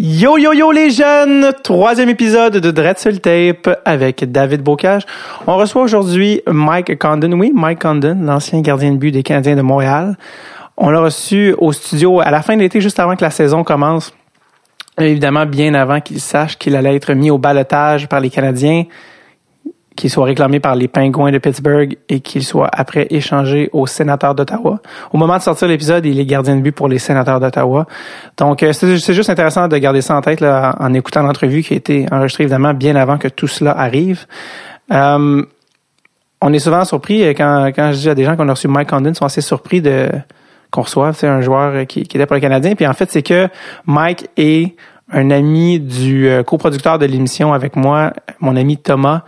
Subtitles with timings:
[0.00, 5.02] Yo yo yo les jeunes, troisième épisode de Dreadful Tape avec David Bocage.
[5.48, 9.60] On reçoit aujourd'hui Mike Condon, oui Mike Condon, l'ancien gardien de but des Canadiens de
[9.60, 10.16] Montréal.
[10.76, 13.64] On l'a reçu au studio à la fin de l'été, juste avant que la saison
[13.64, 14.14] commence.
[15.00, 18.84] Évidemment, bien avant qu'il sache qu'il allait être mis au balotage par les Canadiens
[19.98, 24.36] qu'il soit réclamé par les Pingouins de Pittsburgh et qu'il soit après échangé aux sénateurs
[24.36, 24.78] d'Ottawa.
[25.12, 27.84] Au moment de sortir l'épisode, il est gardien de but pour les sénateurs d'Ottawa.
[28.36, 31.74] Donc, euh, c'est juste intéressant de garder ça en tête là, en écoutant l'entrevue qui
[31.74, 34.26] a été enregistrée évidemment bien avant que tout cela arrive.
[34.92, 35.42] Euh,
[36.40, 38.68] on est souvent surpris euh, quand, quand je dis à des gens qu'on a reçu
[38.68, 40.10] Mike Condon, ils sont assez surpris de
[40.70, 42.76] qu'on reçoive c'est un joueur qui, qui était pour le Canadien.
[42.76, 43.48] Puis en fait, c'est que
[43.86, 44.76] Mike est
[45.10, 49.22] un ami du coproducteur de l'émission avec moi, mon ami Thomas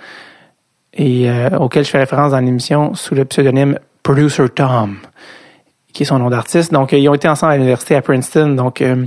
[1.00, 4.96] et euh, auquel je fais référence dans l'émission sous le pseudonyme Producer Tom,
[5.94, 6.72] qui est son nom d'artiste.
[6.72, 8.50] Donc, ils ont été ensemble à l'université à Princeton.
[8.50, 9.06] Donc, euh,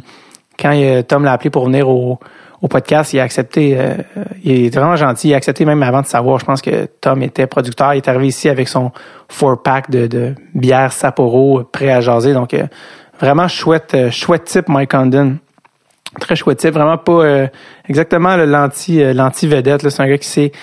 [0.60, 2.20] quand euh, Tom l'a appelé pour venir au,
[2.68, 3.78] podcast, il a accepté.
[4.42, 5.28] il est vraiment gentil.
[5.28, 6.40] Il a accepté même avant de savoir.
[6.40, 7.94] Je pense que Tom était producteur.
[7.94, 8.94] Il est arrivé ici avec son
[9.28, 12.34] four-pack de, de bière Sapporo prêt à jaser.
[12.34, 12.56] Donc,
[13.20, 15.40] vraiment chouette, chouette type, Mike Condon.
[16.22, 16.74] Très chouette type.
[16.74, 17.50] Vraiment pas
[17.90, 19.90] exactement l'anti, l'anti-vedette.
[19.90, 20.54] C'est un gars qui sait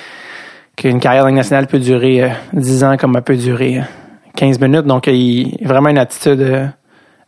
[0.81, 3.83] qu'une carrière nationale peut durer 10 euh, ans comme elle peut durer
[4.37, 4.87] 15 euh, minutes.
[4.87, 6.67] Donc, il a vraiment une attitude euh,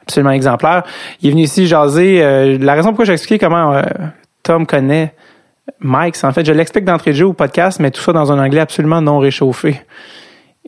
[0.00, 0.84] absolument exemplaire.
[1.20, 2.59] Il est venu ici jaser.
[2.59, 3.83] la raison pourquoi j'ai expliqué comment
[4.42, 5.12] Tom connaît
[5.81, 8.33] Mike, c'est en fait, je l'explique d'entrée de jeu au podcast, mais tout ça dans
[8.33, 9.81] un anglais absolument non réchauffé.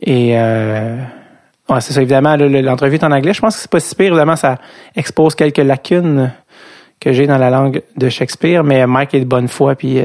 [0.01, 0.95] Et euh,
[1.69, 3.33] ouais, c'est ça, évidemment, l'entrevue est en anglais.
[3.33, 4.07] Je pense que c'est pas si pire.
[4.07, 4.57] Évidemment, ça
[4.95, 6.31] expose quelques lacunes
[6.99, 9.99] que j'ai dans la langue de Shakespeare, mais Mike est de bonne foi, puis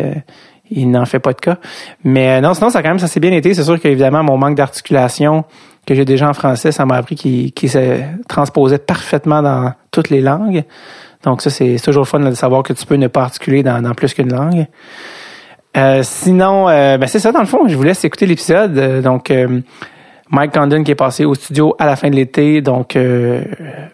[0.71, 1.59] il n'en fait pas de cas.
[2.05, 3.55] Mais euh, non, sinon, ça quand même, ça s'est bien été.
[3.55, 5.45] C'est sûr qu'évidemment, mon manque d'articulation
[5.87, 10.21] que j'ai déjà en français, ça m'a appris qu'il se transposait parfaitement dans toutes les
[10.21, 10.65] langues.
[11.25, 14.15] Donc ça, c'est toujours fun de savoir que tu peux ne pas articuler dans, plus
[14.15, 14.67] qu'une langue.
[15.77, 17.67] Euh, sinon, euh, ben c'est ça dans le fond.
[17.67, 19.03] Je vous laisse écouter l'épisode.
[19.03, 19.33] donc,
[20.31, 22.61] Mike Condon qui est passé au studio à la fin de l'été.
[22.61, 22.97] Donc,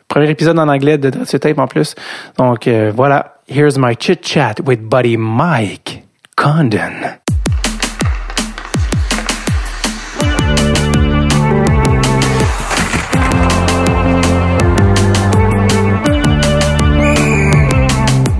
[0.08, 1.94] premier épisode en anglais de ce Tape en plus.
[2.36, 3.36] Donc, voilà.
[3.48, 6.05] Here's my chit-chat with buddy Mike.
[6.36, 7.18] Condon.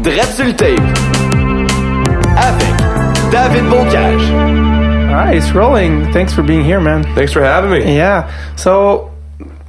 [0.03, 0.79] Dread tape
[2.37, 2.77] avec
[3.33, 4.21] David Bocage.
[5.09, 6.13] All right, it's rolling.
[6.13, 7.03] Thanks for being here, man.
[7.15, 7.97] Thanks for having me.
[7.97, 8.31] Yeah.
[8.57, 9.16] So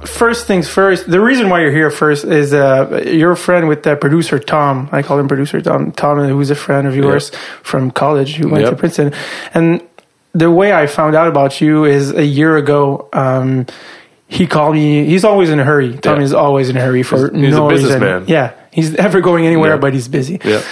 [0.08, 3.82] first things first, the reason why you're here first is uh, you're a friend with
[3.82, 4.88] the producer Tom.
[4.92, 5.92] I call him producer Tom.
[5.92, 7.40] Tom, who's a friend of yours yep.
[7.62, 8.72] from college who went yep.
[8.72, 9.12] to Princeton.
[9.54, 9.86] And
[10.32, 13.08] the way I found out about you is a year ago.
[13.12, 13.66] Um,
[14.26, 15.06] he called me.
[15.06, 15.96] He's always in a hurry.
[15.96, 16.24] Tom yeah.
[16.24, 18.26] is always in a hurry for he's, he's no reason.
[18.28, 19.80] Yeah, he's ever going anywhere, yeah.
[19.80, 20.38] but he's busy.
[20.44, 20.62] Yeah.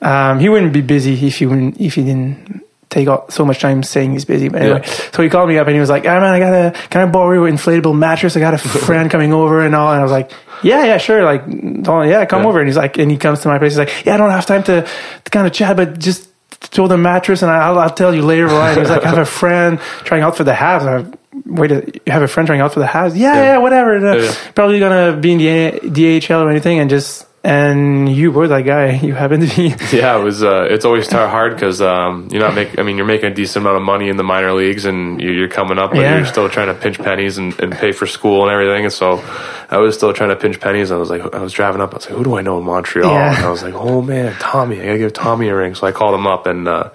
[0.00, 3.82] Um, he wouldn't be busy if he wouldn't if he didn't take so much time
[3.82, 4.48] saying he's busy.
[4.48, 5.10] But anyway, yeah.
[5.12, 6.88] so he called me up and he was like, "Ah oh, man, I got a
[6.88, 8.36] can I borrow your inflatable mattress?
[8.36, 10.30] I got a friend coming over and all." And I was like,
[10.62, 11.24] "Yeah, yeah, sure.
[11.24, 12.48] Like, yeah, come yeah.
[12.48, 13.72] over." And he's like, and he comes to my place.
[13.72, 14.82] He's like, "Yeah, I don't have time to,
[15.24, 18.46] to kind of chat, but just throw the mattress and I'll, I'll tell you later."
[18.46, 18.70] Right?
[18.70, 21.70] And he's like, "I have a friend trying out for the Habs." And I, Wait,
[21.70, 23.16] you have a friend trying out for the Habs?
[23.16, 23.98] Yeah, yeah, yeah whatever.
[23.98, 28.62] Yeah, Probably gonna be in the DHL or anything, and just and you were that
[28.62, 28.92] guy.
[28.96, 29.68] You happened to be.
[29.96, 30.42] yeah, it was.
[30.42, 32.80] Uh, it's always hard because um, you're not making.
[32.80, 35.48] I mean, you're making a decent amount of money in the minor leagues, and you're
[35.48, 36.16] coming up, but yeah.
[36.16, 38.84] you're still trying to pinch pennies and, and, pay for school and everything.
[38.84, 39.22] And so,
[39.70, 40.90] I was still trying to pinch pennies.
[40.90, 41.92] I was like, I was driving up.
[41.92, 43.10] I was like, who do I know in Montreal?
[43.10, 43.36] Yeah.
[43.36, 44.80] And I was like, oh man, Tommy.
[44.80, 45.76] I gotta give Tommy a ring.
[45.76, 46.90] So I called him up, and uh,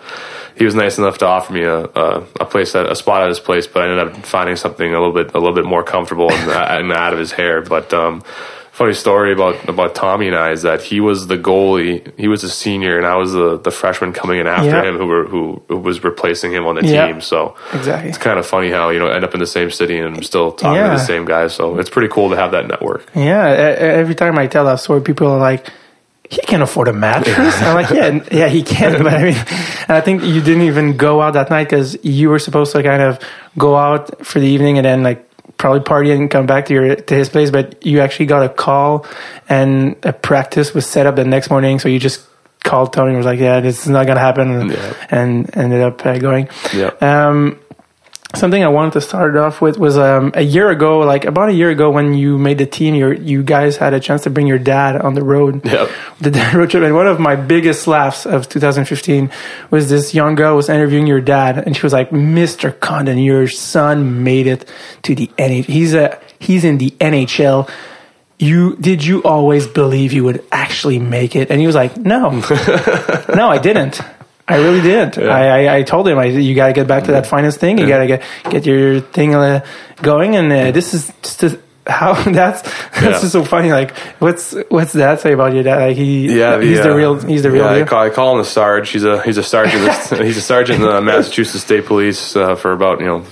[0.57, 3.29] he was nice enough to offer me a, a, a place, at, a spot at
[3.29, 3.65] his place.
[3.65, 6.51] But I ended up finding something a little bit, a little bit more comfortable and,
[6.51, 7.61] and out of his hair.
[7.61, 8.23] But um,
[8.73, 12.11] funny story about about Tommy and I is that he was the goalie.
[12.19, 14.85] He was a senior, and I was the, the freshman coming in after yep.
[14.85, 17.07] him, who were who, who, was replacing him on the yep.
[17.07, 17.21] team.
[17.21, 19.97] So exactly, it's kind of funny how you know end up in the same city
[19.97, 20.89] and I'm still talking yeah.
[20.89, 21.53] to the same guys.
[21.53, 23.09] So it's pretty cool to have that network.
[23.15, 25.69] Yeah, every time I tell that story, people are like.
[26.29, 27.61] He can't afford a mattress.
[27.61, 28.93] I'm like, yeah, yeah, he can.
[29.03, 32.29] But I mean, and I think you didn't even go out that night because you
[32.29, 33.19] were supposed to kind of
[33.55, 36.95] go out for the evening and then like probably party and come back to your
[36.95, 39.05] to his place, but you actually got a call
[39.49, 41.79] and a practice was set up the next morning.
[41.79, 42.25] So you just
[42.63, 44.93] called Tony and was like, "Yeah, this is not gonna happen," and, yeah.
[45.09, 46.49] and ended up uh, going.
[46.73, 46.91] Yeah.
[47.01, 47.59] Um,
[48.35, 51.53] something I wanted to start off with was um, a year ago, like about a
[51.53, 54.47] year ago, when you made the team, you you guys had a chance to bring
[54.47, 55.89] your dad on the road, yep.
[56.19, 56.83] the road trip.
[56.83, 59.31] And one of my biggest laughs of 2015
[59.69, 62.77] was this young girl was interviewing your dad, and she was like, "Mr.
[62.79, 64.69] Condon, your son made it
[65.03, 65.65] to the NHL.
[65.65, 67.69] He's a he's in the NHL."
[68.39, 71.49] you did you always believe you would actually make it?
[71.49, 72.29] And he was like, no,
[73.33, 74.01] no, I didn't.
[74.53, 75.17] I really didn't.
[75.17, 77.79] I, I, I told him, I, you got to get back to that finance thing.
[77.79, 79.65] You got to get get your thing uh,
[80.01, 80.35] going.
[80.35, 83.09] And uh, this is just a, how that's that's Yeah.
[83.11, 83.71] just so funny.
[83.71, 85.87] Like, what's what's that say about your dad?
[85.87, 88.31] Like he, Yeah, he's the uh, real, he's the real yeah, I call, I call
[88.33, 88.89] him the Sarge.
[88.89, 89.83] He's a he's a sergeant.
[90.21, 93.25] he's a sergeant in the Massachusetts State Police uh, for about you know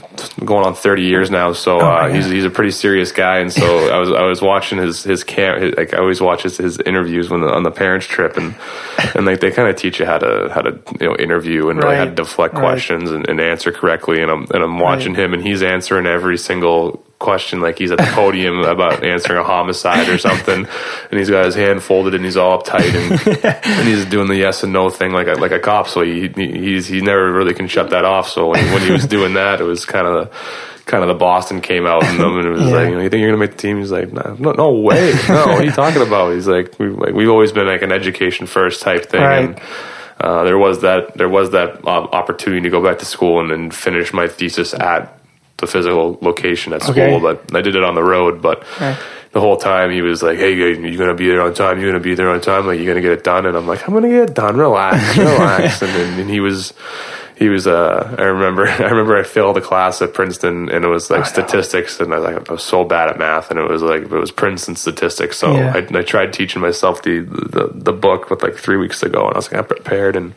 [0.44, 1.54] going on thirty years now.
[1.54, 3.40] So Oh uh, he's he's a pretty serious guy.
[3.40, 5.62] And so I was I was watching his his cam.
[5.62, 8.54] His, like I always watch his, his interviews when the, on the parents trip, and
[9.16, 11.82] and like they kind of teach you how to how to you know interview and
[11.82, 12.62] really how to deflect Right.
[12.62, 14.22] questions and, and answer correctly.
[14.22, 17.98] And I'm and I'm watching him, and he's answering every single question like he's at
[18.00, 20.66] the podium about answering a homicide or something
[21.10, 23.46] and he's got his hand folded and he's all uptight and,
[23.80, 26.28] and he's doing the yes and no thing like a, like a cop so he,
[26.36, 29.36] he he's he never really can shut that off so when, when he was doing
[29.36, 30.30] that it was kind of
[30.88, 32.76] kind of the Boston came out in him and it was Yeah.
[32.76, 34.72] like you know you think you're gonna make the team he's like no no, no
[34.80, 37.84] way no what are you talking about he's like we like we've always been like
[37.84, 39.46] an education first type thing Right.
[39.46, 39.62] and
[40.20, 43.52] uh, there was that there was that uh, opportunity to go back to school and,
[43.52, 45.18] and finish my thesis at
[45.62, 47.20] the physical location at school, Okay.
[47.22, 48.42] but I did it on the road.
[48.42, 48.98] But Right.
[49.32, 51.80] the whole time he was like, "Hey, you you gonna be there on time?
[51.80, 52.68] You're gonna be there on time?
[52.68, 54.58] Like, you're gonna get it done?" And I'm like, "I'm gonna get it done.
[54.58, 56.74] Relax, relax." and, then and he was.
[57.38, 57.66] He was.
[57.66, 58.68] Uh, I remember.
[58.88, 59.18] I remember.
[59.18, 62.50] I failed a class at Princeton, and it was like statistics, and I, was like,
[62.50, 65.40] I was so bad at math, and it was like it was Princeton statistics.
[65.40, 65.74] So Yeah.
[65.76, 69.34] I, I tried teaching myself the, the the book with like three weeks ago, and
[69.34, 70.34] I was like, I'm prepared, and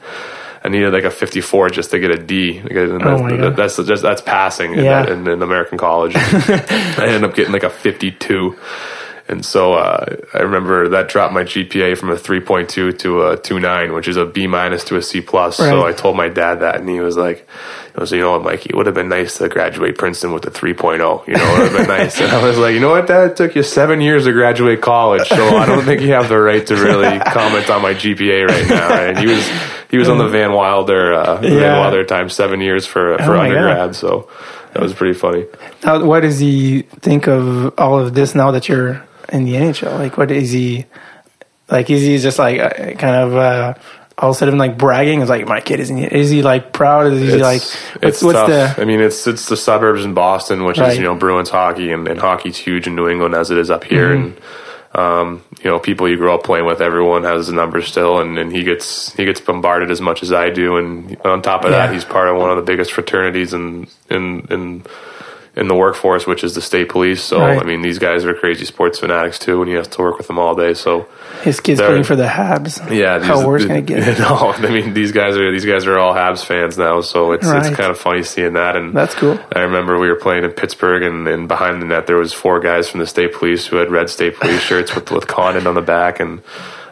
[0.64, 2.61] I needed like a 54 just to get a D.
[2.62, 3.55] Like, Oh that's, my God.
[3.56, 5.02] that's just that's passing in, Yeah.
[5.02, 6.14] that, in, in American college.
[6.16, 8.56] I ended up getting like a 52.
[9.26, 13.94] And so uh, I remember that dropped my GPA from a 3.2 to a 2.9,
[13.94, 15.56] which is a B minus to a C plus.
[15.56, 17.49] So I told my dad that, and he was like,
[17.97, 20.44] "I was, you know what, Mikey, it would have been nice to graduate Princeton with
[20.47, 21.26] a 3.0.
[21.26, 23.31] You know, it would have been nice." And I was like, "You know what, Dad?
[23.31, 26.38] It took you seven years to graduate college, so I don't think you have the
[26.38, 29.50] right to really comment on my GPA right now." And he was
[29.91, 31.79] he was on the Van Wilder uh, Van Yeah.
[31.79, 33.56] Wilder time, seven years for for Oh my God.
[33.56, 33.97] undergrad.
[33.97, 34.29] So
[34.75, 35.47] that was pretty funny.
[35.82, 39.99] Now, what does he think of all of this now that you're in the NHL?
[39.99, 40.87] Like, what is he
[41.71, 41.91] like?
[41.91, 43.75] Is he just like uh, kind of uh,
[44.19, 45.21] all of a sudden like bragging?
[45.21, 47.06] Is like my kid is he, is he like proud?
[47.12, 48.76] Is he It's- like what's it's what's tough.
[48.76, 50.93] the I mean, it's it's the suburbs in Boston, which Right.
[50.93, 53.71] is you know Bruins hockey, and, and hockey's huge in New England as it is
[53.71, 54.25] up here, Mm-hmm.
[54.26, 54.41] and
[54.97, 58.38] um, you know people you grow up playing with, everyone has the number still, and,
[58.38, 61.73] and he gets he gets bombarded as much as I do, and on top of
[61.73, 61.87] Yeah.
[61.87, 64.85] that, he's part of one of the biggest fraternities in in in
[65.56, 67.23] in the workforce, which is the state police.
[67.23, 67.61] So Right.
[67.61, 70.27] I mean, these guys are crazy sports fanatics too, and he has to work with
[70.27, 70.75] them all day.
[70.75, 71.06] So
[71.43, 72.81] his kids playing for the Habs?
[72.91, 74.19] yeah, how these- worse the- can it get?
[74.19, 77.47] No, I mean these guys are these guys are all Habs fans now, so it's
[77.47, 77.65] Right.
[77.67, 78.75] it's kind of funny seeing that.
[78.75, 79.39] And That's cool.
[79.55, 82.59] I remember we were playing in Pittsburgh, and, and behind the net there was four
[82.59, 85.75] guys from the state police who had red state police shirts with with Condon on
[85.75, 86.41] the back, and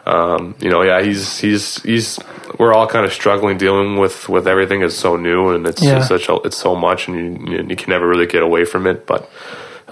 [0.05, 2.19] um, you know, yeah, he's he's he's
[2.59, 4.81] we're all kind of struggling dealing with with everything.
[4.83, 5.97] It's so new, and it's, Yeah.
[5.97, 8.87] it's such a, it's so much, and you you can never really get away from
[8.87, 9.29] it, but.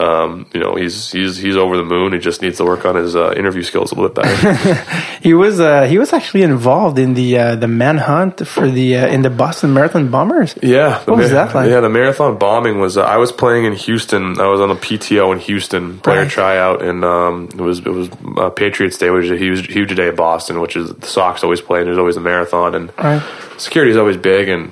[0.01, 2.13] Um, you know, he's he's he's over the moon.
[2.13, 4.97] He just needs to work on his uh, interview skills a little bit better.
[5.21, 9.07] He was uh, he was actually involved in the uh, the manhunt for the uh,
[9.15, 10.55] in the Boston Marathon Bombers.
[10.63, 11.69] Yeah, What was that like?
[11.69, 12.97] Yeah, the marathon bombing was.
[12.97, 14.23] Uh, I was playing in Houston.
[14.41, 16.31] I was on the PTO in Houston, player Right.
[16.31, 19.93] tryout, and um, it was it was uh, Patriots Day, which is a huge huge
[19.95, 22.91] day in Boston, which is the Sox always play, and there's always a marathon, and
[22.97, 23.21] Right.
[23.57, 24.71] security is always big, and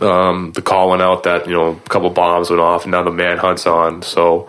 [0.00, 3.02] um, the call went out that you know a couple bombs went off, and now
[3.02, 4.48] the manhunt's on, so.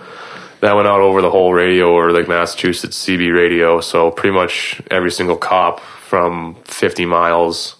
[0.62, 3.82] That went out over the whole radio or like Massachusetts CB radio.
[3.82, 7.76] So pretty much every single cop from 50 miles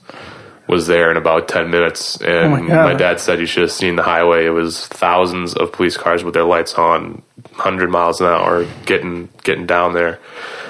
[0.68, 2.18] was there in about 10 minutes.
[2.22, 4.46] And Oh my my dad said you should have seen the highway.
[4.46, 7.22] It was thousands of police cars with their lights on,
[7.56, 10.20] 100 miles an hour, getting getting down there.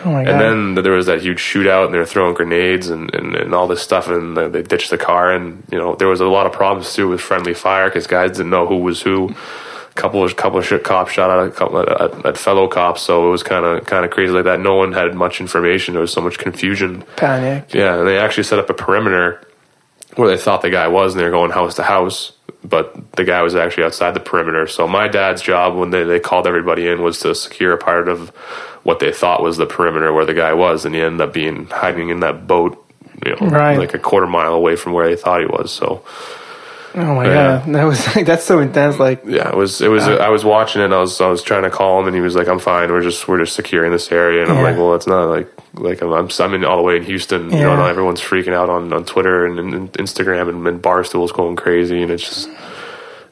[0.05, 0.31] Oh my god!
[0.33, 3.53] And then there was that huge shootout, and they were throwing grenades and, and, and
[3.55, 5.33] all this stuff, and they ditched the car.
[5.33, 8.31] And you know there was a lot of problems too with friendly fire because guys
[8.31, 9.29] didn't know who was who.
[9.29, 13.01] A couple of couple of shit cops shot at a couple at, at fellow cops,
[13.01, 14.59] so it was kind of kind of crazy like that.
[14.59, 15.93] No one had much information.
[15.93, 17.03] There was so much confusion.
[17.15, 17.73] Panic.
[17.73, 19.45] Yeah, and they actually set up a perimeter
[20.15, 22.31] where they thought the guy was, and they were going house to house,
[22.63, 24.67] but the guy was actually outside the perimeter.
[24.67, 28.07] So my dad's job when they, they called everybody in was to secure a part
[28.07, 28.29] of
[28.83, 31.65] what they thought was the perimeter where the guy was, and he ended up being
[31.67, 32.83] hiding in that boat,
[33.25, 33.77] you know, Right.
[33.77, 35.71] like a quarter mile away from where they thought he was.
[35.71, 36.03] So
[36.95, 37.33] Oh my Yeah.
[37.65, 37.73] god!
[37.73, 38.99] That was like that's so intense.
[38.99, 40.03] Like yeah, it was it was.
[40.07, 40.85] I was watching it.
[40.85, 42.91] and I was I was trying to call him, and he was like, "I'm fine.
[42.91, 44.63] We're just we're just securing this area." And I'm Yeah.
[44.63, 47.51] like, "Well, it's not like like I'm I'm, I'm in all the way in Houston.
[47.51, 51.31] You know, and everyone's freaking out on, on Twitter and, and Instagram, and, and Barstool's
[51.31, 52.49] going crazy, and it's just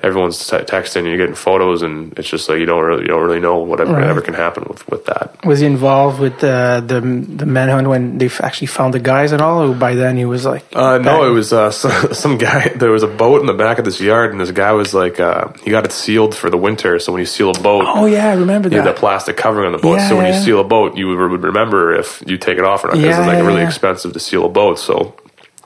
[0.04, 3.22] everyone's te- texting, you're getting photos, and it's just like you don't really you don't
[3.24, 4.04] really know whatever Right.
[4.08, 5.38] ever can happen with with that.
[5.46, 9.42] Was he involved with uh, the the manhunt when they actually found the guys and
[9.42, 9.64] all?
[9.72, 12.70] Or by then he was like, Uh, no, it was uh, some, some guy.
[12.70, 15.20] There was a boat in the back of this yard, and this guy was like,
[15.20, 17.00] uh, he got it sealed for the winter.
[17.00, 18.86] So when you seal a boat, Oh yeah, I remember you that.
[18.86, 19.96] that plastic covering on the boat.
[19.98, 22.84] Yeah, so when you seal a boat, you would remember if you take it off
[22.84, 22.94] or not.
[22.98, 23.68] Because Yeah, it's like yeah, really yeah.
[23.68, 24.80] expensive to seal a boat.
[24.80, 25.16] So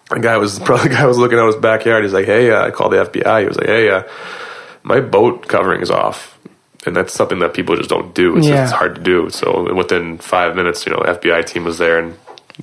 [0.10, 2.04] the guy was probably guy was looking out his backyard.
[2.04, 4.04] He's like, "Hey, uh, I called the FBI." He was like, "Hey, uh,
[4.84, 6.32] my boat covering is off."
[6.86, 8.38] And that's something that people just don't do.
[8.38, 8.62] It's, Yeah.
[8.64, 9.32] it's hard to do.
[9.32, 12.16] So within five minutes, you know, the FBI team was there, and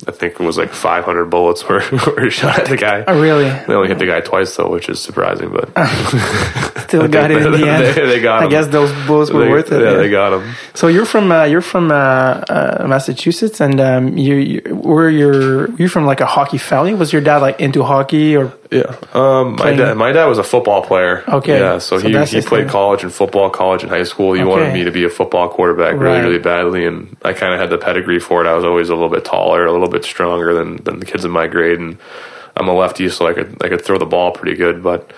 [0.07, 1.83] I think it was like 500 bullets were,
[2.17, 3.03] were shot at the guy.
[3.07, 3.45] Oh really?
[3.45, 5.51] They only hit the guy twice though, which is surprising.
[5.51, 5.69] But
[6.87, 7.95] Still got it in the end.
[7.95, 8.49] they, they got I him.
[8.49, 9.81] guess those bullets were They- worth it.
[9.81, 9.97] Yeah, yeah.
[9.97, 10.55] they got him.
[10.73, 15.69] So you're from uh, you're from uh, uh, Massachusetts, and um, you, you were your
[15.75, 16.93] you from like a hockey family?
[16.95, 18.51] Was your dad like into hockey or?
[18.73, 18.95] Yeah.
[19.13, 21.23] Um, my dad, my dad was a football player.
[21.27, 21.59] Okay.
[21.59, 21.77] Yeah.
[21.77, 22.67] So, So he, he played thing.
[22.69, 24.33] college and football, college and high school.
[24.33, 24.49] He Okay.
[24.49, 26.23] wanted me to be a football quarterback really, Right.
[26.23, 26.85] really badly.
[26.85, 28.47] And I kind of had the pedigree for it.
[28.47, 31.23] I was always a little bit taller, a little bit stronger than, than the kids
[31.25, 31.79] in my grade.
[31.79, 31.97] And
[32.57, 35.09] I'm a lefty, so I could, I could throw the ball pretty good, but,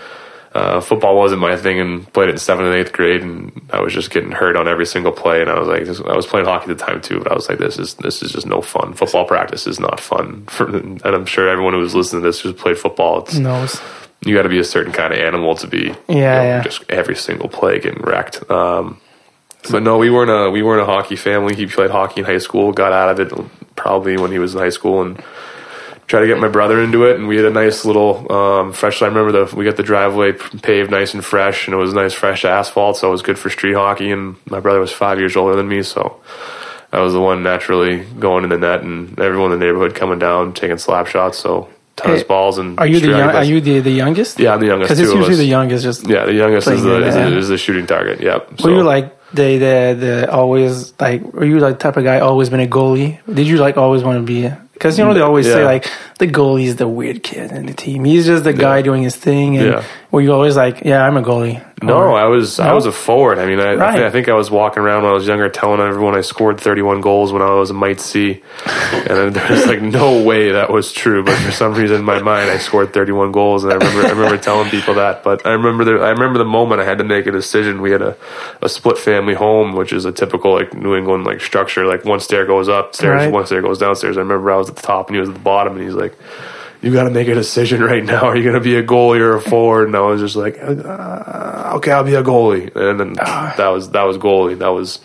[0.56, 3.22] uh, football wasn't my thing and played it in seventh and eighth grade.
[3.22, 5.42] And I was just getting hurt on every single play.
[5.42, 7.36] And I was like, this, I was playing hockey at the time too, but I
[7.36, 8.94] was like, this is, this is just no fun.
[8.94, 10.46] Football practice is not fun.
[10.50, 13.82] For, and I'm sure everyone who was listening to this who's played football, it's, knows?
[14.26, 16.62] you got to be a certain kind of animal to be Yeah, you know, yeah.
[16.64, 19.00] just every single play getting wrecked um,
[19.70, 22.40] but no we weren't a we weren't a hockey family he played hockey in high
[22.40, 23.32] school got out of it
[23.76, 25.22] probably when he was in high school and
[26.08, 29.02] tried to get my brother into it and we had a nice little um, fresh
[29.02, 32.14] I remember the we got the driveway paved nice and fresh and it was nice
[32.14, 35.36] fresh asphalt so it was good for street hockey and my brother was five years
[35.36, 36.22] older than me so
[36.92, 40.20] I was the one naturally going in the net and everyone in the neighborhood coming
[40.20, 43.62] down taking slap shots so tennis Hey, balls and Are you the young, are you
[43.62, 44.40] the, the youngest?
[44.40, 44.90] Yeah, I'm the youngest.
[44.90, 45.84] Because it's usually the youngest.
[45.84, 48.22] Just Yeah, the youngest is the, is, the is the shooting target.
[48.22, 48.62] Yep.
[48.62, 51.22] were you like the the the always like?
[51.34, 53.20] Were you like type of guy always been a goalie?
[53.34, 54.52] Did you like always want to be?
[54.76, 55.90] Because you know they always say like
[56.20, 58.04] the goalie's the weird kid in the team.
[58.06, 59.58] He's just the guy doing his thing.
[59.58, 59.84] And Yeah.
[60.12, 61.64] were you always like, yeah, I'm a goalie?
[61.86, 63.38] No, Or- I was I was a forward.
[63.40, 63.94] I mean, I, I, Right.
[63.94, 66.60] think, I think I was walking around when I was younger, telling everyone I scored
[66.60, 70.70] 31 goals when I was a Mite C, and then there's like no way that
[70.72, 71.24] was true.
[71.24, 74.12] But for some reason, in my mind, I scored 31 goals, and I remember I
[74.12, 75.24] remember telling people that.
[75.24, 77.82] But I remember the I remember the moment I had to make a decision.
[77.82, 78.16] We had a,
[78.62, 81.86] a split family home, which is a typical like New England like structure.
[81.86, 83.32] Like one stair goes upstairs, Right.
[83.32, 84.18] one stair goes downstairs.
[84.18, 85.94] I remember I was at the top and he was at the bottom, and he's
[85.96, 86.16] like.
[86.86, 88.26] You got to make a decision right now.
[88.26, 89.88] Are you going to be a goalie or a forward?
[89.88, 92.74] And I was just like, uh, okay, I'll be a goalie.
[92.76, 94.58] And then that was that was goalie.
[94.60, 95.00] That was,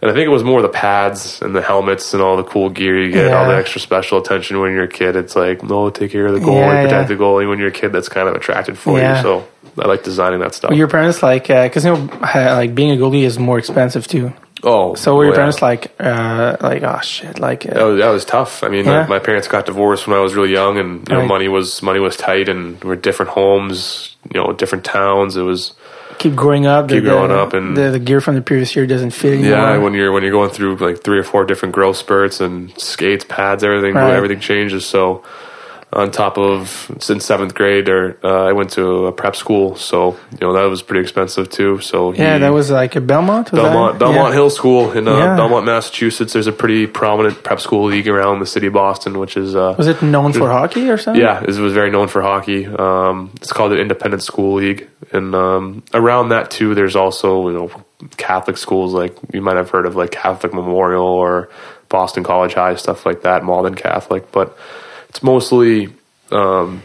[0.00, 2.70] and I think it was more the pads and the helmets and all the cool
[2.70, 5.16] gear you get, all the extra special attention when you're a kid.
[5.16, 7.16] It's like, no, take care of the goalie, Yeah, protect yeah.
[7.16, 7.46] the goalie.
[7.48, 9.16] When you're a kid, that's kind of attracted for Yeah.
[9.18, 9.22] you.
[9.22, 9.48] So
[9.78, 10.70] I like designing that stuff.
[10.70, 11.48] Were your parents like?
[11.48, 14.32] Because you know, like being a goalie is more expensive too.
[14.66, 15.36] Oh, So were your yeah.
[15.38, 18.62] parents like, uh, like, oh shit, like, That uh, was, that was tough.
[18.64, 19.02] I mean, Yeah.
[19.02, 21.28] my, my parents got divorced when I was really young, and you know, Right.
[21.28, 25.36] money was money was tight, and we are different homes, you know, different towns.
[25.36, 25.72] It was
[26.18, 26.88] keep growing up.
[26.88, 29.34] Keep the, growing the- up and- the, the gear from the previous year doesn't fit
[29.34, 29.50] anymore.
[29.50, 32.76] Yeah, when you're when you're going through like three or four different growth spurts and
[32.78, 34.14] skates, pads, everything, Right.
[34.14, 34.84] everything changes.
[34.86, 35.22] So,
[35.92, 40.18] on top of since seventh grade, or uh, I went to a prep school, so
[40.32, 41.80] you know that was pretty expensive too.
[41.80, 43.52] So he, yeah, that was like a Belmont.
[43.52, 43.98] Belmont that?
[44.00, 44.34] Belmont yeah.
[44.34, 45.36] Hill School in uh, Yeah.
[45.36, 46.32] Belmont, Massachusetts.
[46.32, 49.74] There's a pretty prominent prep school league around the city of Boston, which is uh,
[49.78, 51.22] Was it known for hockey or something?
[51.22, 52.66] yeah, it was very known for hockey.
[52.66, 57.54] Um, it's called the Independent School League, and um, around that too, there's also you
[57.54, 57.84] know
[58.16, 61.48] Catholic schools like you might have heard of like Catholic Memorial or
[61.88, 64.58] Boston College High stuff like that, Malden Catholic, but
[65.16, 65.88] it's mostly
[66.30, 66.82] um,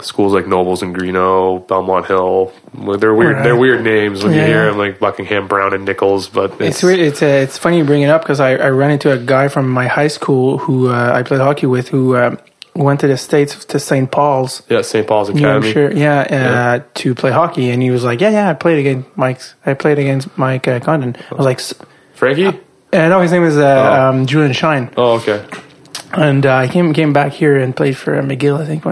[0.00, 2.52] schools like Nobles and Greenough, Belmont Hill.
[2.98, 3.34] They're weird.
[3.36, 3.42] Right.
[3.42, 4.40] They're weird names when Yeah.
[4.42, 6.28] you hear them, like Buckingham, Browne, and Nichols.
[6.28, 7.00] But it's, It's weird.
[7.00, 9.48] It's uh, it's funny you bring it up because I, I ran into a guy
[9.48, 12.36] from my high school who uh, I played hockey with who uh,
[12.76, 14.08] went to the states to St.
[14.12, 15.06] Paul's, yeah, St.
[15.08, 15.72] Paul's Academy.
[15.72, 16.82] Hampshire, yeah, uh, Yeah.
[16.94, 19.54] to play hockey, and he was like, "Yeah, yeah, I played against Mike's.
[19.64, 21.74] I played against Mike uh, Condon." I was like, "S-
[22.14, 22.46] Frankie.
[22.48, 24.08] uh, "No, his name is uh, Oh.
[24.10, 25.42] um, Julian Shine." Oh, okay.
[26.12, 28.84] And uh, I came came back here and played for McGill, I think.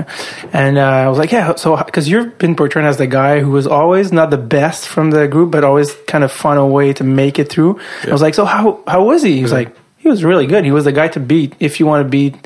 [0.53, 3.51] And uh, I was like, yeah, so because you've been portrayed as the guy who
[3.51, 6.93] was always not the best from the group, but always kind of found a way
[6.95, 7.81] to make it through.
[8.05, 9.37] I was like, so how how was he?
[9.37, 10.65] He was like, he was really good.
[10.65, 12.37] He was the guy to beat if you want to beat.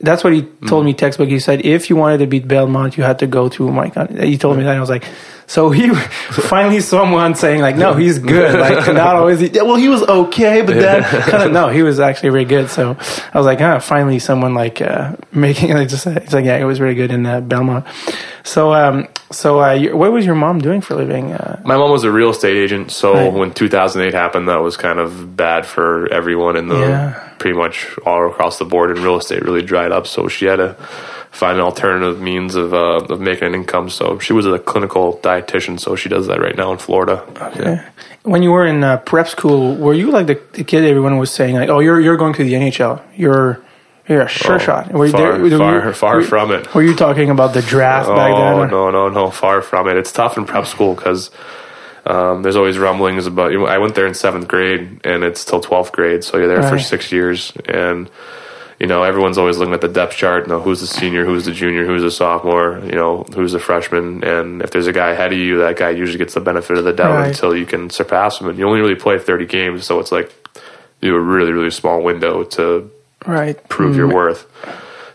[0.00, 1.28] That's what he told me textbook.
[1.28, 3.94] He said if you wanted to beat Belmont, you had to go through Mike.
[4.10, 4.76] He told me that.
[4.76, 5.04] I was like,
[5.48, 8.60] so he finally someone saying like, no, he's good.
[8.60, 9.40] Like not always.
[9.40, 12.70] He, well, he was okay, but then kind of no, he was actually really good.
[12.70, 12.96] So
[13.32, 16.64] I was like, ah, finally someone like uh, making like just it's like yeah, it
[16.64, 17.86] was really good in uh, Belmont.
[18.44, 21.32] So um, So, uh, what was your mom doing for a living?
[21.34, 23.32] Uh, My mom was a real estate agent, so Right.
[23.32, 27.12] when 2008 happened, that was kind of bad for everyone in the Yeah.
[27.38, 28.88] pretty much all across the board.
[28.90, 30.76] And real estate really dried up, so she had to
[31.30, 33.90] find an alternative means of uh, of making an income.
[33.90, 37.22] So she was a clinical dietitian, so she does that right now in Florida.
[37.58, 37.80] Yeah.
[38.24, 41.30] when you were in uh, prep school, were you like the, the kid everyone was
[41.30, 43.00] saying like, "Oh, you're you're going to the NHL.
[43.14, 43.60] You're
[44.08, 46.50] you're a sure Oh, shot." Were you far, there- were far, you- far were- from
[46.52, 46.74] it.
[46.74, 48.54] Were you talking about the draft back then?
[48.54, 49.96] Oh or- no, no, no, far from it.
[49.96, 51.30] It's tough in prep school because
[52.06, 53.52] um, there's always rumblings about.
[53.68, 56.78] I went there in seventh grade, and it's till twelfth grade, so you're there for
[56.78, 58.08] six years, and
[58.80, 60.46] you know everyone's always looking at the depth chart.
[60.46, 63.58] You know who's the senior, who's the junior, who's the sophomore, you know who's the
[63.58, 66.78] freshman, and if there's a guy ahead of you, that guy usually gets the benefit
[66.78, 67.28] of the doubt Right.
[67.28, 68.48] until you can surpass him.
[68.48, 70.32] And you only really play 30 games, so it's like
[71.02, 72.90] you have a really, really small window to
[73.26, 73.62] Right.
[73.68, 74.46] prove your worth.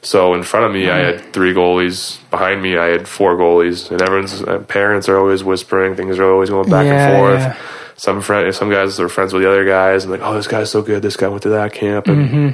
[0.01, 2.19] So in front of me, I had three goalies.
[2.29, 5.95] Behind me, I had four goalies, and everyone's uh, parents are always whispering.
[5.95, 7.39] Things are always going back Yeah, and forth.
[7.39, 7.57] yeah.
[7.95, 10.69] Some friend, some guys are friends with the other guys, and like, oh, this guy's
[10.69, 11.01] so good.
[11.01, 12.53] This guy went to that camp, and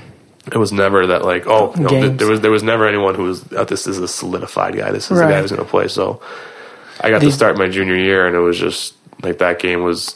[0.51, 2.17] it was never that like, oh, no, th- Mm-hmm.
[2.17, 4.91] There was there was never anyone who was, oh, this is a solidified guy.
[4.91, 5.87] This is the guy who's going to play.
[5.87, 6.21] So
[7.01, 9.81] I got The- to start my junior year, and it was just like that game
[9.81, 10.15] was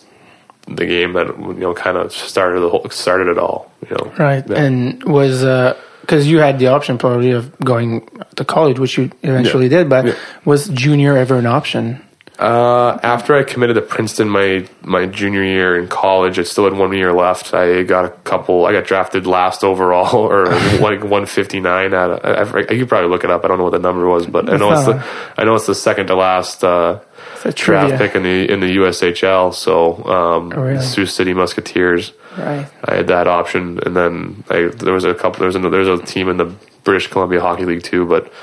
[0.68, 3.72] the game that you know kind of started the whole started it all.
[3.90, 4.44] You know, Right.
[4.48, 4.58] Yeah.
[4.64, 9.12] And was uh, because you had the option probably of going to college, which you
[9.24, 10.14] eventually did, but Yeah.
[10.46, 12.02] was junior ever an option?
[12.44, 16.74] Uh, after I committed to Princeton my my junior year in college, I still had
[16.74, 17.54] one year left.
[17.54, 18.66] I got a couple.
[18.66, 20.48] I got drafted last overall, or
[20.80, 21.94] like one fifty nine.
[21.94, 23.46] At I, I, you could probably look it up.
[23.46, 25.02] I don't know what the number was, but I know it's the
[25.38, 27.00] I know it's the second to last uh,
[27.44, 27.98] draft trivia.
[27.98, 29.54] pick in the in the USHL.
[29.54, 30.82] So um, Oh, really?
[30.84, 32.12] Sioux City Musketeers.
[32.38, 32.68] Right.
[32.84, 35.40] I had that option, and then I, there was a couple.
[35.40, 38.34] There was a, there was a team in the British Columbia Hockey League too, but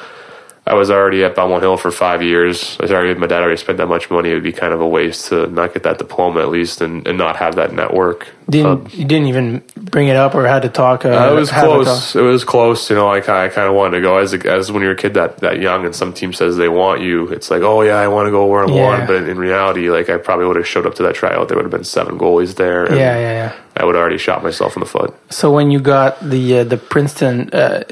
[0.67, 2.76] I was already at Belmont Hill for five years.
[2.79, 4.31] I was already my dad already spent that much money.
[4.31, 7.07] It would be kind of a waste to not get that diploma at least, and,
[7.09, 8.29] and not have that network.
[8.49, 11.05] Didn't you didn't even bring it up or had to talk?
[11.05, 12.14] Uh, Uh, it was close.
[12.14, 12.90] It was close.
[12.90, 14.93] You know, I, kind- I kind of wanted to go as a, as when you're
[14.93, 17.29] a kid that, that young, and some team says they want you.
[17.29, 18.83] It's like, oh yeah, I want to go where I'm Yeah.
[18.83, 19.07] wanted.
[19.07, 21.49] But in reality, like I probably would have showed up to that tryout.
[21.49, 22.85] There would have been seven goalies there.
[22.85, 23.53] and Yeah, yeah, yeah.
[23.77, 25.14] I would have already shot myself in the foot.
[25.31, 27.83] So when you got the uh, the Princeton, uh,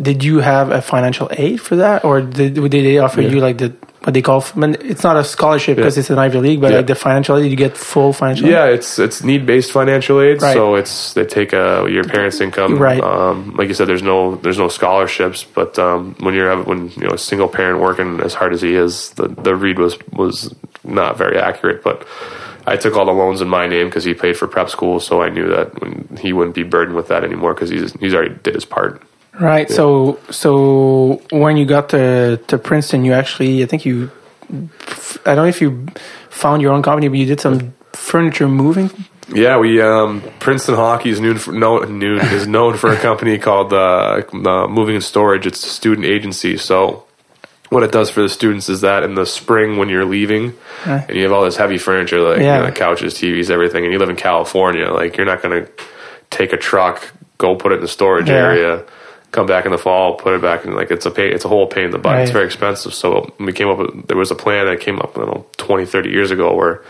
[0.00, 3.58] did you have a financial aid for that, or did, did they offer you like
[3.58, 4.44] the what they call?
[4.56, 6.00] I mean, it's not a scholarship because Yeah.
[6.00, 6.78] it's an Ivy League, but Yeah.
[6.78, 8.48] like the financial aid, you get full financial.
[8.48, 10.42] Yeah, it's it's need based financial aid.
[10.42, 10.54] Right.
[10.54, 12.78] So it's they take uh, your parents' income.
[12.78, 13.00] Right.
[13.00, 17.06] Um, like you said, there's no there's no scholarships, but um, when you're when you
[17.06, 20.54] know a single parent working as hard as he is, the the read was was
[20.84, 22.06] not very accurate, but.
[22.64, 25.20] I took all the loans in my name because he paid for prep school, so
[25.20, 28.36] I knew that when he wouldn't be burdened with that anymore because he's he's already
[28.44, 29.02] did his part.
[29.40, 29.70] Right.
[29.70, 34.10] So so when you got to to Princeton, you actually I think you
[35.24, 35.86] I don't know if you
[36.28, 38.90] found your own company, but you did some furniture moving.
[39.32, 43.38] Yeah, we um, Princeton Hockey is known for no, known is known for a company
[43.38, 45.46] called uh, uh, Moving and Storage.
[45.46, 46.58] It's a student agency.
[46.58, 47.04] So
[47.70, 50.52] what it does for the students is that in the spring when you're leaving
[50.86, 51.08] Right.
[51.08, 52.58] and you have all this heavy furniture like Yeah.
[52.60, 55.72] you know, couches, TVs, everything, and you live in California, like you're not going to
[56.28, 58.34] take a truck, go put it in the storage Yeah.
[58.34, 58.82] area.
[59.32, 61.32] Come back in the fall, put it back in like it's a pain.
[61.32, 62.20] It's a whole pain in the butt.
[62.20, 62.92] It's very expensive.
[62.92, 65.46] So we came up with there was a plan that came up, I don't know,
[65.56, 66.82] 20, 30 years ago where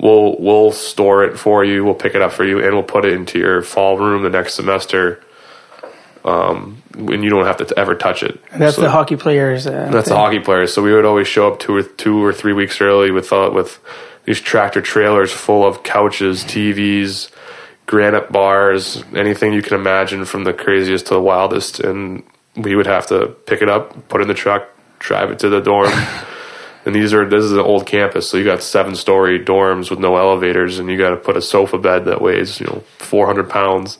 [0.00, 1.84] we'll we'll store it for you.
[1.84, 4.30] We'll pick it up for you, and we'll put it into your fall room the
[4.30, 5.22] next semester.
[6.24, 8.38] Um, and you don't have to ever touch it.
[8.54, 9.66] That's So the hockey players.
[9.66, 10.74] Uh, That's the hockey players.
[10.74, 13.50] So we would always show up two or two or three weeks early with uh,
[13.54, 13.78] with
[14.24, 17.30] these tractor trailers full of couches, TVs,
[17.86, 22.22] granite bars, anything you can imagine from the craziest to the wildest, and
[22.56, 25.48] we would have to pick it up, put it in the truck, drive it to
[25.48, 25.92] the dorm.
[26.86, 29.98] And these are this is an old campus, so you got seven story dorms with
[29.98, 33.26] no elevators, and you got to put a sofa bed that weighs you know four
[33.26, 33.98] hundred pounds.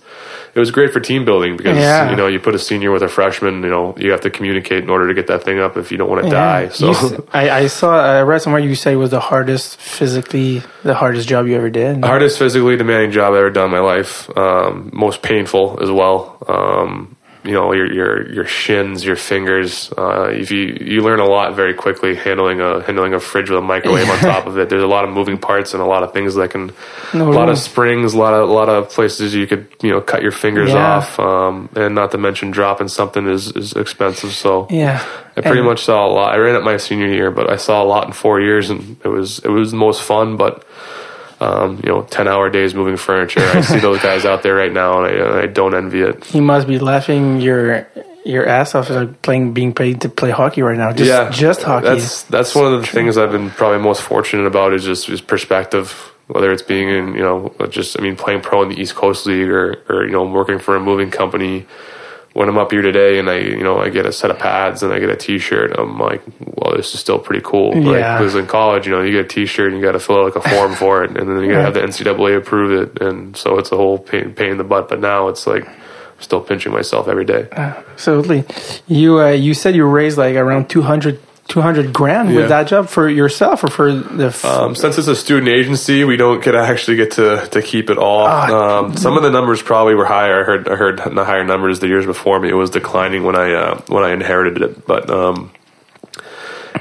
[0.53, 2.11] It was great for team building because Yeah.
[2.11, 4.83] you know you put a senior with a freshman, you know you have to communicate
[4.83, 6.35] in order to get that thing up if you don't want to Yeah.
[6.35, 6.69] die.
[6.69, 10.63] So You I, I saw I read somewhere you said it was the hardest physically
[10.83, 12.03] the hardest job you ever did.
[12.03, 14.29] hardest physically demanding job I've ever done in my life.
[14.37, 16.39] Um, most painful as well.
[16.49, 19.93] Um, you know your your your shins, your fingers.
[19.97, 23.59] Uh, if you you learn a lot very quickly handling a handling a fridge with
[23.59, 24.69] a microwave on top of it.
[24.69, 26.73] There's a lot of moving parts and a lot of things that can
[27.15, 29.91] No a lot of springs, a lot of a lot of places you could you
[29.91, 30.97] know cut your fingers Yeah.
[30.97, 34.33] off, um, and not to mention dropping something is is expensive.
[34.33, 35.03] So Yeah.
[35.37, 36.35] I pretty And- much saw a lot.
[36.35, 38.97] I ran it my senior year, but I saw a lot in four years, and
[39.05, 40.37] it was it was the most fun.
[40.37, 40.65] But
[41.41, 43.41] um, you know, ten hour days moving furniture.
[43.41, 46.25] I see those guys out there right now, and I, I don't envy it.
[46.25, 47.89] He must be laughing your
[48.25, 50.93] your ass off like playing, being paid to play hockey right now.
[50.93, 51.87] Just, just hockey.
[51.87, 55.21] That's that's one of the things I've been probably most fortunate about is just is
[55.21, 56.13] perspective.
[56.27, 59.27] Whether it's being in, you know, just I mean, playing pro in the East Coast
[59.27, 61.67] League or or you know, working for a moving company.
[62.33, 64.85] When I'm up here today and I, you know, I get a set of pads
[64.85, 67.71] and I get a T-shirt, I'm like, well, this is still pretty cool.
[67.75, 68.19] Like, Yeah.
[68.19, 70.35] because in college, you know, you get a T-shirt and you got to fill out
[70.35, 73.03] like a form for it, and then you got to have the NCAA approve it,
[73.03, 74.89] and so it's a whole pain, pain in the butt.
[74.89, 75.75] But now it's like I'm
[76.21, 77.49] still pinching myself every day.
[77.51, 78.45] Absolutely.
[78.87, 81.19] You uh, you said you raised like around 200,
[81.51, 82.37] 200 grand Yeah.
[82.41, 84.27] with that job for yourself or for the.
[84.29, 87.91] F- Um, since it's a student agency, we don't get actually get to, to keep
[87.91, 88.25] it all.
[88.27, 88.79] Ah.
[88.81, 90.41] um, some of the numbers probably were higher.
[90.41, 92.49] I heard I heard the higher numbers the years before me.
[92.49, 95.51] It was declining when I uh, when I inherited it, but um,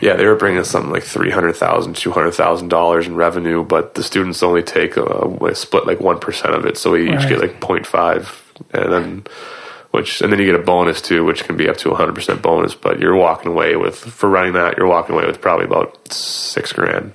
[0.02, 3.16] yeah, they were bringing us something like three hundred thousand, two hundred thousand dollars in
[3.16, 6.92] revenue, but the students only take uh, like, split like one percent of it, so
[6.92, 7.30] we each Right.
[7.30, 8.28] get like 0.5
[8.72, 9.24] and then.
[9.92, 12.14] Which and then you get a bonus too, which can be up to a hundred
[12.16, 12.76] percent bonus.
[12.76, 16.72] But you're walking away with for running that, you're walking away with probably about six
[16.74, 17.14] grand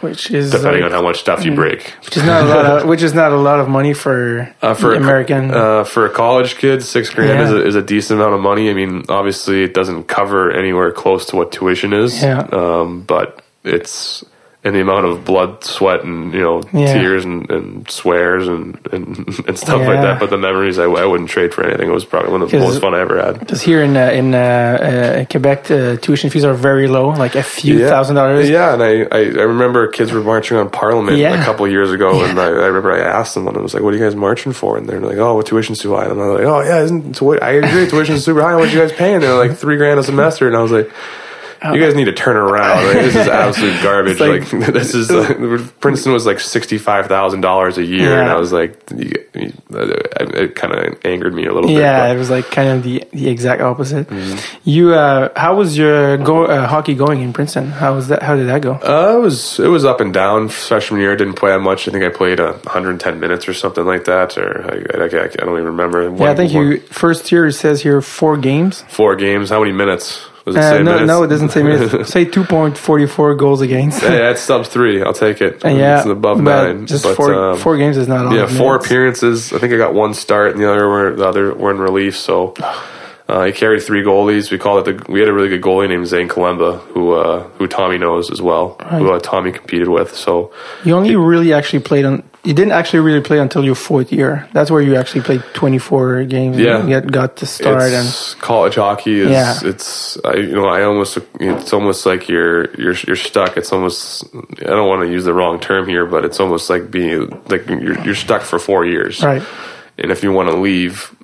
[0.00, 1.92] which is depending like- on how much stuff you break.
[2.06, 4.72] which is not a lot of which is not a lot of money for Uh,
[4.72, 5.50] for American.
[5.50, 7.44] uh, for a college kid, six grand Yeah.
[7.44, 8.70] is, a, is a decent amount of money.
[8.70, 12.22] I mean, obviously, it doesn't cover anywhere close to what tuition is.
[12.22, 12.46] Yeah.
[12.50, 14.24] Um, but it's
[14.62, 16.92] and the amount of blood, sweat, and you know Yeah.
[16.92, 19.16] tears and, and swears and, and
[19.48, 20.20] and stuff like that.
[20.20, 21.88] But the memories, I, I wouldn't trade for anything.
[21.88, 23.38] It was probably one of the most fun I ever had.
[23.40, 27.36] Because here in uh, in uh, uh, Quebec, uh, tuition fees are very low, like
[27.36, 28.50] a few thousand dollars.
[28.50, 31.40] Yeah, and I, I, I remember kids were marching on Parliament Yeah.
[31.40, 33.72] a couple of years ago, and I, I remember I asked them, and I was
[33.72, 36.04] like, "What are you guys marching for?" And they're like, "Oh, well, tuition's too high."
[36.04, 38.56] And I'm like, "Oh yeah, isn't I agree, tuition's super high.
[38.56, 40.90] What are you guys paying?" They're like three grand a semester, and I was like.
[41.62, 42.84] You guys need to turn around.
[42.86, 44.20] Like, this is absolute garbage.
[44.20, 44.26] Oh.
[44.26, 48.30] Like, like- this is like, Princeton was like sixty five thousand dollars a year, and
[48.30, 51.78] I was like, you, you, it kind of angered me a little bit.
[51.78, 54.08] Yeah, but- it was like kind of the the exact opposite.
[54.08, 54.60] Mm-hmm.
[54.68, 57.66] You, uh, how was your go, uh, hockey going in Princeton?
[57.70, 58.22] How was that?
[58.22, 58.72] How did that go?
[58.74, 60.48] Uh, it was it was up and down.
[60.48, 61.86] Freshman year, I didn't play that much.
[61.88, 65.24] I think I played uh, 110 minutes or something like that, or I, I, I,
[65.24, 66.08] I don't even remember.
[66.16, 68.82] yeah, I think one- you first year it says here four games.
[68.88, 69.50] four games.
[69.50, 70.26] How many minutes?
[70.52, 71.06] Does it Uh, say no, minutes?
[71.08, 72.10] no, it doesn't say minutes.
[72.16, 74.02] say two point forty four goals against.
[74.02, 75.02] yeah, that's sub three.
[75.02, 75.64] I'll take it.
[75.64, 76.86] Uh, yeah, it's above but nine.
[76.86, 78.34] Just but, four um, four games is not all.
[78.34, 78.86] Yeah, four minutes.
[78.86, 79.52] appearances.
[79.52, 82.16] I think I got one start, and the other were the other were in relief.
[82.16, 82.54] So
[83.28, 84.50] uh, he carried three goalies.
[84.50, 85.12] We called it the.
[85.12, 88.42] We had a really good goalie named Zane Kalemba, who uh, who Tommy knows as
[88.42, 90.14] well, who uh, Tommy competed with.
[90.16, 90.52] So
[90.84, 92.22] You only really actually played on.
[92.42, 94.48] You didn't actually really play until your fourth year.
[94.54, 96.56] That's where you actually played twenty four games.
[96.58, 96.80] Yeah.
[96.86, 98.08] and got to start and
[98.40, 99.58] college hockey is Yeah.
[99.62, 104.24] it's I, you know I almost it's almost like you're you're you're stuck it's almost
[104.34, 107.66] I don't want to use the wrong term here but it's almost like being like
[107.68, 109.42] you're you're stuck for 4 years right.
[109.98, 111.14] and if you want to leave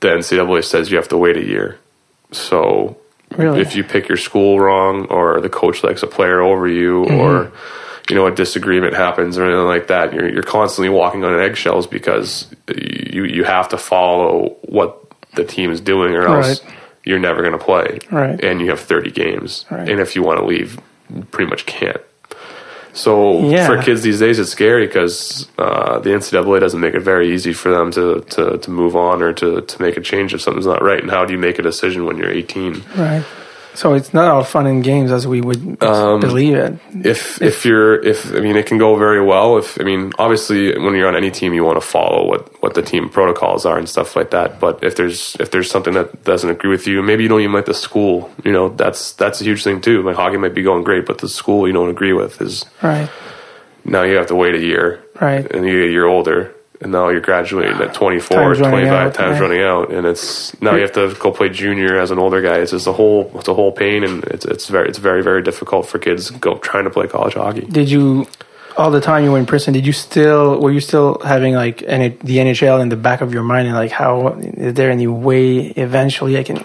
[0.00, 1.78] the NCAA says you have to wait a year
[2.32, 2.96] so
[3.36, 3.60] Really?
[3.60, 7.14] if you pick your school wrong or the coach likes a player over you Mm-hmm.
[7.20, 7.52] or
[8.08, 11.86] you know a disagreement happens or anything like that you're you're constantly walking on eggshells
[11.86, 15.02] because you you have to follow what
[15.34, 16.74] the team is doing or else Right.
[17.04, 18.42] you're never going to play Right.
[18.44, 19.88] and you have 30 games Right.
[19.88, 20.78] and if you want to leave
[21.30, 22.00] pretty much can't
[22.92, 23.66] so Yeah.
[23.66, 27.52] for kids these days, it's scary because uh, the NCAA doesn't make it very easy
[27.52, 30.64] for them to, to, to move on or to, to make a change if something's
[30.66, 31.02] not right.
[31.02, 32.82] And how do you make a decision when you're 18?
[32.96, 33.22] Right.
[33.76, 36.72] So it's not all fun and games as we would Um, believe it.
[37.04, 39.58] If if you're if I mean it can go very well.
[39.58, 42.72] If I mean obviously when you're on any team you want to follow what what
[42.74, 44.58] the team protocols are and stuff like that.
[44.58, 47.52] But if there's if there's something that doesn't agree with you, maybe you don't even
[47.54, 48.30] like the school.
[48.44, 50.02] You know that's that's a huge thing too.
[50.02, 53.10] My hockey might be going great, but the school you don't agree with is Right.
[53.84, 55.02] now you have to wait a year.
[55.20, 55.44] Right.
[55.54, 58.92] and you get a year older, and now you're graduating at 24, Time's running 25,
[58.92, 59.40] out, times right.
[59.40, 62.58] running out, and it's now you have to go play junior as an older guy.
[62.58, 65.42] It's just a whole, it's a whole pain, and it's it's very it's very very
[65.42, 67.62] difficult for kids go trying to play college hockey.
[67.62, 68.26] Did you
[68.78, 71.82] all the time you were in Princeton, Did you still were you still having like
[71.84, 75.06] any, the NHL in the back of your mind and like how is there any
[75.06, 76.56] way eventually I can?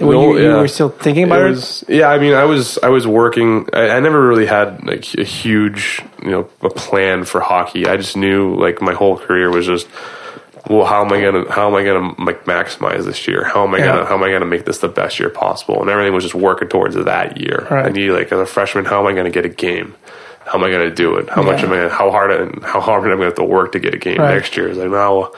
[0.00, 1.50] Were No, you, you were still thinking about it?
[1.50, 3.68] was, yeah, I mean, I was I was working.
[3.72, 7.86] I, I never really had like a huge, you know, a plan for hockey.
[7.86, 9.86] I just knew like my whole career was just,
[10.70, 13.44] well, how am I gonna how am I gonna like maximize this year?
[13.44, 13.86] How am I Yeah.
[13.86, 15.80] gonna how am I gonna make this the best year possible?
[15.82, 17.66] And everything was just working towards that year.
[17.70, 17.86] Right.
[17.86, 19.94] I need like as a freshman, how am I gonna get a game?
[20.48, 21.28] How am I gonna do it?
[21.28, 21.88] How much am I?
[21.88, 24.18] How hard and how hard am I gonna have to work to get a game
[24.18, 24.34] Right.
[24.34, 24.68] next year?
[24.68, 25.30] It's like now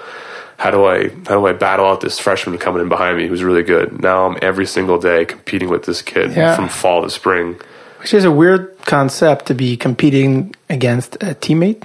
[0.57, 3.43] how do I how do I battle out this freshman coming in behind me who's
[3.43, 4.01] really good?
[4.03, 6.55] Now I'm every single day competing with this kid Yeah.
[6.55, 7.57] from fall to spring.
[8.01, 11.83] Which is a weird concept to be competing against a teammate.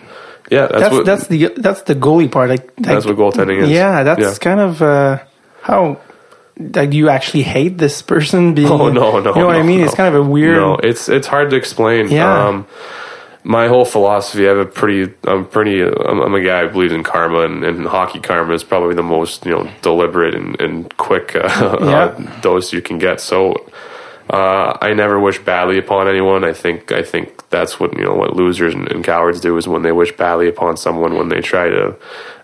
[0.52, 2.50] Yeah, that's, That's what that's the that's the goalie part.
[2.50, 3.70] Like, like that's what goaltending is.
[3.70, 4.34] Yeah, that's Yeah.
[4.40, 5.18] kind of uh,
[5.64, 5.98] how
[6.76, 9.34] like you actually hate this person being Oh no, no.
[9.34, 9.86] you know what no, I mean no.
[9.88, 12.08] it's kind of a weird No, it's it's hard to explain.
[12.10, 12.48] Yeah.
[12.48, 12.68] Um,
[13.48, 16.92] my whole philosophy, I have a pretty, I'm pretty, I'm, I'm a guy who believes
[16.94, 20.98] in karma, and, and hockey karma is probably the most, you know, deliberate and, and
[20.98, 21.42] quick uh,
[21.82, 21.96] Yeah.
[22.06, 23.22] uh, dose you can get.
[23.22, 23.54] So,
[24.32, 26.44] uh, I never wish badly upon anyone.
[26.44, 29.68] I think, I think that's what, you know, what losers and, and cowards do is
[29.68, 31.96] when they wish badly upon someone, when they try to,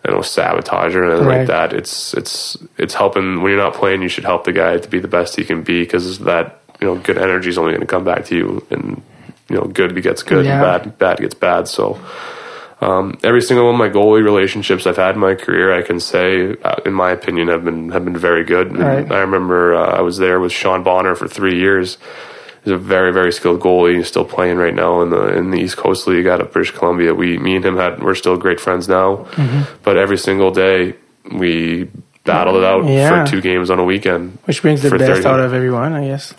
[0.06, 1.38] you know, sabotage or anything Right.
[1.40, 1.74] like that.
[1.74, 5.00] It's, it's, it's helping when you're not playing, you should help the guy to be
[5.00, 7.88] the best he can be because that, you know, good energy is only going to
[7.88, 9.02] come back to you and,
[9.52, 10.54] you know, good gets good Yeah.
[10.54, 11.68] and bad, bad gets bad.
[11.68, 12.00] So,
[12.82, 16.00] um, every single one of my goalie relationships I've had in my career, I can
[16.00, 18.76] say, uh, in my opinion, have been have been very good.
[18.76, 19.10] Right.
[19.12, 21.98] I remember uh, I was there with Sean Bonar for three years.
[22.64, 23.98] He's a very very skilled goalie.
[23.98, 26.72] He's still playing right now in the in the East Coast League out of British
[26.72, 27.14] Columbia.
[27.14, 29.26] We me and him had we're still great friends now.
[29.34, 29.62] Mm-hmm.
[29.84, 30.96] But every single day
[31.32, 31.90] we
[32.24, 33.26] battled it out Yeah.
[33.26, 34.38] for two games on a weekend.
[34.46, 35.28] which brings the best 30.
[35.28, 36.34] out of everyone I guess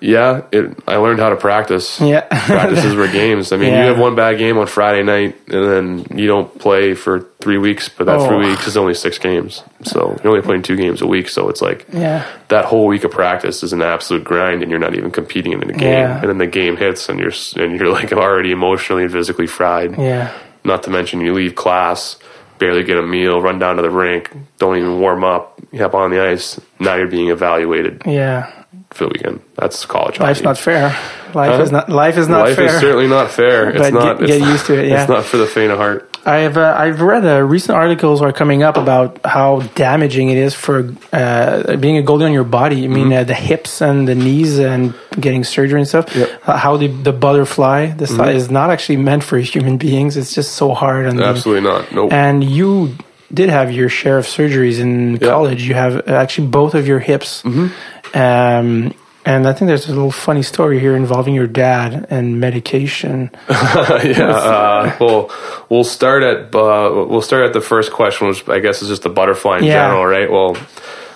[0.00, 2.00] Yeah, it, I learned how to practice.
[2.00, 3.52] yeah Practices were games.
[3.52, 3.82] I mean, Yeah.
[3.84, 7.58] you have one bad game on Friday night, and then you don't play for three
[7.58, 7.88] weeks.
[7.88, 8.28] But that Oh.
[8.28, 11.28] three weeks is only six games, so you're only playing two games a week.
[11.28, 14.80] So it's like yeah that whole week of practice is an absolute grind, and you're
[14.80, 15.88] not even competing in the game.
[15.92, 16.20] Yeah.
[16.20, 19.98] And then the game hits, and you're and you're like already emotionally and physically fried.
[19.98, 20.30] yeah
[20.64, 22.16] Not to mention you leave class,
[22.58, 26.10] barely get a meal, run down to the rink, don't even warm up, hop on
[26.10, 26.60] the ice.
[26.78, 28.52] Now you're being evaluated yeah
[28.94, 29.40] the.
[29.54, 30.18] That's college.
[30.20, 30.48] life's hockey.
[30.48, 30.88] not fair
[31.34, 31.62] life Huh?
[31.62, 33.68] is not life is not Life fair is certainly not fair.
[33.74, 34.18] It's But not.
[34.18, 35.00] get- it's get not- used to it, yeah.
[35.02, 36.04] It's not for the faint of heart.
[36.26, 40.52] I've uh, I've read uh, recent articles are coming up about how damaging it is
[40.54, 42.84] for uh, being a goalie on your body.
[42.84, 46.06] I mean, uh, the hips and the knees and getting surgery and stuff.
[46.06, 46.18] Mm-hmm.
[46.20, 46.28] Yep.
[46.28, 46.50] Mm-hmm.
[46.50, 50.16] Uh, how the the butterfly this is not actually meant for human beings.
[50.16, 51.06] It's just so hard.
[51.06, 51.92] On the, Absolutely not.
[51.92, 52.12] Nope.
[52.12, 52.96] And you
[53.32, 55.62] did have your share of surgeries in college.
[55.68, 57.42] You have uh, actually both of your hips.
[57.42, 57.68] Mm-hmm.
[58.14, 58.92] Um,
[59.24, 63.30] and I think there's a little funny story here involving your dad and medication.
[63.50, 64.30] yeah.
[64.30, 65.30] Uh, well,
[65.68, 69.02] we'll start at uh, we'll start at the first question, which I guess is just
[69.02, 69.88] the butterfly in Yeah.
[69.88, 70.30] general, right?
[70.30, 70.56] Well,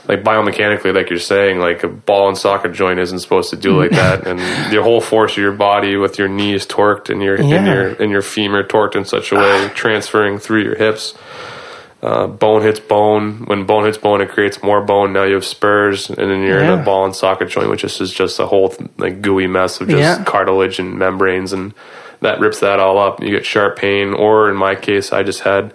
[0.08, 3.78] like biomechanically, like you're saying, like a ball and socket joint isn't supposed to do
[3.80, 4.38] like that, and
[4.74, 7.54] the whole force of your body with your knees torqued and your Yeah.
[7.54, 11.14] and your and your femur torqued in such a way, transferring through your hips.
[12.02, 13.44] Uh, bone hits bone.
[13.46, 15.12] When bone hits bone, it creates more bone.
[15.12, 17.96] Now you have spurs, and then you're in a ball and socket joint, which is
[18.12, 20.24] just, a whole like gooey mess of just Yeah.
[20.24, 21.72] cartilage and membranes, and
[22.20, 23.22] that rips that all up.
[23.22, 25.72] You get sharp pain, or in my case, I just had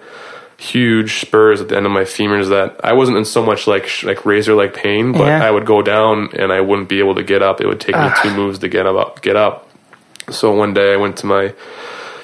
[0.58, 3.88] huge spurs at the end of my femurs that I wasn't in so much like
[3.88, 5.46] sh- like razor like pain, but Yeah.
[5.48, 7.62] I would go down and I wouldn't be able to get up.
[7.62, 9.22] It would take me two moves to get up.
[9.22, 9.70] Get up.
[10.30, 11.54] So one day I went to my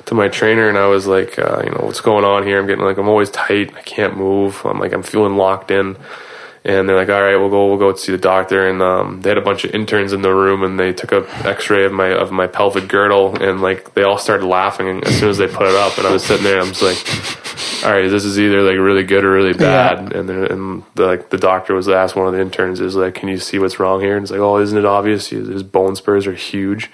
[0.05, 2.59] to my trainer and I was like, uh, you know, what's going on here?
[2.59, 3.75] I'm getting like I'm always tight.
[3.75, 4.61] I can't move.
[4.65, 5.97] I'm like I'm feeling locked in.
[6.65, 8.69] And they're like, all right, we'll go, we'll go see the doctor.
[8.69, 11.27] And um, they had a bunch of interns in the room, and they took a
[11.45, 15.29] X-ray of my of my pelvic girdle, and like they all started laughing as soon
[15.29, 15.97] as they put it up.
[15.97, 18.77] And I was sitting there, and I was like, all right, this is either like
[18.77, 20.13] really good or really bad.
[20.13, 23.15] And then and the, like the doctor was asked one of the interns is like,
[23.15, 24.15] can you see what's wrong here?
[24.15, 25.27] And it's like, oh, isn't it obvious?
[25.27, 26.89] His bone spurs are huge.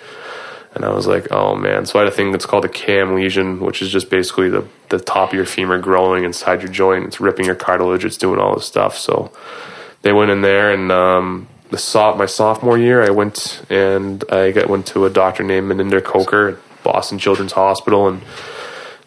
[0.75, 1.86] And I was like, oh man.
[1.86, 4.67] So I had a thing that's called a cam lesion, which is just basically the,
[4.89, 7.05] the top of your femur growing inside your joint.
[7.05, 8.05] It's ripping your cartilage.
[8.05, 8.97] It's doing all this stuff.
[8.97, 9.32] So
[10.03, 14.51] they went in there and, um, the so- my sophomore year, I went and I
[14.51, 18.21] got, went to a doctor named Mininder Kocher at Boston Children's Hospital and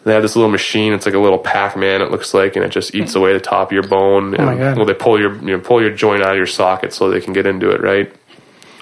[0.03, 0.91] they have this little machine.
[0.91, 2.01] It's like a little Pac-Man.
[2.01, 4.35] It looks like, and it just eats away the top of your bone.
[4.35, 4.75] And, my God.
[4.75, 7.21] Well, they pull your you know, pull your joint out of your socket so they
[7.21, 8.13] can get into it, right?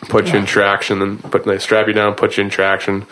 [0.10, 3.06] Put you in traction, then put they strap you down, put you in traction.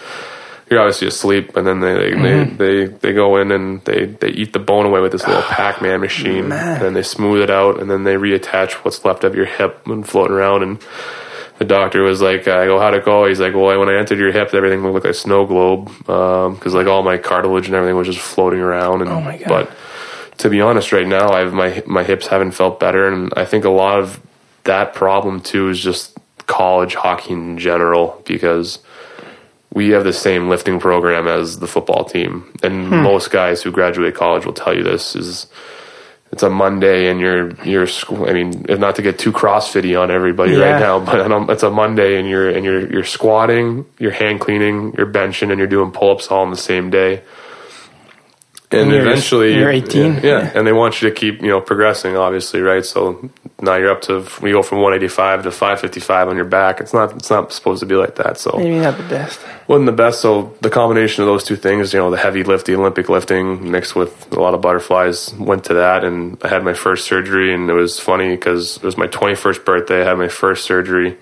[0.69, 2.57] You're obviously asleep, and then they they, Mm-hmm.
[2.57, 5.41] they, they they go in and they they eat the bone away with this little
[5.57, 9.35] Pac-Man machine, and then they smooth it out, and then they reattach what's left of
[9.35, 10.79] your hip and floating around and
[11.59, 13.25] the doctor was like, I go, how'd it go?
[13.27, 16.73] He's like, well, when I entered your hip, everything looked like a snow globe because
[16.73, 19.01] like all my cartilage and everything was just floating around.
[19.01, 19.47] And, Oh my God.
[19.49, 19.71] But
[20.37, 23.65] to be honest, right now, I've my my hips haven't felt better, and I think
[23.65, 24.21] a lot of
[24.63, 26.17] that problem too is just
[26.49, 28.79] college hockey in general because
[29.73, 33.03] we have the same lifting program as the football team, and Hmm.
[33.03, 35.47] most guys who graduate college will tell you this is
[36.31, 37.87] it's a Monday and you're you're
[38.29, 40.71] I mean not to get too CrossFitty on everybody Yeah.
[40.71, 44.93] right now, but it's a Monday and you're and you're you're squatting, you're hang cleaning,
[44.97, 47.21] you're benching, and you're doing pull ups all on the same day.
[48.71, 50.15] And you're- eventually you're 18?
[50.15, 52.85] Yeah, yeah, and they want you to keep you know progressing, obviously, right?
[52.85, 53.29] So
[53.61, 56.79] now you're up to we go from 185 to 555 on your back.
[56.79, 58.37] It's not it's not supposed to be like that.
[58.37, 59.39] So Maybe not the best.
[59.67, 60.21] wasn't the best.
[60.21, 63.71] So the combination of those two things, you know, the heavy lift, the Olympic lifting,
[63.71, 67.53] mixed with a lot of butterflies, went to that, and I had my first surgery,
[67.53, 70.01] and it was funny because it was my 21st birthday.
[70.03, 71.17] I had my first surgery.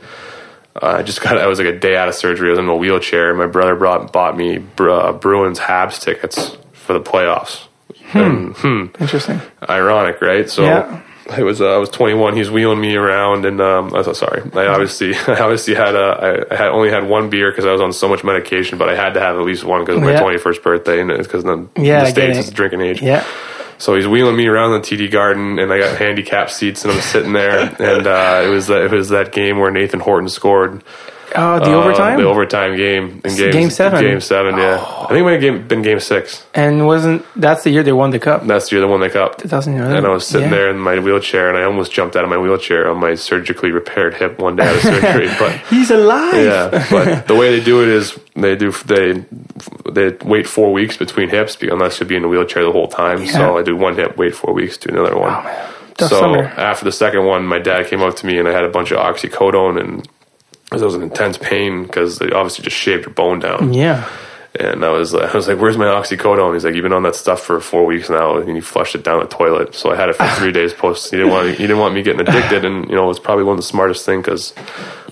[0.80, 1.40] Uh, I just got.
[1.40, 2.50] I was like a day out of surgery.
[2.50, 3.34] I was in a wheelchair.
[3.34, 6.56] My brother brought bought me uh, Bruins Habs tickets
[6.88, 7.68] for the playoffs.
[8.14, 9.42] And, hmm, Interesting.
[9.70, 10.50] ironic, right?
[10.50, 11.02] So Yeah.
[11.30, 12.38] I was uh, I was 21.
[12.38, 14.42] He's wheeling me around, and um, I was sorry.
[14.54, 17.74] I obviously I obviously had a I, I had only had one beer because I
[17.74, 20.04] was on so much medication, but I had to have at least one because of
[20.04, 20.22] my Yeah.
[20.22, 23.02] 21st birthday, and it's because the, Yeah, in the states it's drinking age.
[23.02, 23.26] Yeah.
[23.78, 27.02] So he's wheeling me around the TD Garden, and I got handicap seats, and I'm
[27.02, 30.82] sitting there, and uh, it was that it was that game where Nathan Horton scored.
[31.36, 32.18] Oh, the uh, overtime?
[32.20, 34.00] the overtime game, in game, Game seven.
[34.00, 34.02] Oh.
[34.02, 34.78] game seven, yeah.
[34.82, 36.46] I think it might have game, been game six.
[36.54, 38.46] and wasn't that's the year they won the cup?
[38.48, 39.38] That's the year they won the cup.
[39.38, 39.98] 2011.
[39.98, 40.56] And I was sitting Yeah.
[40.56, 43.72] there in my wheelchair, and I almost jumped out of my wheelchair on my surgically
[43.72, 45.28] repaired hip one day out of surgery.
[45.40, 46.34] But He's alive.
[46.46, 49.26] yeah, but the way they do it is they do they
[49.92, 53.24] they wait four weeks between hips unless you'll be in a wheelchair the whole time.
[53.24, 53.32] Yeah.
[53.34, 55.34] So I do one hip, wait four weeks, do another one.
[55.98, 56.44] Tough so summer.
[56.44, 58.92] after the second one, my dad came up to me, and I had a bunch
[58.92, 60.08] of oxycodone and.
[60.70, 63.74] 'Cause I was an intense pain because they obviously just shaved your bone down.
[63.74, 64.04] Yeah.
[64.60, 67.04] And I was like, I was like, "Where's my oxycodone?" He's like, "You've been on
[67.04, 69.76] that stuff for four weeks now," and you flushed it down the toilet.
[69.76, 71.12] So I had it for three days post.
[71.12, 73.54] He didn't want he didn't want me getting addicted, and you know, it's probably one
[73.54, 74.54] of the smartest thing because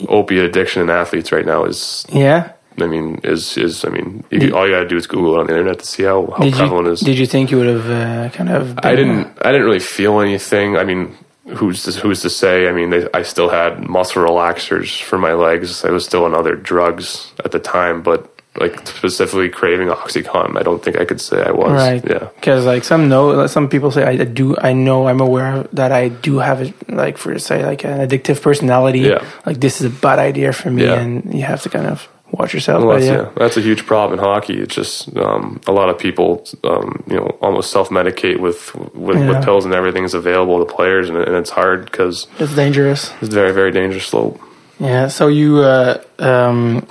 [0.09, 2.49] opiate addiction in athletes right now is, Yeah.
[2.81, 5.35] I mean, is is I mean, you, could- all you got to do is Google
[5.35, 6.99] it on the internet to see how, how prevalent you it is.
[7.01, 8.79] did you think you would have uh, kind of?
[8.83, 9.27] I didn't.
[9.43, 10.75] I didn't really feel anything.
[10.75, 11.15] I mean,
[11.47, 12.67] who's to, who's to say?
[12.67, 15.84] I mean, they, I still had muscle relaxers for my legs.
[15.86, 20.63] I was still on other drugs at the time, but like specifically craving OxyContin, I
[20.63, 21.71] don't think I could say I was.
[21.73, 22.03] Right.
[22.10, 22.29] Yeah.
[22.36, 24.55] Because like some know, some people say I do.
[24.58, 25.08] I know.
[25.08, 26.73] I'm aware that I do have it.
[26.89, 28.99] Like for say like an addictive personality.
[28.99, 29.25] Yeah.
[29.45, 30.99] Like this is a bad idea for me, Yeah.
[31.01, 32.83] and you have to kind of watch yourself.
[33.01, 33.11] Yeah.
[33.13, 34.55] yeah, that's a huge problem in hockey.
[34.59, 39.29] It's just um, a lot of people, um, you know, almost self-medicate with with, Yeah.
[39.29, 43.11] with pills and everything's available to players, and, and it's hard because it's dangerous.
[43.21, 44.39] it's very, very dangerous slope.
[44.79, 45.07] Yeah.
[45.07, 46.85] So you, uh, um,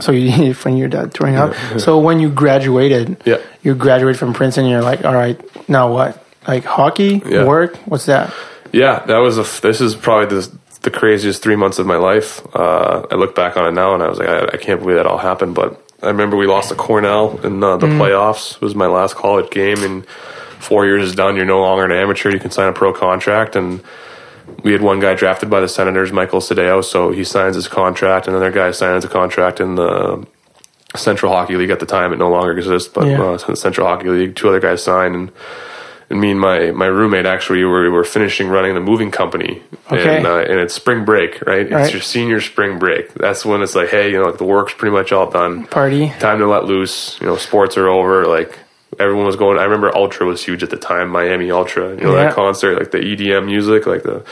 [0.00, 1.54] so you from your dad touring up.
[1.78, 3.38] So when you graduated, Yeah.
[3.62, 4.66] you graduated from Princeton.
[4.66, 6.22] You're like, all right, now what?
[6.46, 7.44] Like hockey, Yeah.
[7.46, 7.76] work.
[7.86, 8.34] What's that?
[8.72, 9.44] Yeah, that was a.
[9.62, 10.50] This is probably the
[10.82, 12.40] the craziest three months of my life.
[12.54, 14.96] Uh, I look back on it now, and I was like, I, I can't believe
[14.96, 15.54] that all happened.
[15.54, 18.56] But I remember we lost to Cornell in uh, the playoffs.
[18.56, 21.36] It was my last college game, and four years is done.
[21.36, 22.30] You're no longer an amateur.
[22.30, 23.82] You can sign a pro contract, and
[24.64, 26.84] we had one guy drafted by the Senators, Michael Sdao.
[26.84, 30.26] So he signs his contract, and another guy signs a contract in the
[30.96, 32.12] Central Hockey League at the time.
[32.12, 33.22] It no longer exists, but Yeah.
[33.22, 34.34] uh, the Central Hockey League.
[34.36, 35.32] Two other guys signed, and
[36.12, 40.18] and me and my my roommate actually were were finishing running the moving company, Okay.
[40.18, 41.62] and uh, and it's spring break, right?
[41.62, 41.92] It's Right.
[41.92, 43.12] your senior spring break.
[43.14, 45.66] That's when it's like, hey, you know, like the work's pretty much all done.
[45.66, 46.12] Party.
[46.20, 47.18] Time to let loose.
[47.20, 48.24] You know, sports are over.
[48.26, 48.56] Like
[49.00, 49.58] everyone was going.
[49.58, 51.08] I remember Ultra was huge at the time.
[51.08, 51.90] Miami Ultra.
[51.96, 52.24] You know Yeah.
[52.26, 54.22] that concert, like the EDM music, like the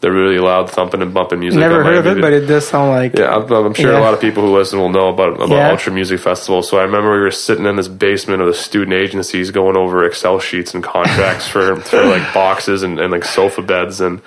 [0.00, 1.58] the really loud thumping and bumping music.
[1.58, 3.16] Never heard of it, but it does sound like.
[3.18, 3.98] Yeah, I'm, I'm sure Yeah.
[3.98, 5.70] a lot of people who listen will know about about Yeah.
[5.70, 6.62] Ultra Music Festival.
[6.62, 10.04] So I remember we were sitting in this basement of the student agencies going over
[10.04, 14.20] Excel sheets and contracts for for like boxes and, and like sofa beds and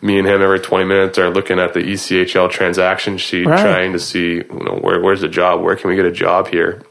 [0.00, 3.60] me and him every 20 minutes are looking at the ECHL transaction sheet Right.
[3.60, 6.46] trying to see you know where where's the job where can we get a job
[6.46, 6.82] here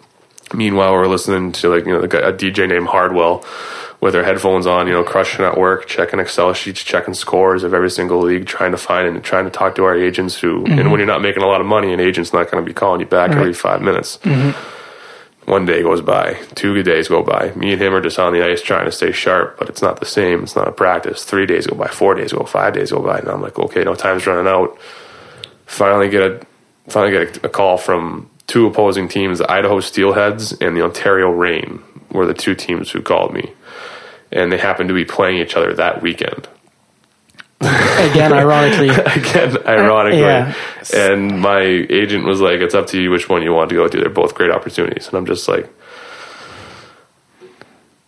[0.54, 3.46] meanwhile we're listening to like you know a DJ named Hardwell
[4.00, 7.74] with their headphones on, you know, crushing at work, checking Excel sheets, checking scores of
[7.74, 10.68] every single league, trying to find and trying to talk to our agents who, and
[10.68, 10.92] mm-hmm.
[10.92, 13.00] when you're not making a lot of money, an agent's not going to be calling
[13.00, 14.18] you back every five minutes.
[14.18, 14.76] Mm-hmm.
[15.50, 17.54] One day goes by, two days go by.
[17.54, 20.00] Me and him are just on the ice trying to stay sharp, but it's not
[20.00, 20.44] the same.
[20.44, 21.24] It's not a practice.
[21.24, 23.84] Three days go by, four days go, five days go by, and I'm like, okay,
[23.84, 24.78] no time's running out.
[25.66, 26.46] Finally get a,
[26.90, 31.30] finally get a, a call from two opposing teams, the Idaho Steelheads and the Ontario
[31.30, 33.52] Reign were the two teams who called me,
[34.32, 36.48] and they happened to be playing each other that weekend.
[37.62, 38.90] Again, ironically.
[38.90, 40.20] Again, ironically.
[40.20, 40.54] Yeah.
[40.94, 43.88] And my agent was like, "It's up to you which one you want to go
[43.88, 43.98] to.
[43.98, 45.68] They're both great opportunities." And I'm just like,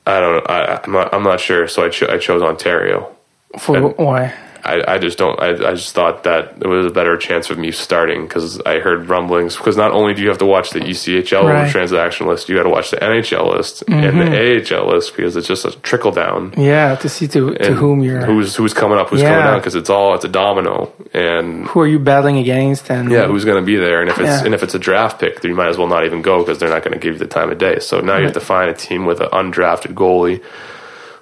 [0.05, 0.53] I don't know.
[0.53, 1.13] I, I'm not.
[1.13, 1.67] I'm not sure.
[1.67, 3.15] So I, cho- I chose Ontario.
[3.57, 4.35] For why?
[4.63, 5.39] I, I just don't.
[5.39, 8.79] I, I just thought that it was a better chance of me starting because I
[8.79, 9.55] heard rumblings.
[9.55, 11.71] Because not only do you have to watch the ECHL Right.
[11.71, 14.75] transaction list, you got to watch the NHL list and the mm-hmm.
[14.75, 16.53] AHL list because it's just a trickle down.
[16.57, 19.75] Yeah, to see to, to whom you're who's who's coming up, who's coming down because
[19.75, 23.61] it's all it's a domino and who are you battling against and yeah, who's going
[23.61, 24.01] to be there?
[24.01, 24.45] And if it's Yeah.
[24.45, 26.59] and if it's a draft pick, then you might as well not even go because
[26.59, 27.79] they're not going to give you the time of day.
[27.79, 30.43] So now you have to find a team with an undrafted goalie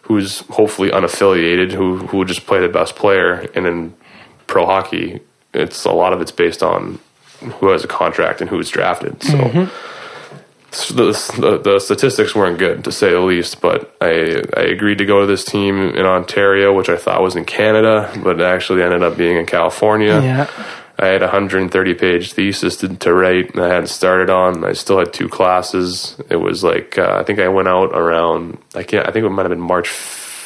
[0.08, 3.50] who's hopefully unaffiliated, who who will just play the best player.
[3.54, 3.96] And in
[4.48, 5.20] pro hockey,
[5.54, 7.00] it's a lot of it's based on
[7.60, 9.22] who has a contract and who's drafted.
[9.22, 9.38] So.
[9.38, 9.94] Mm-hmm.
[10.96, 11.06] The,
[11.40, 15.22] the, the statistics weren't good to say the least, but I I agreed to go
[15.22, 19.02] to this team in Ontario, which I thought was in Canada, but it actually ended
[19.02, 20.22] up being in California.
[20.22, 20.50] yeah
[21.00, 24.64] I had a 130 page thesis to, to write and I hadn't started on.
[24.64, 26.20] I still had two classes.
[26.30, 29.30] It was like, uh, I think I went out around, I can't, I think it
[29.30, 29.90] might have been March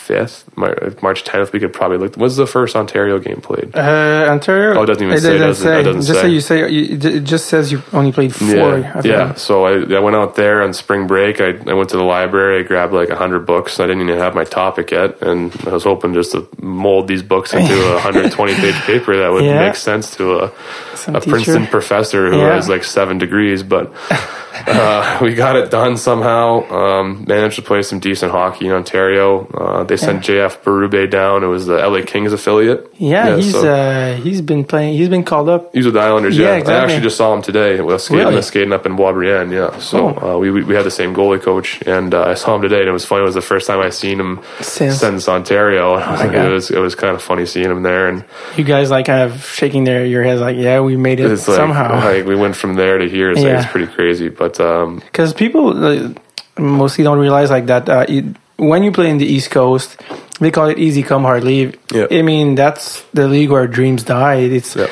[0.07, 1.51] 5th, March 10th.
[1.53, 2.15] We could probably look.
[2.15, 3.75] When's the first Ontario game played?
[3.75, 6.29] uh, Ontario Oh, it doesn't even say, doesn't- it doesn't just say.
[6.29, 8.47] you say you, it just says you only played four
[8.79, 9.33] Yeah, yeah.
[9.35, 11.39] So I, I went out there on spring break.
[11.39, 12.59] I, I went to the library.
[12.59, 13.79] I grabbed like hundred books.
[13.79, 17.23] I didn't even have my topic yet, and I was hoping just to mold these
[17.23, 19.65] books into a 120 page paper that would Yeah.
[19.65, 20.51] make sense to a,
[20.95, 21.31] Some a teacher.
[21.31, 22.55] Princeton professor who Yeah.
[22.55, 23.63] has like seven degrees.
[23.63, 23.93] But
[24.53, 26.69] uh, we got it done somehow.
[26.69, 29.47] Um, managed to play some decent hockey in Ontario.
[29.47, 31.43] Uh, they sent JF Berube down.
[31.43, 32.91] It was the LA Kings affiliate.
[32.97, 36.37] yeah, he's so- uh, he's been playing he's been called up He's with the Islanders.
[36.37, 36.73] Yeah, Yeah, exactly.
[36.75, 37.75] I actually just saw him today.
[37.79, 38.41] We was skating, Really?
[38.41, 39.51] skating up in Boisbriand.
[39.53, 40.29] Yeah, so Cool.
[40.29, 42.79] uh, we we we had the same goalie coach, and uh, I saw him today,
[42.79, 43.21] and it was funny.
[43.21, 45.95] It was the first time I seen him Since- since Ontario.
[45.95, 48.07] And I was my like, it was it was kind of funny seeing him there,
[48.07, 48.23] and
[48.57, 51.47] you guys like kind of shaking their your heads like yeah we made it it's
[51.47, 53.31] like, somehow like we went from there to here.
[53.31, 53.61] Yeah.
[53.61, 56.09] it's pretty crazy, but um, because people uh,
[56.57, 60.01] mostly don't realize like that uh, you, when you play in the East Coast,
[60.39, 61.77] they call it easy come hard leave.
[61.93, 62.07] Yeah.
[62.09, 64.37] I mean that's the league where dreams die.
[64.57, 64.89] It's yeah,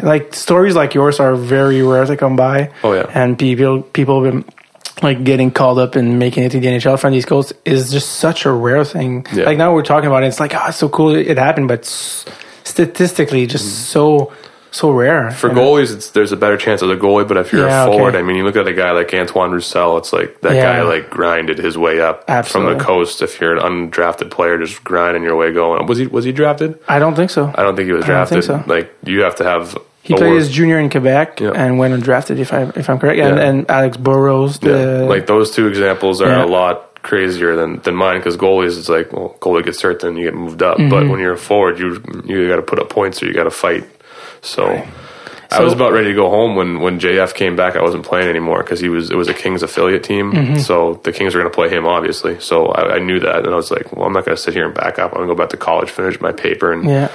[0.02, 2.72] like stories like yours are very rare to come by.
[2.82, 3.10] Oh, yeah.
[3.12, 4.44] and people people been
[5.02, 7.92] like getting called up and making it to the NHL from the East Coast is
[7.92, 9.26] just such a rare thing.
[9.32, 9.44] Yeah.
[9.44, 11.80] Like now we're talking about it, it's like oh, it's so cool it happened, but
[11.80, 12.24] s-
[12.64, 14.32] statistically, just so
[14.70, 17.26] so rare for goalies, it's, there's a better chance as a goalie.
[17.26, 17.96] But if you're Yeah, a okay.
[17.98, 19.98] forward, I mean, you look at a guy like Antoine Roussel.
[19.98, 20.62] It's like that Yeah.
[20.78, 22.72] guy like grinded his way up Absolutely.
[22.72, 23.22] from the coast.
[23.22, 25.86] If you're an undrafted player, just grinding your way going.
[25.86, 26.78] Was he was he drafted?
[26.88, 27.52] I don't think so.
[27.54, 28.44] I don't think he was I don't drafted.
[28.44, 28.72] think so.
[28.72, 29.76] Like you have to have.
[30.02, 31.50] He played work- his junior in Quebec Yeah.
[31.54, 33.18] and went undrafted, if I if I'm correct.
[33.20, 33.44] And, Yeah.
[33.48, 34.70] and Alex Burrows, the
[35.02, 35.08] yeah.
[35.08, 39.10] like those two examples are a lot crazier than, than mine because goalies it's like
[39.10, 41.08] well goalie gets hurt then you get moved up but Mm-hmm.
[41.10, 41.96] when you're a forward you
[42.26, 43.84] you got to put up points or you got to fight
[44.42, 44.82] so.
[45.52, 47.74] I So- was about ready to go home when, when JF came back.
[47.74, 50.58] I wasn't playing anymore because he was it was a Kings affiliate team, Mm-hmm.
[50.58, 52.38] so the Kings were going to play him obviously.
[52.38, 54.54] So I, I knew that, and I was like, well, I'm not going to sit
[54.54, 55.10] here and back up.
[55.10, 57.08] I'm going to go back to college, finish my paper, and yeah,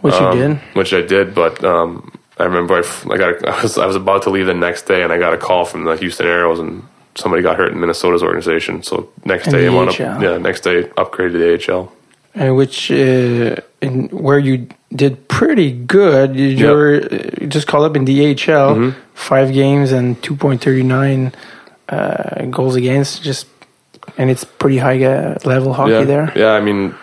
[0.00, 0.58] which um, you did.
[0.72, 1.34] which I did.
[1.34, 4.46] But um, I remember I, I got a, I was I was about to leave
[4.46, 6.82] the next day, and I got a call from the Houston Aeros, and
[7.16, 8.82] somebody got hurt in Minnesota's organization.
[8.82, 11.92] So next day, I wound up, yeah, next day upgraded to the AHL.
[12.34, 16.36] Uh, which uh, in where you did pretty good.
[16.36, 16.70] You Yep.
[16.74, 21.32] were uh, just called up in the AHL, five games and two point thirty nine
[21.88, 23.22] uh, goals against.
[23.22, 23.46] Just
[24.18, 26.32] and it's pretty high uh, level hockey yeah, there.
[26.36, 26.52] yeah.
[26.52, 26.94] I mean,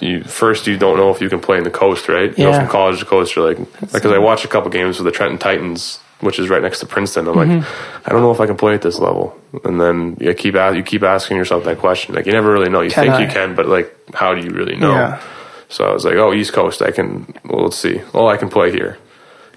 [0.00, 2.36] you first you don't know if you can play in the coast, right?
[2.38, 2.60] You know, Yeah.
[2.60, 3.58] from college to coast, you're like,
[3.92, 6.86] because I watched a couple games with the Trenton Titans, which is right next to
[6.86, 7.28] Princeton.
[7.28, 8.02] I'm like, Mm-hmm.
[8.06, 9.38] I don't know if I can play at this level.
[9.64, 12.14] And then you keep a- you keep asking yourself that question.
[12.14, 12.80] Like you never really know.
[12.80, 13.22] You Can think I?
[13.24, 14.92] you can, but like, how do you really know?
[14.92, 15.22] Yeah.
[15.68, 17.32] So I was like, oh, East Coast, I can.
[17.44, 18.00] Well, let's see.
[18.14, 18.96] Oh, I can play here.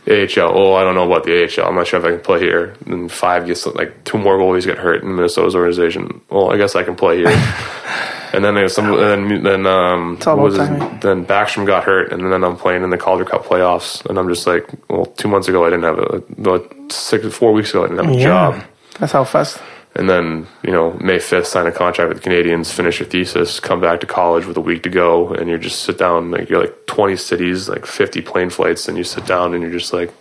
[0.08, 0.52] AHL.
[0.58, 1.68] Oh, I don't know about the AHL.
[1.68, 2.74] I'm not sure if I can play here.
[2.88, 6.22] And five gets like two more goalies get hurt in Minnesota's organization.
[6.30, 7.28] Well, I guess I can play here.
[8.34, 8.95] and then there's some.
[8.97, 10.68] Then then um, was his-
[11.02, 14.28] then Backstrom got hurt, and then I'm playing in the Calder Cup playoffs, and I'm
[14.30, 16.62] just like, well, two months ago I didn't have a.
[16.91, 18.64] Six, four weeks ago I didn't have a Yeah, job.
[18.99, 19.60] that's how fast.
[19.94, 23.60] And then, you know, May 5th, sign a contract with the Canadiens, finish your thesis,
[23.60, 26.50] come back to college with a week to go, and you just sit down, like,
[26.50, 29.92] you're like 20 cities, like 50 plane flights, and you sit down and you're just
[29.92, 30.14] like,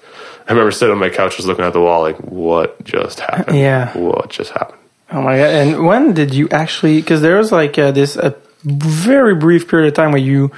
[0.48, 3.56] I remember sitting on my couch just looking at the wall, like, what just happened?
[3.56, 3.96] Yeah.
[3.96, 4.80] What just happened?
[5.12, 5.50] Oh my god!
[5.50, 7.00] And when did you actually?
[7.00, 10.52] Because there was like uh, this a very brief period of time where you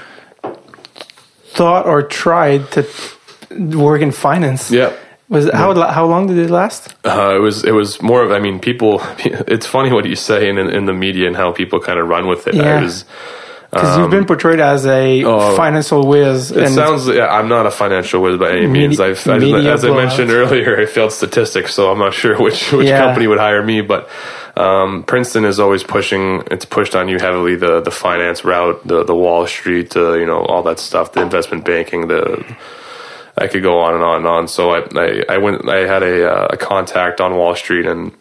[1.45, 2.87] thought or tried to
[3.51, 4.71] work in finance.
[4.71, 4.95] Yeah.
[5.33, 5.69] Was it, how
[5.99, 6.95] how long did it last?
[7.05, 8.93] Uh, it was it was more of I mean people
[9.55, 12.25] it's funny what you say in in the media and how people kind of run
[12.33, 12.55] with it.
[12.55, 12.79] Yeah.
[12.79, 13.05] I was
[13.73, 15.57] Because you've been portrayed as a Oh.
[15.57, 16.51] financial whiz.
[16.53, 17.09] It sounds.
[17.09, 19.01] Yeah, I'm not a financial whiz by any means.
[19.01, 19.37] I've, I,
[19.77, 23.01] as I mentioned earlier, I failed statistics, so I'm not sure which which Yeah.
[23.05, 23.81] company would hire me.
[23.93, 24.03] But
[24.67, 26.25] um, Princeton is always pushing.
[26.55, 30.27] It's pushed on you heavily the the finance route, the the Wall Street, uh, you
[30.31, 32.45] know, all that stuff, the investment banking, the.
[33.37, 34.49] I could go on and on and on.
[34.49, 35.69] So I I, I went.
[35.69, 38.13] I had a, uh, a contact on Wall Street and.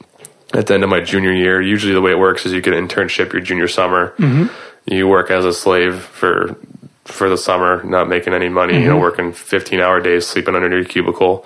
[0.54, 2.74] At the end of my junior year, usually the way it works is you get
[2.74, 4.14] an internship your junior summer.
[4.18, 4.48] Mm-hmm.
[4.86, 6.58] You work as a slave for
[7.06, 9.02] for the summer, not making any money, you know, mm-hmm.
[9.02, 11.46] working 15 hour days, sleeping under your cubicle.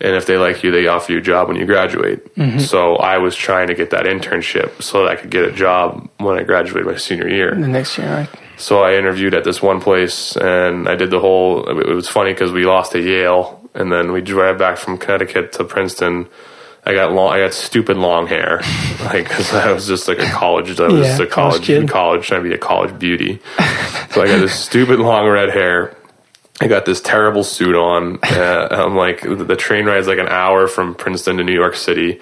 [0.00, 2.34] And if they like you, they offer you a job when you graduate.
[2.34, 2.58] Mm-hmm.
[2.58, 6.08] So I was trying to get that internship so that I could get a job
[6.18, 7.54] when I graduated my senior year.
[7.54, 8.28] the next year, right?
[8.58, 12.32] So I interviewed at this one place and I did the whole, it was funny
[12.32, 16.26] because we lost to Yale and then we drive back from Connecticut to Princeton.
[16.84, 18.60] I got long, I got stupid long hair,
[19.04, 22.26] like because I was just like a college, I was Yeah, a college college, college,
[22.26, 23.40] trying to be a college beauty.
[24.10, 25.96] so I got this stupid long red hair.
[26.60, 28.18] I got this terrible suit on.
[28.22, 31.74] Uh, I'm like, the the train ride's like an hour from Princeton to New York
[31.76, 32.20] City.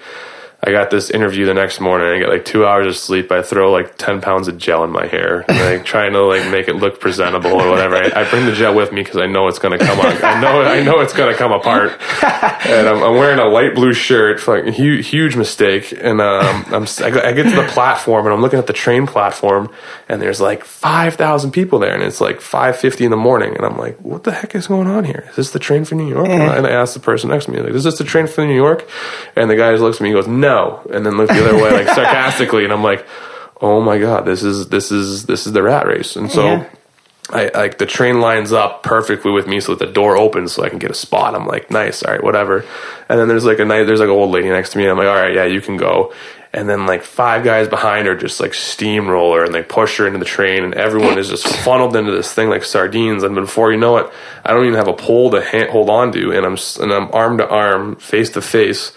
[0.65, 2.07] I got this interview the next morning.
[2.07, 3.31] I get like two hours of sleep.
[3.31, 6.67] I throw like ten pounds of gel in my hair, like trying to like make
[6.67, 7.95] it look presentable or whatever.
[7.95, 10.23] I, I bring the gel with me because I know it's gonna come on.
[10.23, 11.99] I know I know it's gonna come apart.
[12.65, 14.39] And I'm, I'm wearing a light blue shirt.
[14.39, 15.91] Fucking huge, huge mistake.
[15.91, 19.69] And um, I'm I, get to the platform and I'm looking at the train platform,
[20.09, 23.55] and there's like five thousand people there, and it's like five fifty in the morning,
[23.55, 25.25] and I'm like, what the heck is going on here?
[25.29, 26.27] Is this the train for New York?
[26.27, 28.55] And I asked the person next to me, like, is this the train for New
[28.55, 28.87] York?
[29.35, 30.54] And the guy just looks at me, and goes, no,
[30.91, 33.05] and then looks the other way, like sarcastically, and I'm like,
[33.61, 36.45] oh my god, this is this is this is the rat race, and so.
[36.45, 36.69] Yeah.
[37.31, 40.63] I like the train lines up perfectly with me so that the door opens so
[40.63, 41.33] I can get a spot.
[41.33, 42.63] I'm like, nice, all right, whatever.
[43.09, 44.83] And then there's like a night, there's like an old lady next to me.
[44.83, 46.13] And I'm like, all right, yeah, you can go.
[46.53, 50.19] And then like five guys behind her just like steamroller and they push her into
[50.19, 53.23] the train and everyone is just funneled into this thing like sardines.
[53.23, 54.09] And before you know it,
[54.45, 57.11] I don't even have a pole to ha- hold on to, and I'm and I'm
[57.11, 58.93] arm to arm, face to face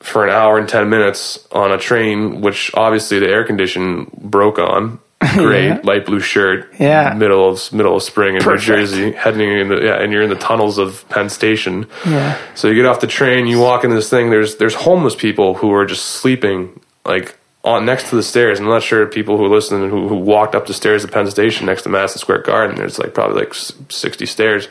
[0.00, 4.58] for an hour and 10 minutes on a train, which obviously the air condition broke
[4.58, 4.98] on.
[5.34, 5.80] Great Yeah.
[5.84, 6.72] light blue shirt.
[6.78, 7.12] Yeah.
[7.12, 8.68] Middle of middle of spring in Perfect.
[8.68, 11.86] New Jersey, heading in the yeah, and you're in the tunnels of Penn Station.
[12.06, 12.38] Yeah.
[12.54, 14.30] So you get off the train, you walk into this thing.
[14.30, 18.58] There's there's homeless people who are just sleeping like on next to the stairs.
[18.58, 21.66] I'm not sure people who listen who, who walked up the stairs at Penn Station
[21.66, 22.76] next to Madison Square Garden.
[22.76, 24.66] There's like probably like 60 stairs.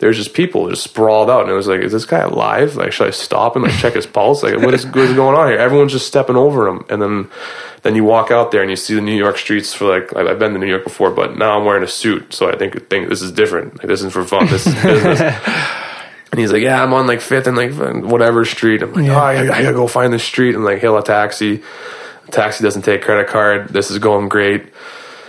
[0.00, 2.74] There's just people just sprawled out, and it was like, is this guy alive?
[2.74, 4.42] Like, should I stop and like check his pulse?
[4.42, 5.58] Like, what is what is going on here?
[5.58, 7.30] Everyone's just stepping over him, and then
[7.82, 10.26] then you walk out there and you see the New York streets for like I've
[10.26, 12.88] I've been to New York before, but now I'm wearing a suit, so I think
[12.90, 13.78] think this is different.
[13.78, 14.46] Like, this isn't for fun.
[14.48, 15.20] This is business.
[16.32, 17.74] And he's like, yeah, I'm on like fifth and like
[18.10, 18.80] whatever street.
[18.80, 19.16] I'm like, Yeah.
[19.16, 21.62] oh, I, I gotta go find the street and like hail a taxi.
[22.30, 23.68] Taxi doesn't take credit card.
[23.68, 24.72] This is going great.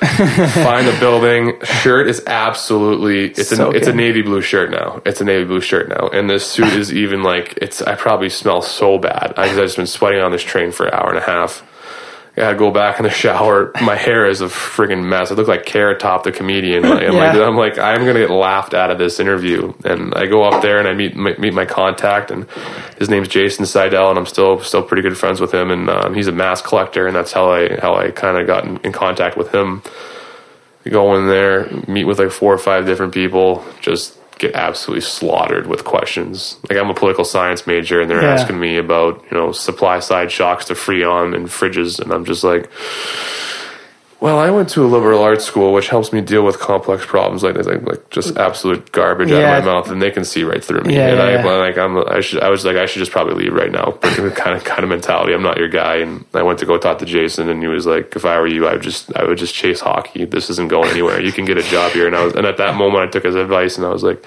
[0.03, 1.53] find a building.
[1.63, 5.01] Shirt is absolutely it's So a it's a navy blue shirt now.
[5.05, 7.81] It's a navy blue shirt now, and this suit is even like it's.
[7.81, 9.33] I probably smell so bad.
[9.37, 11.63] I, I've just been sweating on this train for an hour and a half.
[12.35, 13.71] I gotta go back in the shower.
[13.81, 15.31] My hair is a friggin' mess.
[15.31, 16.81] I look like Carrot Top, the comedian.
[16.81, 19.71] Like, I'm, like, I'm like, I'm gonna get laughed out of this interview.
[19.85, 22.47] And I go up there and I meet my- meet my contact, and
[22.97, 25.69] his name's Jason Seidel, and I'm still still pretty good friends with him.
[25.69, 28.65] And um, he's a mask collector, and that's how I how I kind of got
[28.65, 29.83] in, in contact with him.
[30.89, 34.17] Go in there, meet with like four or five different people, just
[34.47, 36.57] get absolutely slaughtered with questions.
[36.69, 38.33] Like I'm a political science major, and they're Yeah.
[38.33, 42.43] asking me about you know supply side shocks to Freon and fridges, and I'm just
[42.43, 42.69] like,
[44.23, 47.43] well, I went to a liberal arts school, which helps me deal with complex problems
[47.43, 49.39] like this, like, like just absolute garbage Yeah.
[49.39, 50.95] out of my mouth, and they can see right through me.
[50.95, 53.33] Yeah, and yeah, I like I'm I should I was like I should just probably
[53.43, 53.97] leave right now.
[53.99, 55.33] But kind of kind of mentality.
[55.33, 57.85] I'm not your guy, and I went to go talk to Jason, and he was
[57.85, 60.23] like, if I were you, I would just I would just chase hockey.
[60.23, 61.19] This isn't going anywhere.
[61.21, 62.07] You can get a job here.
[62.07, 64.23] And I was and at that moment, I took his advice, and I was like.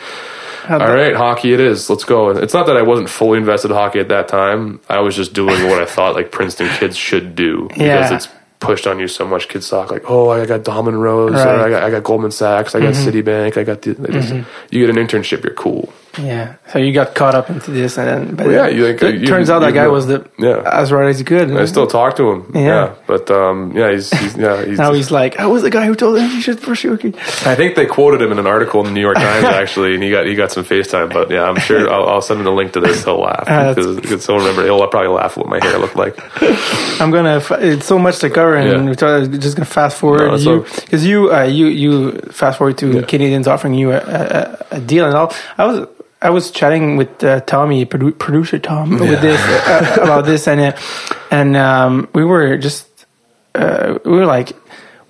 [0.69, 1.89] All right, hockey it is.
[1.89, 2.31] Let's go.
[2.31, 4.81] It's not that I wasn't fully invested in hockey at that time.
[4.89, 7.81] I was just doing what I thought like Princeton kids should do because
[8.11, 8.15] Yeah.
[8.17, 8.27] it's
[8.61, 9.49] pushed on you so much.
[9.49, 11.47] Kids talk like, "Oh, I got Dominion Rose, Right.
[11.47, 13.09] or I got, I got Goldman Sachs, I got mm-hmm.
[13.09, 14.49] Citibank, I got the." they just- mm-hmm.
[14.71, 15.93] You get an internship, you're cool.
[16.19, 16.55] Yeah.
[16.73, 19.27] So you got caught up into this, and then but yeah, you like- it you-
[19.27, 20.63] turns out that guy know- was the Yeah.
[20.65, 21.51] as right as he could.
[21.51, 22.51] I still talk to him.
[22.55, 22.61] Yeah.
[22.67, 24.65] Yeah, but um, yeah, he's, he's yeah.
[24.67, 26.91] He's, now he's like, I was the guy who told him he should pursue.
[26.97, 27.15] hockey."
[27.45, 30.03] I think they quoted him in an article in the New York Times actually, and
[30.03, 31.13] he got he got some FaceTime.
[31.13, 33.05] But yeah, I'm sure I'll, I'll send him the link to this.
[33.05, 34.65] He'll laugh Ah, because because he'll remember.
[34.65, 36.17] He'll probably laugh at what my hair looked like.
[37.01, 37.43] I'm gonna.
[37.61, 39.09] It's so much to cover, and Yeah.
[39.09, 40.29] we're just gonna fast forward.
[40.31, 43.01] No, you because you uh, you you fast forward to Yeah.
[43.03, 45.33] Canadiens offering you a, a, a deal and all.
[45.59, 45.87] I was
[46.23, 50.61] I was chatting with uh, Tommy, produ- producer Tom, with this uh, about this, and
[50.61, 50.77] uh,
[51.31, 52.89] and um, we were just
[53.55, 54.53] uh, we were like,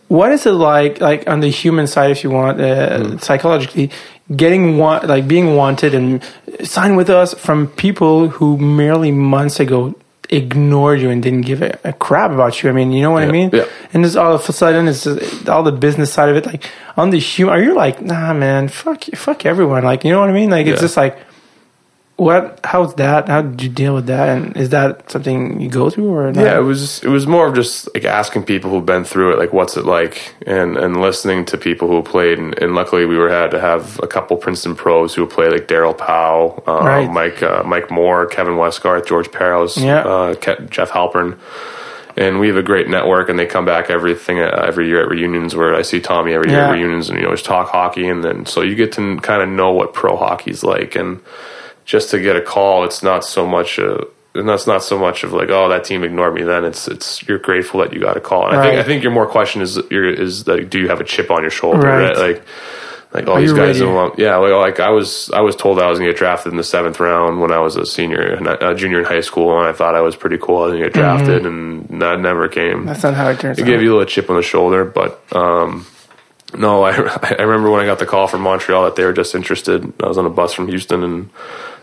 [0.09, 3.91] what is it like like on the human side if you want uh, psychologically
[4.35, 6.23] getting one like being wanted and
[6.65, 9.95] sign with us from people who merely months ago
[10.31, 12.71] ignored you and didn't give a, a crap about you.
[12.71, 13.51] I mean you know what i mean?
[13.53, 13.67] yeah.
[13.93, 16.71] and just all of a sudden it's just, all the business side of it like
[16.97, 19.85] on the human are you like nah man fuck fuck everyone.
[19.85, 20.51] Like you know what i mean?
[20.51, 21.19] Like it's just like
[22.17, 25.91] what how's that how did you deal with that and is that something you go
[25.91, 26.43] through or not?
[26.43, 29.39] Yeah, it was it was more of just like asking people who've been through it,
[29.39, 33.19] like what's it like, and and listening to people who played, and, and luckily we
[33.19, 37.11] were had to have a couple Princeton pros who played, like Darroll Powe, uh, Right.
[37.11, 40.01] Mike uh, Mike Moore, Kevin Westgarth, George Parros, Yeah.
[40.01, 41.39] uh, Ke- Jeff Halpern.
[42.19, 45.11] And we have a great network, and they come back everything uh, every year at
[45.11, 45.55] reunions.
[45.55, 46.69] Where I see Tommy every year Yeah.
[46.69, 49.43] at reunions, and you know just talk hockey, and then so you get to kind
[49.43, 51.21] of know what pro hockey's like, and
[51.87, 55.25] just to get a call, it's not so much a, and that's not so much
[55.25, 56.43] of like, oh, that team ignored me.
[56.43, 58.49] Then it's it's you're grateful that you got a call.
[58.49, 61.01] And I think I think your more question is your is like, do you have
[61.01, 61.87] a chip on your shoulder?
[61.87, 62.09] Right.
[62.09, 62.19] Right?
[62.19, 62.43] Like
[63.13, 64.19] like all Are these guys don't want.
[64.19, 66.65] Yeah, like, like I was I was told I was gonna get drafted in the
[66.65, 69.95] seventh round when I was a senior, a junior in high school, and I thought
[69.95, 70.65] I was pretty cool.
[70.65, 72.85] I gonna get drafted, and that never came.
[72.85, 73.63] that's not how it turns out.
[73.63, 75.87] It out gave you a little chip on the shoulder, but um,
[76.55, 79.35] no, I, I remember when I got the call from Montreal that they were just
[79.35, 79.93] interested.
[80.03, 81.31] I was on a bus from Houston and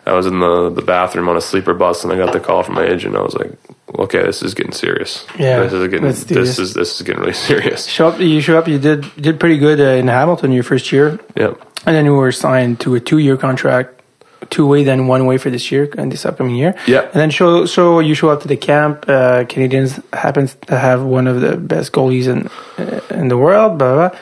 [0.06, 2.62] I was in the, the bathroom on a sleeper bus and I got the call
[2.64, 3.16] from my agent.
[3.16, 3.51] I was like,
[3.99, 5.26] okay, this is getting serious.
[5.39, 6.60] Yeah, this is getting this this.
[6.60, 7.86] is this is getting really serious.
[7.88, 10.64] show up you show up you did you did pretty good uh, in hamilton your
[10.64, 11.51] first year Yep.
[11.86, 14.01] and then you were signed to a two-year contract
[14.49, 17.04] two way then one way for this year and this upcoming year Yeah.
[17.04, 21.01] and then show so you show up to the camp uh, canadiens happens to have
[21.01, 24.20] one of the best goalies in uh, in the world blah, blah, blah.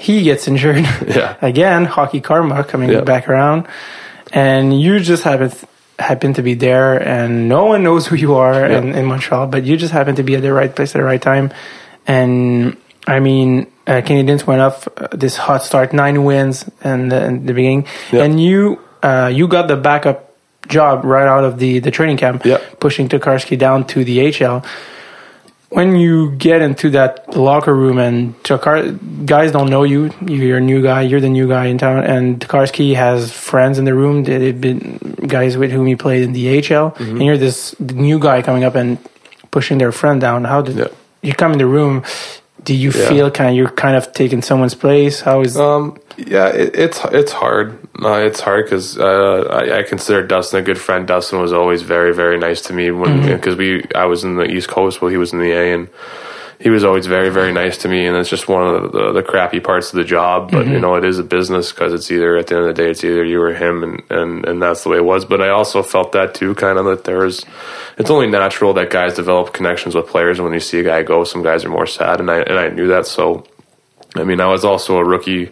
[0.00, 1.36] he gets injured Yeah.
[1.42, 3.02] again hockey karma coming Yeah.
[3.02, 3.68] back around
[4.34, 5.50] and you just happen
[5.98, 8.78] happen to be there and no one knows who you are Yeah.
[8.78, 11.04] in, in montreal but you just happen to be at the right place at the
[11.04, 11.52] right time
[12.06, 12.76] and
[13.06, 17.46] i mean uh, canadiens went up uh, this hot start nine wins in the, in
[17.46, 18.24] the beginning Yeah.
[18.24, 20.34] and you uh, you got the backup
[20.66, 22.58] job right out of the, the training camp Yeah.
[22.80, 24.64] pushing Tokarski down to the HL
[25.74, 30.60] when you get into that locker room and Takar, guys don't know you, you're a
[30.60, 34.22] new guy, you're the new guy in town, and Tokarski has friends in the room.
[34.24, 37.16] They've been guys with whom he played in the HL, mm-hmm.
[37.16, 38.98] and you're this new guy coming up and
[39.50, 40.44] pushing their friend down.
[40.44, 40.88] How did Yeah.
[41.22, 42.04] you come in the room?
[42.64, 43.08] Do you Yeah.
[43.08, 45.20] feel kind of you're kind of taking someone's place?
[45.20, 47.78] How is Um, yeah, it, it's it's hard.
[48.02, 51.06] Uh, it's hard because uh, I, I consider Dustin a good friend.
[51.06, 53.34] Dustin was always very very nice to me when Mm-hmm.
[53.36, 55.88] because we I was in the East Coast while he was in the A, and
[56.64, 58.06] he was always very very nice to me.
[58.06, 60.50] And it's just one of the, the, the crappy parts of the job.
[60.50, 60.72] But Mm-hmm.
[60.72, 62.90] you know, it is a business because it's either at the end of the day
[62.90, 65.24] it's either you or him, and and and that's the way it was.
[65.26, 67.44] But I also felt that too, kind of that there's.
[67.98, 70.38] It's only natural that guys develop connections with players.
[70.38, 72.58] And when you see a guy go, some guys are more sad, and I and
[72.58, 73.06] I knew that.
[73.06, 73.44] So,
[74.16, 75.50] I mean, I was also a rookie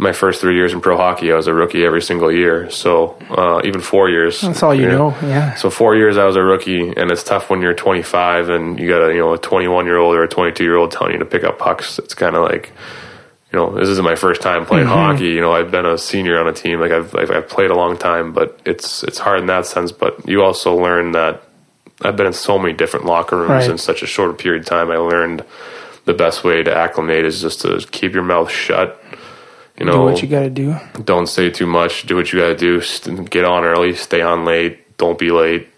[0.00, 2.70] my first three years in pro hockey, I was a rookie every single year.
[2.70, 4.40] So uh, even four years.
[4.40, 4.92] that's all you Yeah.
[4.96, 5.16] know?
[5.22, 5.54] Yeah.
[5.56, 8.88] So four years I was a rookie, and it's tough when you're 25 and you
[8.88, 11.18] got a you know a 21 year old or a 22 year old telling you
[11.18, 11.98] to pick up pucks.
[11.98, 12.70] It's kind of like,
[13.52, 14.94] you know, this isn't my first time playing Mm-hmm.
[14.94, 15.30] hockey.
[15.30, 17.74] You know, I've been a senior on a team, like I've, I've I've played a
[17.76, 19.90] long time, but it's it's hard in that sense.
[19.90, 21.42] But you also learn that
[22.02, 23.70] I've been in so many different locker rooms Right.
[23.70, 24.92] in such a short period of time.
[24.92, 25.44] I learned
[26.04, 29.02] the best way to acclimate is just to keep your mouth shut.
[29.78, 30.76] You know, Do what you got to do.
[31.04, 32.04] don't say too much.
[32.06, 33.24] Do what you got to do.
[33.24, 33.94] Get on early.
[33.94, 34.96] Stay on late.
[34.98, 35.68] Don't be late.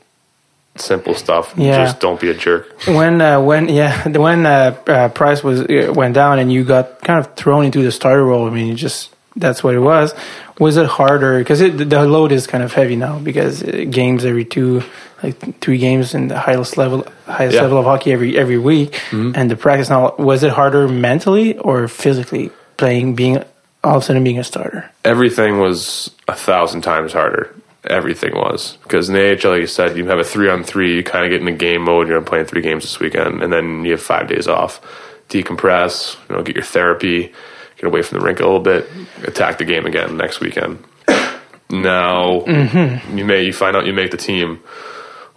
[0.76, 1.52] Simple stuff.
[1.56, 1.84] Yeah.
[1.84, 2.64] Just don't be a jerk.
[2.86, 7.02] when uh, when yeah when uh, uh, Price was uh, went down and you got
[7.02, 8.46] kind of thrown into the starter role.
[8.46, 10.14] I mean, you just that's what it was.
[10.58, 14.44] Was it harder because the load is kind of heavy now because uh, games every
[14.46, 14.82] two
[15.22, 17.62] like three games in the highest level highest Yeah.
[17.62, 21.88] level of hockey every every week and the practice now was it harder mentally or
[21.88, 23.42] physically playing being
[23.82, 27.54] all of a sudden being a starter Everything was a thousand times harder.
[27.84, 30.96] Everything was because in the AHL, like you said, you have a three on three.
[30.96, 32.08] You kind of get in the game mode.
[32.08, 34.82] You're playing three games this weekend, and then you have five days off.
[35.30, 36.16] Decompress.
[36.28, 37.32] You know, get your therapy.
[37.76, 38.86] Get away from the rink a little bit.
[39.24, 40.84] Attack the game again next weekend.
[41.70, 43.16] Now mm-hmm.
[43.16, 44.62] you may you find out you make the team.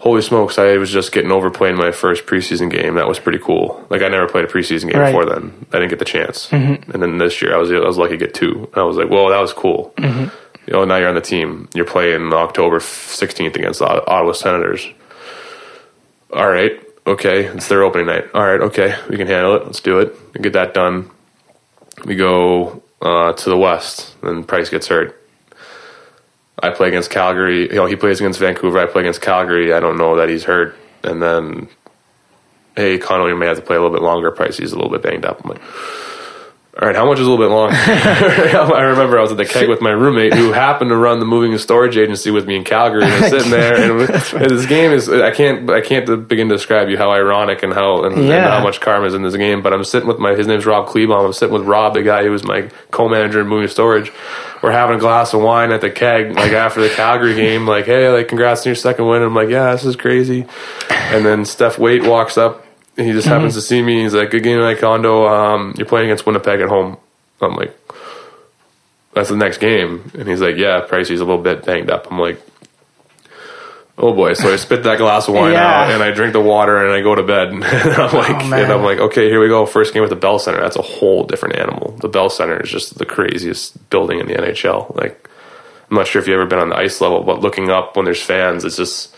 [0.04, 0.58] Holy smokes!
[0.60, 2.96] I was just getting over playing my first preseason game.
[2.96, 3.86] That was pretty cool.
[3.90, 5.12] Like I never played a preseason game Right.
[5.14, 5.66] before then.
[5.72, 6.52] I didn't get the chance.
[6.52, 8.68] And then this year I was I was lucky to get two.
[8.74, 9.94] And I was like, well, that was cool.
[9.98, 11.70] You know, now you're on the team.
[11.74, 14.88] You're playing October 16th against the Ottawa Senators.
[16.34, 18.26] All right, okay, it's their opening night.
[18.34, 19.66] All right, okay, we can handle it.
[19.66, 20.16] Let's do it.
[20.34, 21.10] We get that done.
[22.06, 25.18] We go uh, to the West, and Price gets hurt.
[26.62, 27.64] I play against Calgary.
[27.64, 28.80] You know, he plays against Vancouver.
[28.80, 29.74] I play against Calgary.
[29.74, 31.68] I don't know that he's hurt, and then
[32.76, 34.32] "Hey, Connell, you may have to play a little bit longer.
[34.32, 35.62] Pricey's a little bit banged up." I'm like,
[36.82, 39.46] "All right, how much is a little bit long?" I remember I was at the
[39.46, 42.56] keg with my roommate who happened to run the moving and storage agency with me
[42.56, 46.28] in Calgary, and I'm sitting there, and, and this game is I can't I can't
[46.28, 49.22] begin to describe you how ironic and how and, and how much karma is in
[49.22, 49.62] this game.
[49.62, 51.26] But I'm sitting with my his name's Rob Klebaum.
[51.26, 54.12] I'm sitting with Rob, the guy who was my co-manager in moving and storage.
[54.62, 57.86] We're having a glass of wine at the keg, like after the Calgary game, like,
[57.86, 59.22] hey, like, congrats on your second win.
[59.22, 60.46] I'm like, yeah, this is crazy.
[60.90, 62.63] And then Steph Waite walks up.
[62.96, 64.04] He just happens to see me.
[64.04, 65.26] He's like, good game tonight, Condo.
[65.28, 66.98] Um, you're playing against Winnipeg at home.
[67.42, 67.76] I'm like,
[69.14, 70.12] that's the next game.
[70.14, 72.12] And he's like, yeah, Pricey's a little bit banged up.
[72.12, 72.40] I'm like,
[73.98, 74.34] oh boy.
[74.34, 75.66] So I spit that glass of wine Yeah.
[75.86, 77.50] out and I drink the water and I go to bed.
[77.54, 79.66] And I'm like, Oh, and I'm like, okay, here we go.
[79.66, 80.62] First game with the Bell Center.
[80.62, 81.92] That's a whole different animal.
[82.00, 84.96] The Bell Center is just the craziest building in the NHL.
[84.96, 85.30] Like,
[85.90, 88.06] I'm not sure if you've ever been on the ice level, but looking up when
[88.06, 89.16] there's fans, it's just,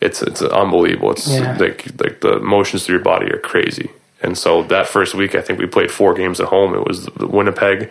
[0.00, 1.10] it's it's unbelievable.
[1.12, 1.56] It's Yeah.
[1.58, 3.90] like like the motions through your body are crazy.
[4.22, 6.74] And so that first week, I think we played four games at home.
[6.74, 7.90] It was the Winnipeg,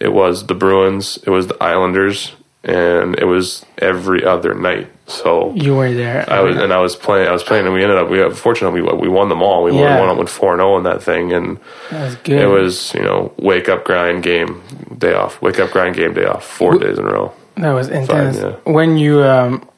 [0.00, 2.32] it was the Bruins, it was the Islanders,
[2.64, 4.88] and it was every other night.
[5.06, 6.24] So You were there.
[6.30, 7.28] I was and I was playing.
[7.28, 8.08] I was playing, and we ended up.
[8.08, 9.62] We fortunately we, we won them all.
[9.64, 9.98] We Yeah.
[9.98, 11.58] won, won up with four and zero in that thing, and
[11.90, 12.40] That was good.
[12.40, 14.62] it was you know wake up grind game
[14.96, 17.32] day off, wake up grind game day off, four days in a row.
[17.58, 18.38] That was intense.
[18.38, 18.54] yeah.
[18.64, 19.68] When you um,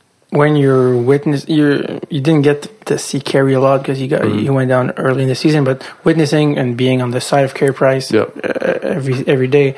[0.41, 1.65] when you're witness, you
[2.11, 4.39] you didn't get to see Carey a lot because you got Mm-hmm.
[4.45, 5.63] you went down early in the season.
[5.65, 8.29] But witnessing and being on the side of Carey Price Yep.
[8.43, 9.77] uh, every every day,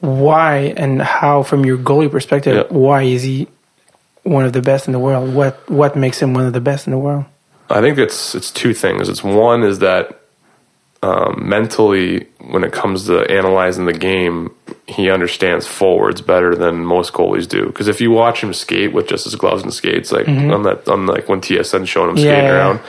[0.00, 2.70] why and how, from your goalie perspective, Yep.
[2.72, 3.46] why is he
[4.24, 5.32] one of the best in the world?
[5.34, 7.24] What what makes him one of the best in the world?
[7.70, 9.08] I think it's it's two things.
[9.08, 10.18] It's one is that
[11.02, 14.50] um, mentally, when it comes to analyzing the game,
[14.86, 17.66] he understands forwards better than most goalies do.
[17.66, 20.88] Because if you watch him skate with just his gloves and skates, like on that,
[20.88, 22.80] on like when TSN showing him skating yeah, around,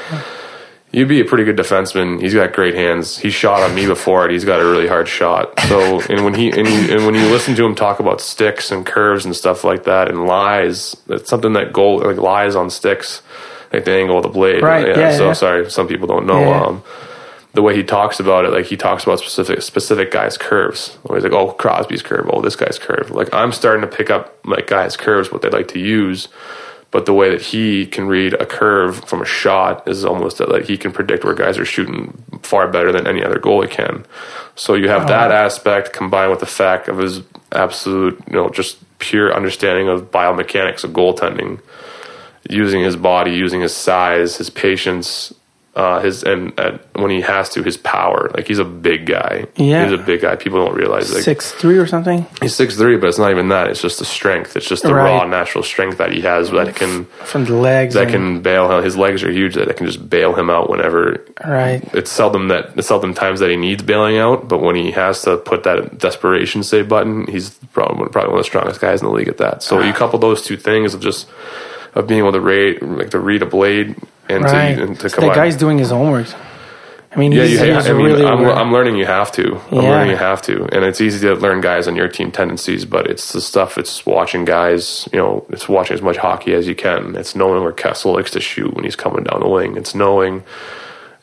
[0.91, 2.19] you'd be a pretty good defenseman.
[2.21, 3.17] He's got great hands.
[3.17, 4.31] He shot on me before it.
[4.31, 5.59] He's got a really hard shot.
[5.61, 8.71] So, and when he and, you, and when you listen to him talk about sticks
[8.71, 12.71] and curves and stuff like that, and lies, that's something that goal like lies on
[12.71, 13.21] sticks,
[13.71, 14.63] like the angle of the blade.
[14.63, 15.33] Right, yeah, so yeah.
[15.33, 16.53] sorry, some people don't know.
[16.53, 16.83] Um,
[17.53, 20.97] the way he talks about it, like he talks about specific specific guys' curves.
[21.13, 22.29] He's like, "Oh, Crosby's curve.
[22.31, 25.49] Oh, this guy's curve." Like I'm starting to pick up like guys' curves, what they
[25.49, 26.27] like to use.
[26.89, 30.49] But the way that he can read a curve from a shot is almost that
[30.49, 34.05] like he can predict where guys are shooting far better than any other goalie can.
[34.55, 35.07] So you have oh.
[35.07, 40.11] that aspect combined with the fact of his absolute, you know, just pure understanding of
[40.11, 41.59] biomechanics of goaltending,
[42.47, 45.33] using his body, using his size, his patience,
[45.75, 48.29] uh, his and uh, when he has to, his power.
[48.35, 49.47] Like he's a big guy.
[49.55, 49.83] Yeah.
[49.89, 50.35] he's a big guy.
[50.35, 53.49] People don't realize like Six three or something he's six three, but it's not even
[53.49, 53.69] that.
[53.71, 54.55] It's just the strength.
[54.55, 55.05] It's just the Right.
[55.17, 57.95] raw natural strength that he has that can from the legs.
[57.95, 58.83] that can bail him.
[58.83, 59.55] His legs are huge.
[59.55, 61.25] That can just bail him out whenever.
[61.43, 61.81] right.
[61.93, 65.23] It's seldom that it's seldom times that he needs bailing out, but when he has
[65.23, 69.07] to put that desperation save button, he's probably probably one of the strongest guys in
[69.07, 69.63] the league at that.
[69.63, 71.27] So you couple those two things of just
[71.95, 73.95] of being able to read like to read a blade
[74.29, 74.75] and Right.
[74.75, 76.27] to and to So come the guy's doing his homework.
[77.15, 78.25] I mean, Yeah, he's, you he's I mean, really.
[78.25, 79.59] I'm, I'm learning you have to.
[79.71, 79.89] I'm Yeah.
[79.89, 80.63] learning you have to.
[80.71, 84.03] And it's easy to learn guys on your team tendencies, but it's the stuff, it's
[84.03, 87.15] watching guys, you know, it's watching as much hockey as you can.
[87.15, 89.77] It's knowing where Kessel likes to shoot when he's coming down the wing.
[89.77, 90.41] It's knowing,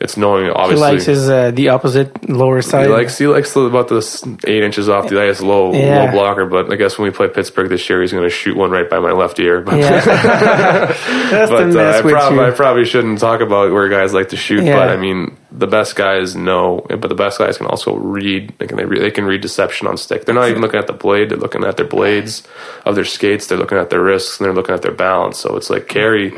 [0.00, 2.86] it's knowing, obviously he likes his uh, the opposite lower side.
[2.86, 6.04] He likes he likes the, about this eight inches off the ice low Yeah.
[6.04, 8.56] low blocker, but I guess when we play Pittsburgh this year, he's going to shoot
[8.56, 9.60] one right by my left ear.
[9.70, 10.00] But, yeah,
[11.30, 14.64] that's but uh, I, prob- I probably shouldn't talk about where guys like to shoot.
[14.64, 14.76] Yeah.
[14.76, 18.54] But I mean, the best guys know, but the best guys can also read.
[18.58, 20.24] They can they, re- they can read deception on stick.
[20.24, 22.42] They're not even looking at the blade; they're looking at their blades
[22.86, 23.48] of their skates.
[23.48, 25.38] They're looking at their wrists and they're looking at their balance.
[25.38, 26.32] So it's like Carey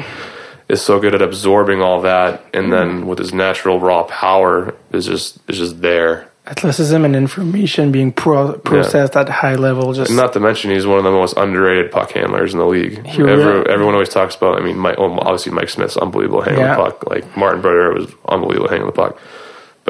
[0.69, 3.05] is so good at absorbing all that, and then mm.
[3.07, 6.29] with his natural raw power is just is just there.
[6.47, 9.93] athleticism and information being pro- processed at high level.
[9.93, 13.05] Just Not to mention, he's one of the most underrated puck handlers in the league.
[13.07, 14.61] He Every- really- everyone always talks about.
[14.61, 16.77] I mean, Mike, well, obviously Mike Smith's unbelievable hanging Yeah.
[16.77, 17.07] the puck.
[17.09, 19.19] Like Martin Brodeur was unbelievable hanging the puck.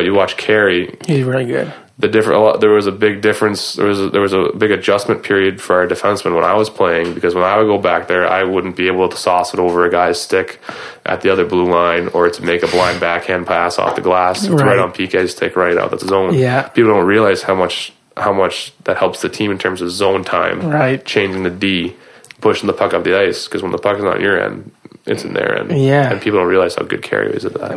[0.03, 1.73] But you watch Carey, he's really good.
[1.97, 2.41] the different.
[2.41, 3.75] a lot- There was a big difference.
[3.75, 6.69] There was a, there was a big adjustment period for our defensemen when I was
[6.69, 9.61] playing because when I would go back there, I wouldn't be able to sauce it
[9.61, 10.59] over a guy's stick
[11.07, 14.49] at the other blue line or to make a blind backhand pass off the glass.
[14.49, 14.67] Right.
[14.67, 16.35] right on PK's stick, right out of the zone.
[16.35, 16.63] Yeah.
[16.69, 20.25] people don't realize how much how much that helps the team in terms of zone
[20.25, 20.69] time.
[20.69, 21.05] Right.
[21.05, 21.95] changing the D,
[22.41, 24.73] pushing the puck up the ice because when the puck is not on your end,
[25.07, 25.71] it's in there, end.
[25.73, 26.11] Yeah.
[26.11, 27.73] and people don't realize how good Carey is at that.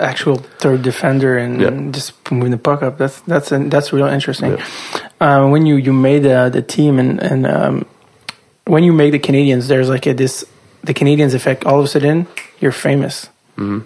[0.00, 1.70] Actual third defender and Yeah.
[1.90, 2.98] just moving the puck up.
[2.98, 4.58] That's that's that's real interesting.
[5.20, 7.86] Um, when you you made uh, the team and and um,
[8.66, 10.44] when you make the Canadiens, there's like a, this
[10.84, 11.64] the Canadiens effect.
[11.64, 12.26] All of a sudden,
[12.60, 13.28] you're famous.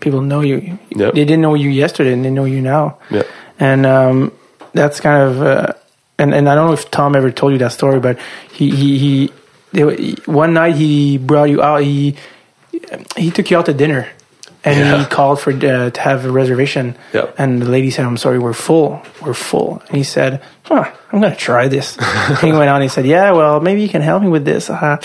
[0.00, 0.78] People know you.
[0.96, 1.12] Yep.
[1.14, 2.96] They didn't know you yesterday, and they know you now.
[3.10, 3.24] Yeah.
[3.60, 4.32] And um,
[4.72, 5.72] that's kind of, uh,
[6.18, 8.16] and and I don't know if Tom ever told you that story, but
[8.52, 9.32] he he he,
[9.72, 11.82] they, he one night he brought you out.
[11.82, 12.16] He
[13.16, 14.08] he took you out to dinner,
[14.64, 14.98] and Yeah.
[14.98, 16.96] he called for uh, to have a reservation.
[17.12, 17.34] Yep.
[17.38, 19.00] And the lady said, "I'm sorry, we're full.
[19.22, 21.96] We're full." And he said, "Huh, I'm gonna try this."
[22.40, 22.76] He went on.
[22.76, 24.70] and he said, "Yeah, well, maybe you can help me with this.
[24.70, 24.96] Uh,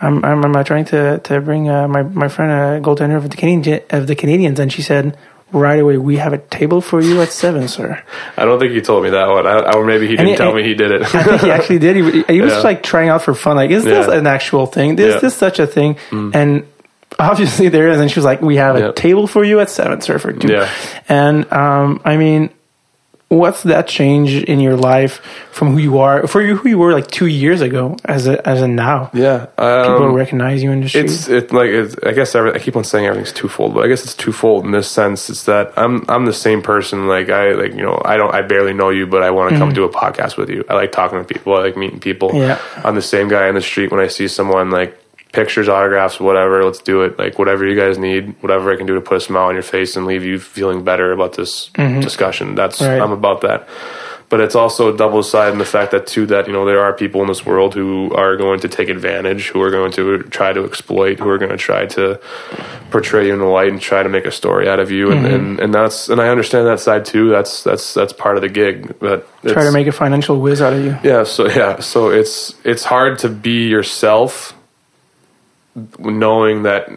[0.00, 3.28] I'm I'm, I'm uh, trying to to bring uh, my my friend a goaltender of
[3.30, 5.16] the Canadian of the Canadiens," and she said.
[5.52, 8.00] Right away, we have a table for you at seven, sir.
[8.36, 9.48] I don't think he told me that one.
[9.48, 11.02] I, or maybe he didn't he- tell me he did it.
[11.12, 11.96] I think he actually did.
[11.96, 12.60] He, he was Yeah.
[12.60, 13.56] like trying out for fun.
[13.56, 14.14] Like, is this Yeah.
[14.14, 14.96] an actual thing?
[14.96, 15.96] Is this such a thing?
[16.12, 16.68] And
[17.20, 18.00] obviously there is.
[18.00, 18.92] And she was like, we have a Yeah.
[18.92, 20.32] table for you at seven, surfer.
[20.32, 20.52] two.
[20.52, 20.68] Yeah.
[21.08, 22.50] And um, I mean,
[23.28, 25.20] what's that change in your life
[25.52, 28.44] from who you are, for you, who you were like two years ago as a,
[28.48, 29.08] as a now?
[29.14, 29.46] yeah.
[29.56, 31.04] People Um, recognize you in the street.
[31.04, 33.88] it's it like it's, I guess every, I keep on saying everything's twofold, but I
[33.88, 35.30] guess it's twofold in this sense.
[35.30, 37.06] It's that I'm I'm the same person.
[37.06, 39.58] Like I like you know I don't I barely know you, but I want to
[39.58, 40.64] come do a podcast with you.
[40.68, 41.54] I like talking to people.
[41.54, 42.30] I like meeting people.
[42.34, 42.58] Yeah.
[42.82, 44.96] I'm the same guy in the street when I see someone like
[45.32, 46.64] pictures, autographs, whatever.
[46.64, 47.18] Let's do it.
[47.18, 49.62] Like whatever you guys need, whatever I can do to put a smile on your
[49.62, 52.00] face and leave you feeling better about this mm-hmm.
[52.00, 52.54] discussion.
[52.54, 53.00] That's Right.
[53.00, 53.68] I'm about that.
[54.30, 56.92] But it's also double sided in the fact that too that you know there are
[56.92, 60.52] people in this world who are going to take advantage, who are going to try
[60.52, 62.20] to exploit, who are going to try to
[62.92, 65.24] portray you in the light and try to make a story out of you, and,
[65.24, 65.34] mm-hmm.
[65.34, 67.28] and, and that's and I understand that side too.
[67.28, 69.00] That's that's that's part of the gig.
[69.00, 70.96] But Try to make a financial whiz out of you.
[71.02, 74.54] yeah, so yeah, so it's it's hard to be yourself,
[75.98, 76.88] knowing that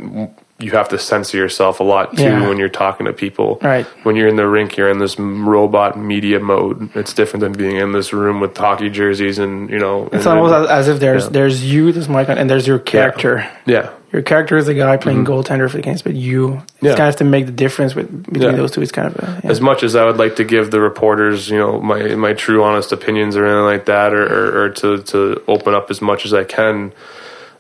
[0.60, 2.48] you have to censor yourself a lot too Yeah.
[2.48, 3.60] when you're talking to people.
[3.62, 3.86] Right.
[4.04, 6.90] When you're in the rink, you're in this robot media mode.
[6.96, 10.08] It's different than being in this room with hockey jerseys and you know.
[10.14, 11.30] It's and- almost as, as if there's Yeah.
[11.32, 13.46] there's you, there's Mike, and there's your character.
[13.66, 13.90] yeah.
[14.14, 16.86] Your character is the guy playing goaltender for the games, but you it's Mm-hmm.
[16.86, 16.92] Yeah.
[16.92, 18.56] kind of have to make the difference with, between Yeah.
[18.56, 18.82] those two.
[18.84, 19.50] It's kind of a, yeah.
[19.50, 22.64] as much as I would like to give the reporters, you know, my my true
[22.64, 26.26] honest opinions or anything like that, or, or, or to to open up as much
[26.26, 26.94] as I can,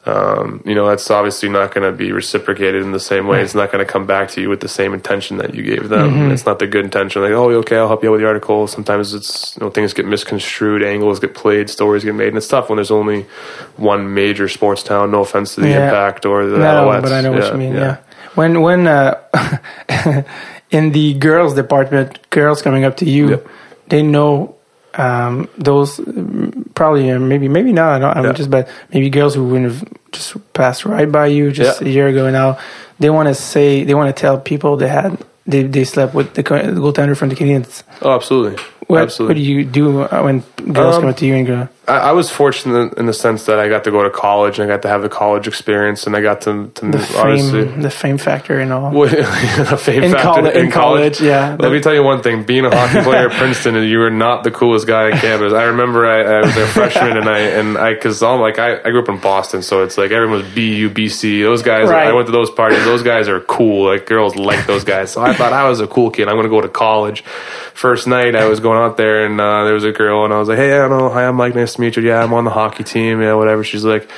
[0.05, 3.41] um, you know, that's obviously not going to be reciprocated in the same way.
[3.41, 5.87] It's not going to come back to you with the same intention that you gave
[5.87, 6.11] them.
[6.11, 6.31] Mm-hmm.
[6.31, 8.67] It's not the good intention, like, oh, okay, I'll help you out with the article.
[8.67, 12.49] Sometimes it's you know things get misconstrued, angles get played, stories get made, and it's
[12.49, 13.25] tough when there's only
[13.77, 15.11] one major sports town.
[15.11, 15.85] No offense to the Yeah.
[15.85, 17.73] Impact or the no, but I know what you mean.
[17.73, 17.97] Yeah.
[18.35, 19.13] When when uh,
[20.71, 23.47] in the girls department, girls coming up to you, Yep.
[23.87, 24.55] they know
[24.95, 25.97] um, those
[26.75, 27.93] probably uh, maybe maybe not.
[27.95, 28.33] I don't, I'm Yeah.
[28.33, 31.87] just but maybe girls who wouldn't have just passed right by you just Yeah.
[31.87, 32.57] a year ago now.
[32.99, 36.33] They want to say they want to tell people they had they they slept with
[36.35, 37.83] the, goaltender from the Canadiens.
[38.01, 38.63] Oh, absolutely.
[38.87, 39.33] What, absolutely.
[39.33, 41.67] what do you do uh, when girls Um, come up to you and go?
[41.87, 44.69] I, I was fortunate in the sense that I got to go to college and
[44.69, 47.81] I got to have the college experience and I got to, to The obviously fame,
[47.81, 48.91] the fame factor, and all.
[48.93, 51.57] The fame In factor colle- in college, yeah.
[51.59, 54.43] Let me tell you one thing: being a hockey player at Princeton, you were not
[54.43, 55.51] the coolest guy on campus.
[55.53, 58.77] I remember I, I was a freshman, and I and I because I'm like I,
[58.79, 61.41] I grew up in Boston, so it's like everyone was BU, BC.
[61.43, 62.07] Those guys, Right.
[62.07, 62.83] I went to those parties.
[62.85, 63.87] Those guys are cool.
[63.87, 65.11] Like girls like those guys.
[65.11, 66.27] So I thought I was a cool kid.
[66.27, 67.23] I'm going to go to college.
[67.73, 70.37] First night, I was going out there, and uh, there was a girl, and I
[70.39, 71.09] was like, "Hey, I don't know.
[71.09, 71.55] Hi, I'm Mike.
[71.55, 72.03] Nice to meet you.
[72.03, 73.21] Yeah, I'm on the hockey team.
[73.21, 74.09] Yeah, whatever." She's like.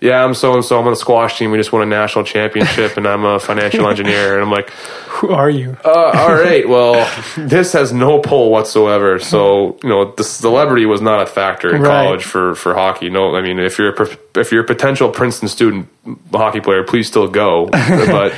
[0.00, 0.78] Yeah, I'm so and so.
[0.78, 1.50] I'm on the squash team.
[1.50, 4.34] We just won a national championship, and I'm a financial engineer.
[4.34, 5.78] And I'm like, Who are you?
[5.82, 6.68] uh, all right.
[6.74, 7.08] Well,
[7.38, 9.18] this has no pull whatsoever.
[9.18, 11.88] So you know, the celebrity was not a factor in Right.
[12.04, 13.08] college for for hockey.
[13.08, 15.88] No, I mean, if you're a, if you're a potential Princeton student
[16.34, 17.68] hockey player, please still go.
[17.72, 18.34] But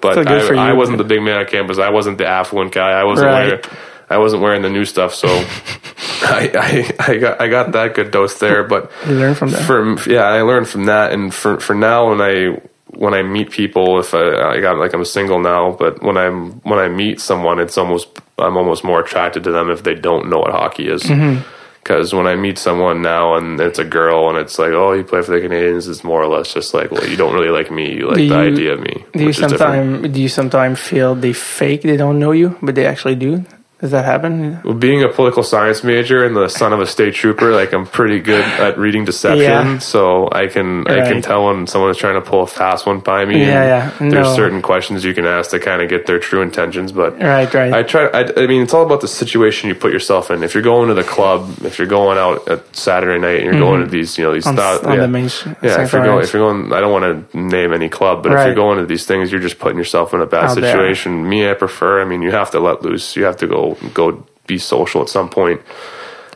[0.00, 1.78] but Still good for I, I wasn't the big man on campus.
[1.78, 2.90] I wasn't the affluent guy.
[2.92, 3.46] I wasn't Right.
[3.48, 3.62] wearing
[4.10, 5.14] I wasn't wearing the new stuff.
[5.14, 5.28] So
[6.22, 6.50] I,
[6.98, 8.64] I I got I got that good dose there.
[8.64, 9.62] But You learn from that.
[9.66, 13.50] from yeah, I learned from that, and for for now when I when I meet
[13.50, 17.20] people, if I, I got like I'm single now, but when I'm when I meet
[17.20, 20.88] someone, it's almost I'm almost more attracted to them if they don't know what hockey
[20.88, 21.02] is.
[21.04, 21.42] Mm-hmm.
[21.82, 25.04] Because when I meet someone now and it's a girl and it's like, oh, you
[25.04, 27.70] play for the Canadiens, it's more or less just like, well, you don't really like
[27.70, 29.04] me, you like Do the you- idea of me.
[29.14, 29.58] Do you which is different.
[30.02, 33.42] sometimes do you sometimes feel they fake they don't know you, but they actually do?
[33.80, 34.60] Does that happen?
[34.64, 37.86] Well, being a political science major and the son of a state trooper, like I'm
[37.86, 39.40] pretty good at reading deception.
[39.42, 39.78] Yeah.
[39.78, 42.98] So I can I can tell when someone is trying to pull a fast one
[42.98, 43.38] by me.
[43.40, 44.10] Yeah, yeah.
[44.10, 47.52] There's certain questions you can ask to kind of get their true intentions, but Right,
[47.54, 47.72] right.
[47.72, 48.06] I try.
[48.08, 50.42] I, I mean, it's all about the situation you put yourself in.
[50.42, 53.60] If you're going to the club, if you're going out at Saturday night and you're
[53.60, 54.86] going to these, you know, these Mm-hmm.
[54.86, 55.02] on, on yeah.
[55.02, 55.28] the main
[55.62, 58.32] Yeah, if you're going, if you're going, I don't want to name any club, but
[58.32, 60.72] if you're going to these things, you're just putting yourself in a bad Out there.
[60.72, 61.28] situation.
[61.28, 62.02] Me, I prefer.
[62.02, 63.14] I mean, you have to let loose.
[63.14, 65.60] You have to go go be social at some point.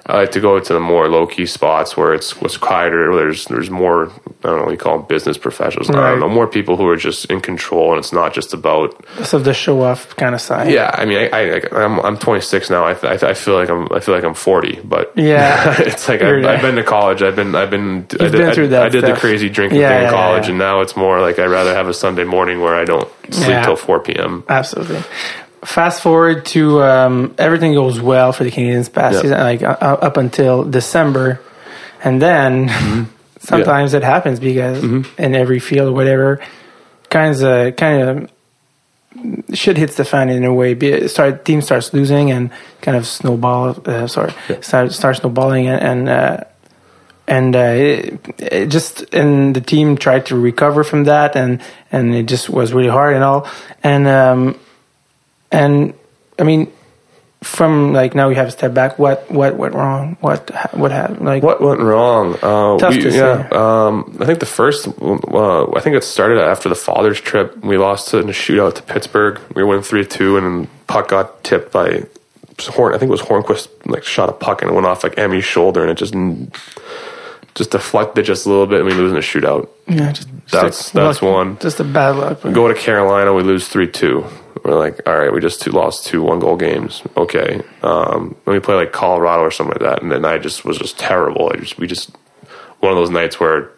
[0.05, 3.09] I like to go to the more low key spots where it's what's quieter.
[3.13, 4.07] Where there's there's more
[4.43, 5.89] I don't know what you call them business professionals.
[5.91, 8.97] I don't know more people who are just in control, and it's not just about
[9.33, 10.73] of the show off kind of side.
[10.73, 10.91] yeah.
[10.93, 12.85] I mean, I, I I'm I'm 26 now.
[12.85, 15.77] I, I I feel like I'm I feel like I'm 40, but Yeah.
[15.81, 16.45] it's like I've.
[16.47, 17.23] I've been to college.
[17.23, 19.91] I've been I've been I did, been through that I did the crazy drinking Yeah,
[20.01, 20.51] thing in college, yeah.
[20.51, 23.63] and now it's more like I'd rather have a Sunday morning where I don't sleep
[23.63, 24.43] till 4 p.m.
[24.49, 25.01] Absolutely.
[25.65, 29.21] Fast forward to um, everything goes well for the Canadiens past Yeah.
[29.23, 31.41] season, like uh, up until December,
[32.03, 33.03] and then Mm-hmm.
[33.41, 34.83] sometimes it happens because
[35.19, 36.41] in every field or whatever,
[37.11, 38.31] kinds of kind of
[39.53, 40.75] shit hits the fan in a way.
[40.75, 42.51] Be start team starts losing and
[42.81, 43.77] kind of snowball.
[43.85, 45.81] Uh, sorry, start start snowballing and.
[45.83, 46.45] and uh,
[47.29, 52.13] and uh, it, it just and the team tried to recover from that and and
[52.17, 53.47] it just was really hard and all
[53.85, 54.59] and um
[55.53, 55.95] and
[56.39, 56.73] I mean
[57.43, 61.25] from like now we have a step back what what went wrong what what happened
[61.25, 62.35] like What went wrong?
[62.41, 63.33] Uh, Tough we, to say.
[63.51, 64.87] um, I think the first.
[64.89, 67.57] Uh, I think it started after the Father's trip.
[67.65, 69.41] We lost in a shootout to Pittsburgh.
[69.57, 72.05] We went three two, and puck got tipped by
[72.61, 72.95] Horn.
[72.95, 73.69] I think it was Hornqvist.
[73.87, 76.15] Like shot a puck and it went off like Emmy's shoulder, and it just
[77.57, 79.69] just deflected just a little bit, and we lose in a shootout.
[79.89, 81.59] yeah just That's just that's luck- one.
[81.59, 84.25] just a bad luck Go to Carolina, we lose three two.
[84.65, 87.03] We're like, all right, we just two, lost two one goal games.
[87.17, 90.65] Okay, um, then we play like Colorado or something like that, and then I just
[90.65, 91.51] was just terrible.
[91.53, 92.11] I just we just
[92.81, 93.71] one of those nights where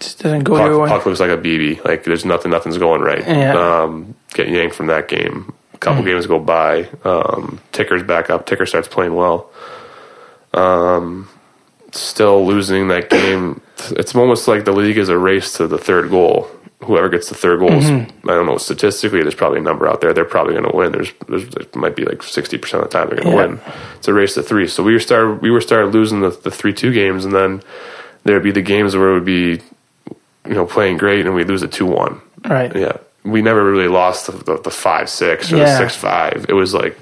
[0.00, 1.84] just doesn't go puck, puck looks like a BB.
[1.84, 3.20] Like there's nothing, nothing's going right.
[3.20, 3.54] Yeah.
[3.54, 3.56] Mm.
[3.56, 5.52] Um, get yanked from that game.
[5.74, 6.88] A couple games go by.
[7.04, 8.46] Um, Ticker's back up.
[8.46, 9.50] Ticker starts playing well.
[10.54, 11.28] Um,
[11.92, 13.60] still losing that game.
[13.90, 16.50] It's almost like the league is a race to the third goal.
[16.84, 18.28] Whoever gets the third goal, Mm-hmm.
[18.28, 18.58] I don't know.
[18.58, 20.12] Statistically, there's probably a number out there.
[20.12, 20.92] They're probably going to win.
[20.92, 23.46] There's, there's, it might be like sixty percent of the time they're going to Yeah.
[23.46, 23.60] win.
[23.96, 24.68] It's a race to three.
[24.68, 27.62] So we were started, we were started losing the, the three two games, and then
[28.24, 29.60] there'd be the games where it would be,
[30.46, 32.20] you know, playing great, and we lose a two one.
[32.44, 35.64] right Yeah, we never really lost the, the, the five six or Yeah.
[35.64, 36.44] the six five.
[36.48, 36.98] It was like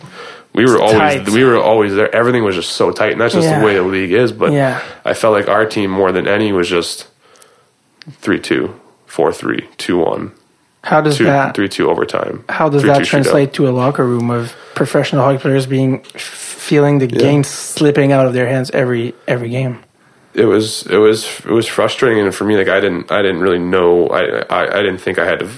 [0.54, 1.28] we were always tight.
[1.30, 2.14] we were always there.
[2.14, 3.58] Everything was just so tight, and that's just Yeah.
[3.58, 4.30] the way the league is.
[4.30, 4.80] But Yeah.
[5.04, 7.08] I felt like our team more than any was just
[8.20, 8.78] three two,
[9.14, 10.32] four three, two one,
[10.82, 12.36] how does two that three two overtime.
[12.48, 13.06] how does 3-2 that shootout.
[13.14, 16.20] translate to a locker room of professional hockey players being f-
[16.68, 19.74] feeling the game slipping out of their hands every every game
[20.34, 21.18] It was it was
[21.50, 24.22] it was frustrating, and for me, like I didn't I didn't really know I
[24.58, 25.48] I, I didn't think I had to.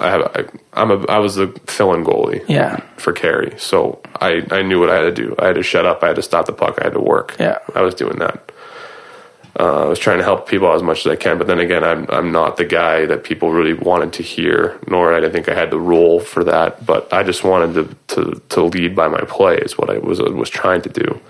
[0.00, 0.40] I have I,
[0.80, 2.42] I'm a I was the fill-in goalie.
[2.48, 2.76] Yeah.
[3.04, 3.78] For Carey, so
[4.28, 5.28] I I knew what I had to do.
[5.38, 6.02] I had to shut up.
[6.02, 6.74] I had to stop the puck.
[6.80, 7.36] I had to work.
[7.38, 7.58] Yeah.
[7.78, 8.36] I was doing that.
[9.58, 11.82] Uh, I was trying to help people as much as I can, but then again,
[11.82, 15.48] I'm I'm not the guy that people really wanted to hear, nor I didn't think
[15.48, 16.86] I had the role for that.
[16.86, 20.20] But I just wanted to to, to lead by my play is what I was
[20.20, 21.20] was trying to do.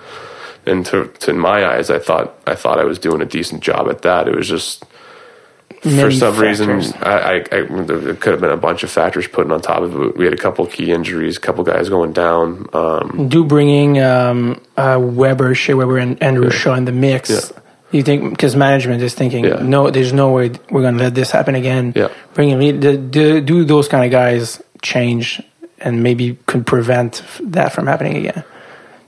[0.67, 3.63] And to, to in my eyes, I thought I thought I was doing a decent
[3.63, 4.29] job at that.
[4.29, 4.85] It was just
[5.81, 7.03] for Many some reason, factors.
[7.03, 9.95] I, I, I there could have been a bunch of factors putting on top of
[10.01, 10.17] it.
[10.17, 12.69] We had a couple key injuries, a couple guys going down.
[12.73, 17.31] Um, do bringing um, uh, Weber, Shea Weber, and Andrew Shaw in the mix.
[17.31, 17.63] Yeah.
[17.91, 19.63] You think because management is thinking, Yeah.
[19.63, 21.93] no, there's no way we're going to let this happen again.
[21.97, 22.09] Yeah.
[22.35, 22.81] Bring him.
[22.81, 25.43] Do, do, do those kind of guys change
[25.81, 28.45] and maybe could prevent that from happening again?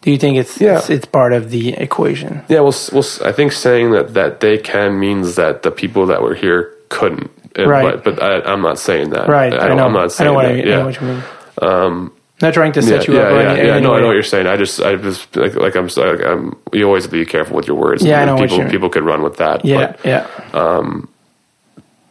[0.01, 0.78] Do you think it's Yeah.
[0.78, 2.43] it's, it's part of the equation?
[2.49, 6.22] yeah, well, well, I think saying that that they can means that the people that
[6.22, 7.31] were here couldn't.
[7.59, 8.03] Right.
[8.03, 9.28] But, but I, I'm not saying that.
[9.28, 9.53] Right.
[9.53, 9.85] I, I, know.
[9.85, 10.53] I'm not I saying know what that.
[10.53, 10.66] I mean.
[10.66, 10.74] yeah.
[10.74, 11.22] I know what you mean.
[11.61, 13.32] Um, Not trying to set yeah, you yeah, up.
[13.32, 13.74] yeah, any- yeah.
[13.74, 14.47] any No, I know what you're saying.
[14.47, 16.57] I just, I just like, like I'm, like I'm.
[16.72, 18.03] You always have to be careful with your words.
[18.03, 18.70] Yeah, I know what people, you mean.
[18.70, 19.64] people could run with that.
[19.64, 20.26] Yeah, but yeah.
[20.55, 21.09] Um,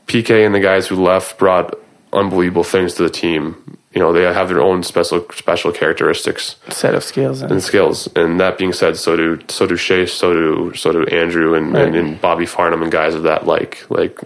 [0.08, 1.76] PK and the guys who left brought
[2.14, 3.78] unbelievable things to the team.
[3.94, 7.42] You know, they have their own special special characteristics Set of skills.
[7.42, 8.08] And, and skills.
[8.16, 11.76] And that being said, so do so do Shea, so do so do Andrew and,
[11.76, 11.96] and, Right.
[12.04, 14.20] and Bobby Farnham and guys of that like like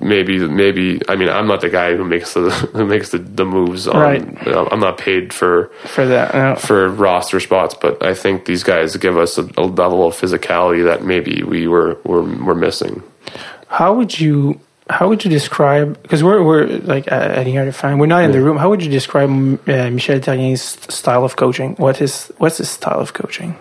[0.00, 3.44] maybe maybe I mean I'm not the guy who makes the who makes the, the
[3.44, 4.46] moves on Right.
[4.46, 6.32] you know, I'm not paid for for that.
[6.34, 6.54] no.
[6.54, 10.84] for roster spots, but I think these guys give us a, a level of physicality
[10.84, 13.02] that maybe we were were, were missing.
[13.66, 14.60] How would you
[14.90, 18.32] how would you describe because we're we're like at here to find we're not in
[18.32, 18.56] the room.
[18.56, 19.28] How would you describe
[19.68, 20.62] uh, Michel Therrien's
[20.92, 21.74] style of coaching?
[21.76, 23.56] What is what's his style of coaching?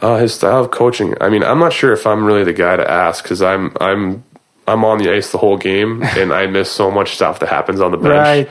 [0.00, 1.14] Uh, his style of coaching.
[1.20, 4.24] I mean, I'm not sure if I'm really the guy to ask because I'm I'm
[4.66, 7.80] I'm on the ice the whole game and I miss so much stuff that happens
[7.80, 8.48] on the bench.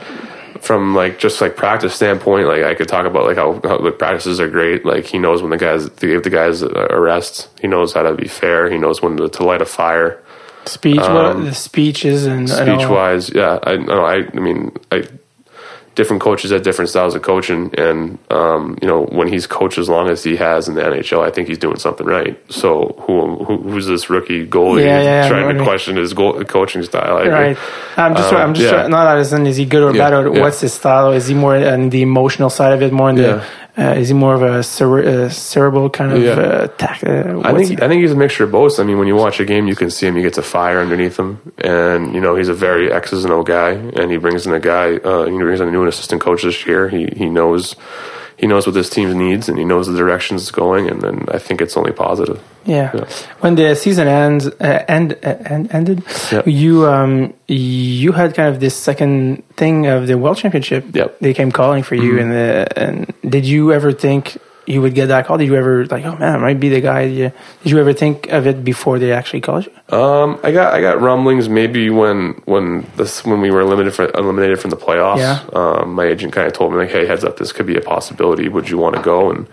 [0.60, 3.90] From like just like practice standpoint, like I could talk about like how, how the
[3.90, 4.84] practices are great.
[4.84, 7.48] Like he knows when the guys to give the guys a rest.
[7.60, 8.70] He knows how to be fair.
[8.70, 10.22] He knows when to, to light a fire.
[10.64, 13.58] Speech, what the speeches and and speech wise, yeah.
[13.62, 15.04] I no, I, I mean, I
[15.94, 19.88] different coaches have different styles of coaching, and um, you know when he's coached as
[19.88, 22.40] long as he has in the NHL, I think he's doing something right.
[22.50, 25.58] So who, who who's this rookie goalie Yeah, yeah, trying right.
[25.58, 27.18] to question his goal, coaching style?
[27.18, 27.32] I agree.
[27.32, 27.58] Right.
[27.96, 28.32] I'm just.
[28.32, 28.72] Um, I'm just.
[28.72, 28.86] yeah.
[28.86, 30.40] Not as in is he good or Yeah, bad or yeah.
[30.42, 31.12] what's his style?
[31.12, 32.92] Is he more on the emotional side of it?
[32.92, 33.44] More on the.
[33.78, 36.32] Uh, is he more of a cere- uh, cerebral kind of Yeah.
[36.32, 38.78] uh, tac- uh, I think he- I think he's a mixture of both.
[38.78, 40.14] I mean, when you watch a game, you can see him.
[40.14, 43.42] He gets a fire underneath him, and you know he's a very X's and O
[43.42, 43.70] guy.
[43.70, 44.96] And he brings in a guy.
[45.02, 46.88] Uh, he brings in a new assistant coach this year.
[46.90, 47.74] He he knows
[48.36, 50.88] he knows what this team needs, and he knows the direction it's going.
[50.88, 52.40] And then I think it's only positive.
[52.64, 52.90] Yeah.
[52.94, 53.04] Yeah.
[53.40, 56.42] When the season ends, uh, end, uh, end ended, Yeah.
[56.46, 60.84] you um you had kind of this second thing of the World Championship.
[60.94, 61.06] Yep.
[61.06, 61.24] Mm-hmm.
[61.24, 65.06] They came calling for you, and the, and did you ever think you would get
[65.06, 65.38] that call?
[65.38, 67.06] Did you ever like, oh man, I might be the guy?
[67.06, 67.32] Did you,
[67.62, 69.96] did you ever think of it before they actually called you?
[69.96, 74.10] Um, I got I got rumblings maybe when when this when we were eliminated for,
[74.14, 75.18] eliminated from the playoffs.
[75.18, 75.44] Yeah.
[75.52, 77.80] Um, my agent kind of told me like, hey, heads up, this could be a
[77.80, 78.48] possibility.
[78.48, 79.30] Would you want to go?
[79.30, 79.48] And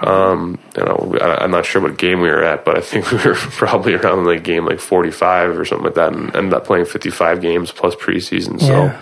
[0.00, 3.10] um, you know, I, I'm not sure what game we were at, but I think
[3.12, 6.66] we were probably around like game like 45 or something like that, and ended up
[6.66, 8.60] playing 55 games plus preseason.
[8.60, 8.66] So.
[8.66, 9.00] Yeah.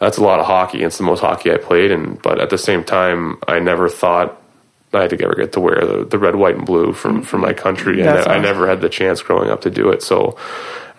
[0.00, 0.82] That's a lot of hockey.
[0.82, 4.43] It's the most hockey I played, and but at the same time, I never thought
[4.94, 8.00] I'd ever get to wear the, the red, white, and blue from from my country.
[8.00, 10.02] And That's I, I never had the chance growing up to do it.
[10.02, 10.36] So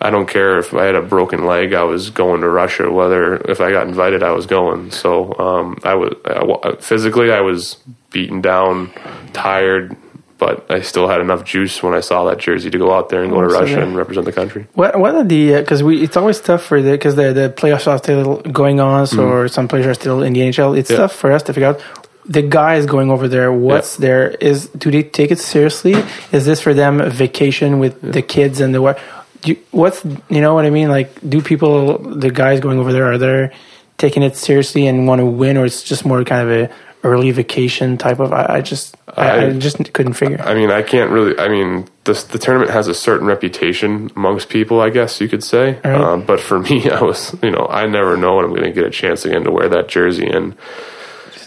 [0.00, 1.72] I don't care if I had a broken leg.
[1.72, 2.90] I was going to Russia.
[2.90, 4.90] Whether if I got invited, I was going.
[4.90, 7.76] So um, I was I, physically I was
[8.10, 8.92] beaten down,
[9.32, 9.96] tired,
[10.38, 13.22] but I still had enough juice when I saw that jersey to go out there
[13.22, 13.46] and go to.
[13.46, 14.66] Russia and represent the country.
[14.74, 17.86] What what are the because we it's always tough for the because the the playoffs
[17.86, 20.76] are still going on, so or some players are still in the NHL.
[20.78, 21.00] It's Mm-hmm.
[21.00, 21.06] Yeah.
[21.08, 21.80] tough for us to figure out
[22.28, 23.52] the guys going over there.
[23.52, 25.94] What's there is do they take it seriously?
[26.32, 28.98] Is this for them a vacation with the kids and the what?
[29.44, 30.88] You, what's you know what I mean?
[30.88, 33.54] Like, do people the guys going over there are they
[33.96, 36.74] taking it seriously and want to win, or it's just more kind of a
[37.04, 38.32] early vacation type of?
[38.32, 40.40] I, I just I, I I- just couldn't figure.
[40.40, 41.38] I mean, I can't really.
[41.38, 45.44] I mean, this, the tournament has a certain reputation amongst people, I guess you could
[45.44, 45.78] say.
[45.84, 45.94] Right.
[45.94, 48.72] Um, but for me, I was, you know, I never know when I'm going to
[48.72, 50.56] get a chance again to wear that jersey, and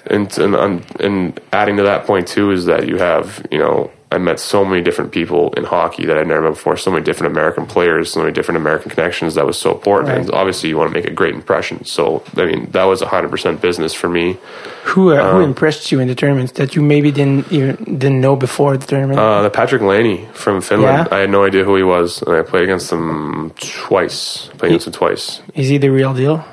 [0.07, 0.55] and and,
[0.99, 4.65] and adding to that point too is that you have, you know, I met so
[4.65, 6.77] many different people in hockey that I'd never met before.
[6.77, 9.35] So many different American players, so many different American connections.
[9.35, 10.21] That was so important, Right.
[10.21, 11.85] and obviously you want to make a great impression.
[11.85, 14.37] So I mean, that was 100 percent business for me.
[14.85, 18.21] Who uh, Um, who impressed you in the tournaments that you maybe didn't even didn't
[18.21, 19.19] know before the tournament?
[19.19, 21.07] Uh, the Patrik Laine from Finland.
[21.11, 21.15] Yeah?
[21.17, 24.49] I had no idea who he was, and I played against him twice.
[24.57, 25.41] Played against him twice.
[25.53, 26.43] Is he the real deal?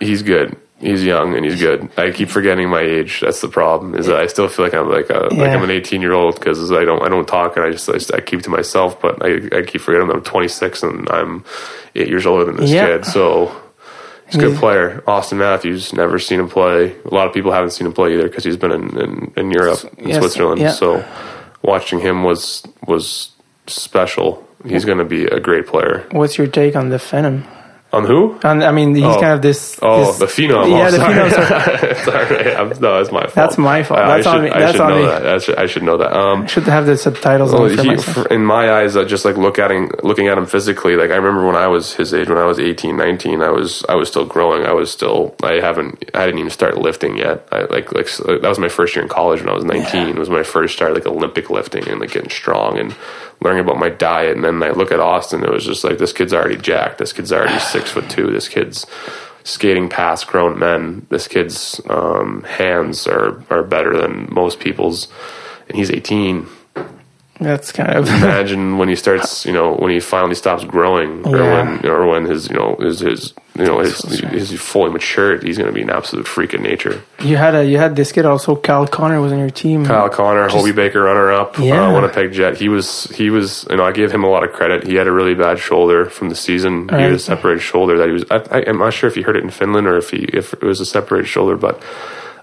[0.00, 0.56] He's good.
[0.78, 1.88] He's young and he's good.
[1.96, 3.20] I keep forgetting my age.
[3.22, 3.94] That's the problem.
[3.94, 6.34] Is that I still feel like I'm like a, like I'm an 18 year old
[6.34, 9.00] because I don't I don't talk and I just I, just, I keep to myself.
[9.00, 11.44] But I, I keep forgetting I'm 26 and I'm
[11.94, 12.86] eight years older than this Yeah.
[12.88, 13.06] kid.
[13.06, 13.56] So
[14.26, 15.02] he's a good player.
[15.06, 15.94] Auston Matthews.
[15.94, 16.94] Never seen him play.
[17.06, 19.50] A lot of people haven't seen him play either because he's been in, in, in
[19.50, 20.60] Europe, in Yes, Switzerland.
[20.60, 20.72] yeah.
[20.72, 21.02] So
[21.62, 23.30] watching him was was
[23.66, 24.46] special.
[24.66, 26.06] He's going to be a great player.
[26.10, 27.44] What's your take on the Phenom?
[27.96, 28.38] On who?
[28.44, 29.20] On, I mean, he's Oh.
[29.20, 29.78] kind of this.
[29.82, 30.70] Oh, this- the phenom.
[30.70, 32.04] Yeah, oh, the phenom.
[32.04, 32.54] sorry.
[32.54, 33.34] I'm, no, that's my fault.
[33.34, 34.00] That's my fault.
[34.00, 34.50] I, That's I on should, me.
[34.60, 35.04] That's on know me.
[35.06, 35.26] that.
[35.26, 36.12] I should, I should know that.
[36.16, 39.24] Um, Should have the subtitles well, on for he, for, in my eyes, uh, just
[39.24, 40.96] like look at him, looking at him physically.
[40.96, 43.84] Like I remember when I was his age, when I was 18, 19, I was
[43.88, 44.64] I was still growing.
[44.66, 47.46] I was still I haven't I didn't even start lifting yet.
[47.52, 50.08] I like like that was my first year in college when I was 19.
[50.08, 52.94] It was my first start like Olympic lifting and like getting strong and
[53.40, 54.36] learning about my diet.
[54.36, 55.44] And then I look at Austin.
[55.44, 56.98] It was just like this kid's already jacked.
[56.98, 58.30] This kid's already six foot two.
[58.30, 58.86] This kid's
[59.44, 61.06] skating past grown men.
[61.10, 65.08] This kid's um, hands are are better than most people's,
[65.68, 66.48] and he's 18
[67.38, 68.08] That's kind of.
[68.08, 71.64] imagine when he starts, you know, when he finally stops growing, or Yeah.
[71.80, 75.56] when, or when his, you know, his, his you know, his, his fully matured, he's
[75.58, 77.02] going to be an absolute freak of nature.
[77.20, 78.56] you had a you had this kid also.
[78.56, 79.84] Kyle Connor was on your team.
[79.84, 81.88] Kyle Connor, Hobey Baker, runner up, Yeah.
[81.88, 82.56] uh, Winnipeg Jet.
[82.58, 84.86] He was, he was, you know, I gave him a lot of credit.
[84.86, 86.88] He had a really bad shoulder from the season.
[86.88, 87.02] He Right.
[87.02, 88.24] had a separated shoulder that he was.
[88.30, 90.52] I, I, I'm not sure if he hurt it in Finland or if he, if
[90.54, 91.82] it was a separated shoulder, but.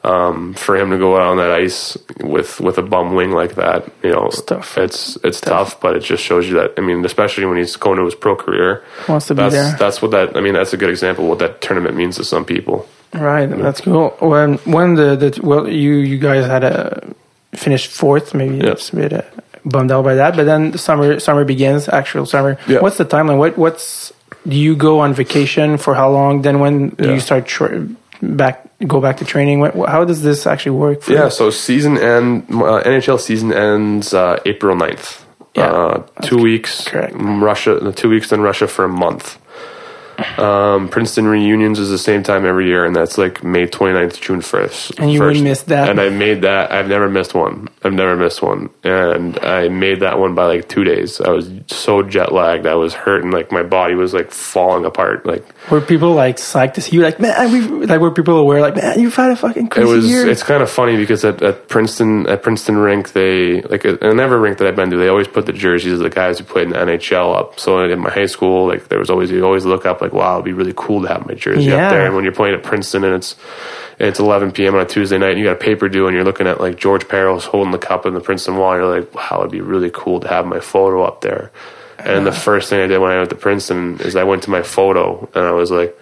[0.06, 3.56] Um, for him to go out on that ice with with a bum wing like
[3.56, 4.78] that, you know, It's tough.
[4.78, 5.80] It's it's tough.
[5.80, 6.74] but it just shows you that.
[6.78, 9.76] I mean, especially when he's going to his pro career, Wants to be that's there.
[9.80, 10.36] that's what that.
[10.36, 12.86] I mean, that's a good example of what that tournament means to some people.
[13.14, 14.10] Right, that's cool.
[14.20, 17.14] When when the, the well, you you guys had a
[17.56, 18.72] finished fourth, maybe Yeah.
[18.72, 19.22] it's a bit uh,
[19.64, 20.36] bummed out by that.
[20.36, 22.58] But then the summer summer begins, actual summer.
[22.68, 22.82] Yeah.
[22.82, 23.38] What's the timeline?
[23.38, 24.12] What what's
[24.46, 26.42] do you go on vacation for how long?
[26.42, 27.88] Then when do you start tra-
[28.24, 29.60] back go back to training?
[29.88, 31.02] How does this actually work?
[31.04, 31.32] For Yeah, you?
[31.32, 35.22] so season end uh, NHL season ends uh, April 9th.
[35.56, 36.88] Yeah, uh, two weeks.
[36.88, 37.14] correct.
[37.16, 39.38] Russia, two weeks in Russia for a month.
[40.38, 44.42] Um, Princeton reunions is the same time every year, and that's like May 29th, June
[44.42, 45.00] 1st.
[45.00, 45.90] And you wouldn't miss that.
[45.90, 46.72] And I made that.
[46.72, 47.68] I've never missed one.
[47.84, 48.70] I've never missed one.
[48.84, 51.20] And I made that one by like two days.
[51.20, 52.68] I was so jet lagged.
[52.68, 53.32] I was hurting.
[53.32, 55.26] Like my body was like falling apart.
[55.26, 57.02] Like Were people like psyched to see you?
[57.02, 58.62] Like, man, we like were people aware?
[58.62, 60.10] Like, man, you've had a fucking it crazy was.
[60.10, 60.30] year.
[60.30, 64.40] It's kind of funny because at, at Princeton, at Princeton rink, they like in every
[64.40, 66.68] rink that I've been to, they always put the jerseys of the guys who played
[66.68, 67.60] in the NHL up.
[67.60, 70.34] So in my high school, like there was always you always look up like, wow,
[70.36, 71.86] it'd be really cool to have my jersey Yeah.
[71.86, 72.06] up there.
[72.06, 73.36] And when you're playing at Princeton and it's
[74.00, 74.76] it's 11 p.m.
[74.76, 76.78] on a Tuesday night, and you got a paper due, and you're looking at like
[76.78, 78.76] George Parros holding the cup in the Princeton wall.
[78.76, 81.52] You're like, wow, it'd be really cool to have my photo up there.
[82.00, 84.50] And the first thing I did when I went to Princeton is I went to
[84.50, 85.98] my photo and I was like,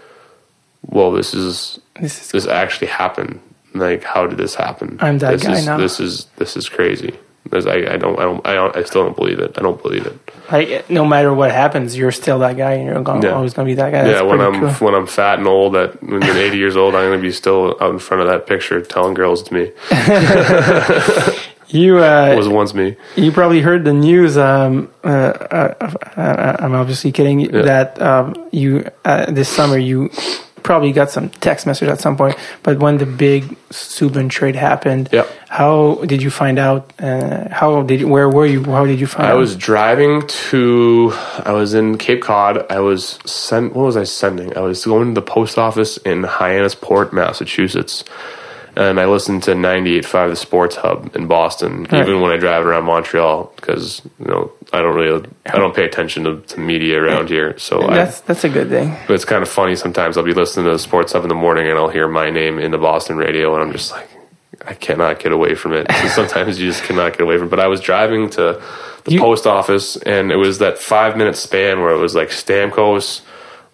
[0.81, 3.39] whoa, this is this is this actually happened.
[3.73, 4.97] Like, how did this happen?
[4.99, 5.77] I'm that this guy is, now.
[5.77, 7.13] This is this is crazy.
[7.49, 9.57] There's, I, I don't I don't I don't I still don't believe it.
[9.57, 10.15] I don't believe it.
[10.51, 13.31] like no matter what happens, you're still that guy, and you're going, Yeah.
[13.31, 14.03] always gonna be that guy.
[14.03, 14.88] That's yeah, when I'm cool.
[14.88, 17.76] when I'm fat and old, that when I'm 80 years old, I'm gonna be still
[17.81, 19.72] out in front of that picture telling girls it's me.
[21.68, 22.95] you uh, It was once me.
[23.15, 24.38] You probably heard the news.
[24.38, 25.73] Um, uh, uh,
[26.15, 27.47] uh, I'm obviously kidding.
[27.51, 30.09] That um, you uh, this summer you
[30.63, 32.35] probably got some text message at some point.
[32.63, 35.27] But when the big Subban trade happened, Yep.
[35.49, 36.91] how did you find out?
[36.99, 38.63] Uh, how did you, where were you?
[38.63, 39.38] How did you find I out?
[39.39, 41.11] was driving to.
[41.45, 42.65] I was in Cape Cod.
[42.71, 43.73] I was sent.
[43.75, 44.55] What was I sending?
[44.57, 48.03] I was going to the post office in Hyannisport, Massachusetts,
[48.76, 52.02] and I listen to 98.5 the Sports Hub in Boston, Right.
[52.02, 55.85] even when I drive around Montreal, because you know I don't really I don't pay
[55.85, 57.57] attention to, to media around here.
[57.57, 58.95] So I, That's that's a good thing.
[59.07, 60.18] but it's kind of funny sometimes.
[60.18, 62.60] I'll be listening to the Sports Hub in the morning, and I'll hear my name
[62.60, 64.07] in the Boston radio, and I'm just like.
[64.68, 65.91] I cannot get away from it.
[66.11, 67.49] Sometimes you just cannot get away from it.
[67.49, 68.61] But I was driving to
[69.06, 72.30] the You- post office, and it was that five minute span where it was like
[72.30, 73.22] Stamkos,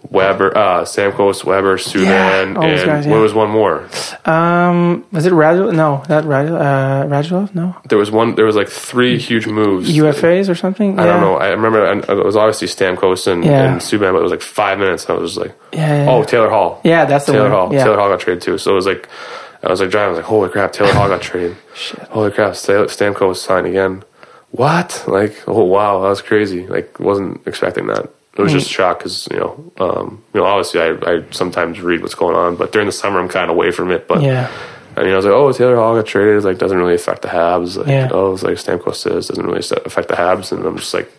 [0.10, 3.12] Weber, uh, Stamkos, Weber, Subban, all those and guys, yeah.
[3.12, 3.90] there was one more.
[4.26, 5.74] Um, was it Radul?
[5.76, 6.56] No, not Radul.
[6.60, 7.54] Uh, Radulov?
[7.54, 8.36] No, There was one.
[8.36, 9.90] There was like three huge moves.
[9.98, 10.98] UFAs or something.
[10.98, 11.12] I yeah.
[11.14, 11.36] don't know.
[11.36, 13.74] I remember it was obviously Stamkos and, Yeah.
[13.74, 15.06] and Subban, but it was like five minutes.
[15.10, 16.24] And I was just like, Yeah, yeah, oh.
[16.24, 16.80] Taylor Hall.
[16.86, 17.52] Yeah, that's the Taylor one.
[17.52, 17.74] Hall.
[17.74, 17.84] Yeah.
[17.84, 18.58] Taylor Hall got traded too.
[18.58, 19.10] So it was like,
[19.64, 20.08] I was like driving.
[20.08, 21.58] I was like, holy crap, Taylor Hall got traded.
[22.12, 24.04] Holy crap, Sta- Stamkos signed again.
[24.52, 25.04] What?
[25.08, 26.66] Like, oh wow, that was crazy.
[26.66, 28.10] Like, wasn't expecting that.
[28.38, 32.02] It was just shock because you know, um, you know, obviously I, I sometimes read
[32.02, 34.08] what's going on, but during the summer I'm kind of away from it.
[34.08, 34.52] But Yeah.
[34.96, 36.36] I mean, I was like, oh, Taylor Hall got traded.
[36.38, 37.78] It's like doesn't really affect the Habs.
[37.78, 38.10] Like, Yeah.
[38.12, 41.12] oh, it's like Stamkos says doesn't really affect the Habs, and I'm just like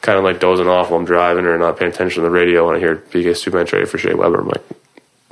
[0.00, 2.66] kind of like dozing off while I'm driving or not paying attention to the radio
[2.66, 4.40] when I hear PK Subban traded for Shea Weber.
[4.40, 4.62] I'm like,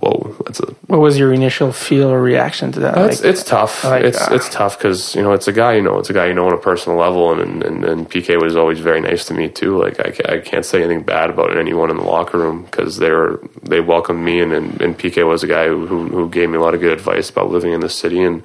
[0.05, 2.97] whoa, that's a What was your initial feel or reaction to that?
[2.99, 3.85] it's, Like, it's tough.
[3.85, 6.13] like, it's uh, it's tough because you know it's a guy you know it's a
[6.13, 9.25] guy you know on a personal level, and and, and PK was always very nice
[9.27, 9.79] to me too.
[9.79, 13.11] Like I, I can't say anything bad about anyone in the locker room because they
[13.11, 16.51] were they welcomed me, and, and, and PK was a guy who, who who gave
[16.51, 18.43] me a lot of good advice about living in the city and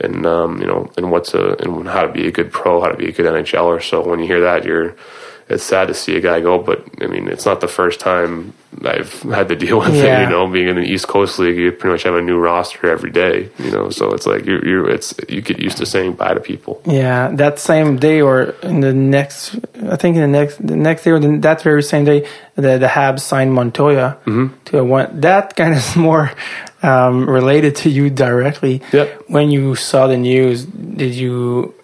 [0.00, 2.88] and um, you know and what's a and how to be a good pro, how
[2.88, 3.82] to be a good NHLer.
[3.82, 4.94] So when you hear that, you're
[5.48, 8.54] it's sad to see a guy go, but I mean it's not the first time
[8.84, 10.20] I've had to deal with Yeah.
[10.20, 10.24] it.
[10.24, 12.90] You know, being in the East Coast League, you pretty much have a new roster
[12.90, 13.48] every day.
[13.58, 16.40] You know, so it's like you're, you're it's you get used to saying bye to
[16.40, 16.80] people.
[16.86, 19.54] Yeah, that same day or in the next,
[19.88, 22.26] I think in the next, the next day or the, that very same day,
[22.56, 24.54] the the Habs signed Montoya Mm-hmm.
[24.66, 25.20] to a one.
[25.20, 26.32] That kind of is more
[26.82, 28.82] um, related to you directly.
[28.92, 29.24] Yep.
[29.28, 31.74] When you saw the news, did you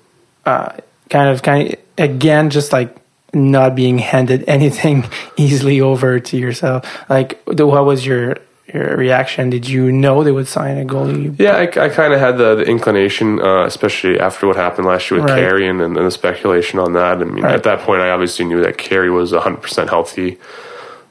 [0.45, 0.73] uh,
[1.09, 2.97] kind of kind of again just like
[3.35, 5.05] not being handed anything
[5.36, 6.85] easily over to yourself?
[7.09, 8.36] Like, the, what was your
[8.73, 9.51] your reaction?
[9.51, 11.35] Did you know they would sign a goalie?
[11.40, 15.11] Yeah, I, I kind of had the, the inclination, uh, especially after what happened last
[15.11, 15.40] year with Right.
[15.40, 17.19] Carey and, and the speculation on that.
[17.20, 17.55] I mean, Right.
[17.57, 20.39] at that point, I obviously knew that Carey was 100% healthy.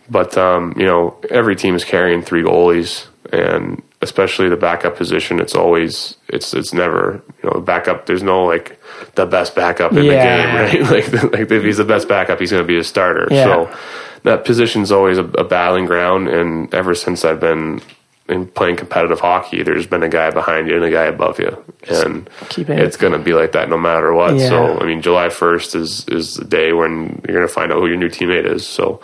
[0.09, 3.07] But, um, you know, every team is carrying three goalies.
[3.33, 8.45] And especially the backup position, it's always, it's it's never, you know, backup, there's no,
[8.45, 8.79] like,
[9.15, 10.11] the best backup in Yeah.
[10.67, 10.91] the game, right?
[11.13, 13.27] like, like, if he's the best backup, he's going to be a starter.
[13.29, 13.43] Yeah.
[13.43, 13.77] So
[14.23, 16.27] that position's always a, a battling ground.
[16.29, 17.81] And ever since I've been
[18.29, 21.61] in playing competitive hockey, there's been a guy behind you and a guy above you,
[21.89, 24.35] and it- it's going to be like that no matter what.
[24.35, 24.49] Yeah.
[24.49, 27.79] So I mean, July 1st is is the day when you're going to find out
[27.79, 28.67] who your new teammate is.
[28.67, 29.01] So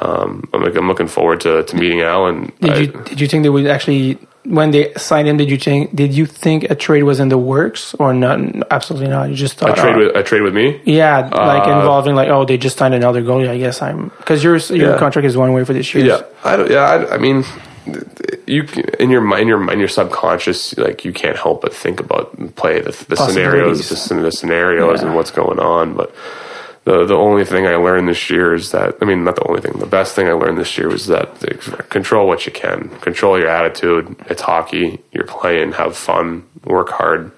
[0.00, 2.26] um, I'm like, I'm looking forward to, to meeting Al.
[2.26, 5.36] And Did I- you did you think they would actually when they signed him?
[5.36, 8.38] Did you think did you think a trade was in the works or not?
[8.70, 9.28] Absolutely not.
[9.28, 10.80] You just thought a trade oh, with a trade with me.
[10.84, 13.48] yeah, like Uh, involving like oh they just signed another goalie.
[13.48, 14.98] I guess I'm because your your Yeah.
[14.98, 16.04] contract is one way for this year.
[16.04, 16.84] Yeah, I don't, yeah.
[16.84, 17.44] I, I mean,
[18.46, 18.66] you
[18.98, 22.54] in your mind, your mind, your subconscious, like you can't help but think about and
[22.54, 25.06] play the, the scenarios, the, the scenarios, Yeah.
[25.08, 25.94] and what's going on.
[25.94, 26.14] But
[26.84, 29.60] the the only thing I learned this year is that I mean not the only
[29.60, 31.40] thing the best thing I learned this year was that
[31.90, 37.32] control what you can control your attitude it's hockey you're playing have fun work hard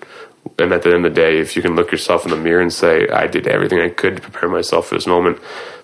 [0.58, 2.60] and at the end of the day if you can look yourself in the mirror
[2.60, 5.38] and say I did everything I could to prepare myself for this moment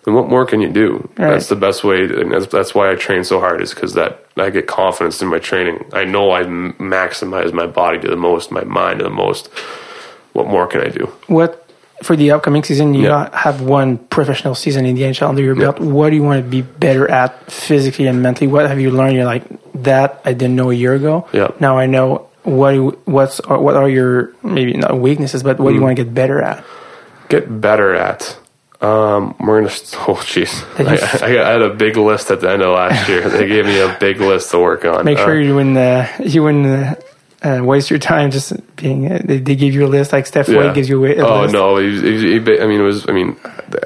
[0.05, 1.09] then what more can you do?
[1.19, 1.31] Right.
[1.31, 4.25] that's the best way and that's, that's why I train so hard is because that
[4.39, 5.85] I get confidence in my training.
[5.93, 9.49] I know I maximize my body to the most my mind to the most.
[10.33, 11.13] What more can I do?
[11.27, 11.68] What
[12.03, 12.95] for the upcoming season?
[12.95, 13.29] You Yeah.
[13.37, 15.81] have one professional season in the NHL under your belt.
[15.81, 18.47] What do you want to be better at physically and mentally?
[18.47, 19.17] What have you learned?
[19.17, 19.45] You're like
[19.83, 21.27] that I didn't know a year ago.
[21.33, 21.49] Yeah.
[21.61, 22.27] Now I know.
[22.45, 22.75] What
[23.07, 25.61] what's what are your maybe not weaknesses, but Mm.
[25.61, 26.65] what do you want to get better at?
[27.29, 28.39] get better at.
[28.81, 29.75] Um, we're gonna.
[30.09, 30.65] Oh, jeez.
[30.79, 33.29] I, I, I had a big list at the end of last year.
[33.29, 35.05] they gave me a big list to work on.
[35.05, 36.95] Make Uh, sure you wouldn't uh, you wouldn't uh,
[37.43, 39.09] uh, waste your time just being.
[39.09, 41.55] They, they give you a list like Steph Waite gives you a, a oh list.
[41.55, 41.77] no!
[41.77, 43.09] He, he, he, I mean, it was.
[43.09, 43.37] I mean,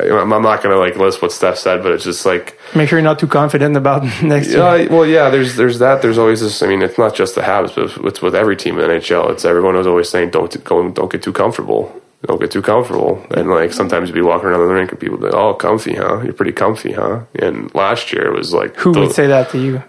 [0.01, 3.05] I'm not gonna like list what Steph said, but it's just like Make sure you're
[3.05, 4.59] not too confident about next year.
[4.59, 5.29] Yeah, well, yeah.
[5.29, 6.01] There's there's that.
[6.03, 6.63] There's always this.
[6.63, 9.31] I mean, it's not just the Habs, but it's with every team in the NHL.
[9.31, 12.01] It's everyone was always saying, "Don't go, don't get too comfortable.
[12.27, 15.19] Don't get too comfortable." And like sometimes you'd be walking around the rink and people
[15.19, 16.23] be like, "Oh, comfy, huh?
[16.23, 19.51] You're pretty comfy, huh?" And last year it was like, Who the- would say that
[19.51, 19.83] to you?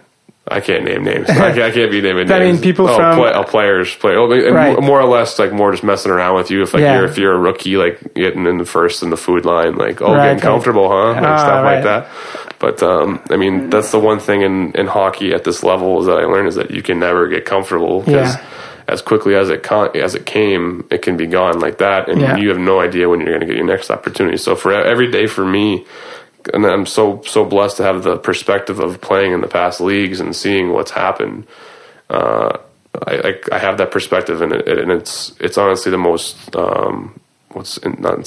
[0.45, 1.29] I can't name names.
[1.29, 2.31] I can't, I can't be naming names.
[2.31, 4.77] I mean, people oh, from- play, oh, players, play, oh, Right.
[4.81, 6.63] more or less like more just messing around with you.
[6.63, 6.97] If like Yeah.
[6.97, 10.01] you're if you're a rookie, like getting in the first in the food line, like
[10.01, 11.13] oh, Right, getting comfortable, huh?
[11.13, 11.75] Like Ah, stuff right.
[11.75, 12.07] like that.
[12.59, 16.07] But um, I mean, that's the one thing in in hockey at this level is
[16.07, 18.35] that I learned is that you can never get comfortable because.
[18.35, 18.45] Yeah.
[18.85, 22.19] As quickly as it con- as it came, it can be gone like that, and
[22.19, 22.35] Yeah.
[22.35, 24.35] you have no idea when you're going to get your next opportunity.
[24.35, 25.85] So for every day for me,
[26.53, 30.19] and I'm so so blessed to have the perspective of playing in the past leagues
[30.19, 31.45] and seeing what's happened.
[32.09, 32.57] Uh,
[33.07, 37.19] I, I I have that perspective, and it, and it's it's honestly the most um,
[37.51, 38.17] what's in, not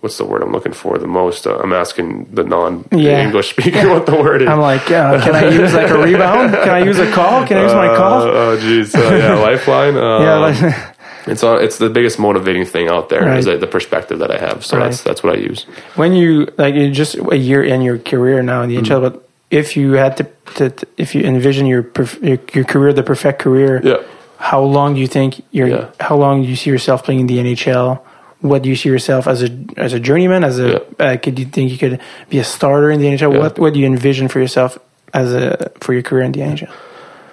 [0.00, 1.46] what's the word I'm looking for the most.
[1.46, 3.24] Uh, I'm asking the non Yeah.
[3.24, 4.48] English speaker what the word is.
[4.48, 6.52] I'm like, uh, can I use like a rebound?
[6.52, 7.46] Can I use a call?
[7.46, 8.22] Can I use my Uh, call?
[8.22, 9.94] oh jeez, uh, yeah, lifeline.
[9.94, 10.93] Yeah, like,
[11.26, 13.52] it's uh, it's the biggest motivating thing out there is Right.
[13.52, 14.64] that the perspective that I have.
[14.64, 14.84] So Right.
[14.84, 15.66] that's that's what I use.
[15.96, 18.92] when you like you're just a year in your career now in the Mm-hmm.
[18.92, 20.24] NHL, but if you had to,
[20.56, 23.98] to, to- if you envision your, perf- your your career, the perfect career, Yeah.
[24.38, 25.68] how long do you think you're?
[25.68, 25.86] Yeah.
[26.00, 28.00] How long do you see yourself playing in the NHL?
[28.40, 30.44] What do you see yourself as a as a journeyman?
[30.44, 31.04] As a Yeah.
[31.06, 33.32] uh, could you think you could be a starter in the NHL?
[33.32, 33.38] Yeah.
[33.42, 34.78] What what do you envision for yourself
[35.14, 36.68] as a for your career in the NHL?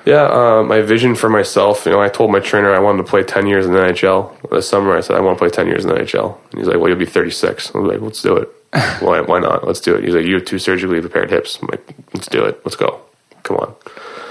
[0.06, 3.10] Yeah, uh, my vision for myself, you know, I told my trainer I wanted to
[3.10, 4.49] play 10 years in the NHL.
[4.49, 6.38] This summer, I said, I want to play 10 years in the NHL.
[6.52, 7.76] And he's like, well, you'll be 36.
[7.76, 8.49] I was like, let's do it.
[9.02, 9.68] why, why not?
[9.68, 10.03] Let's do it.
[10.03, 11.60] He's like, you have two surgically repaired hips.
[11.61, 12.61] I'm like, let's do it.
[12.65, 13.02] Let's go.
[13.44, 13.76] Come on.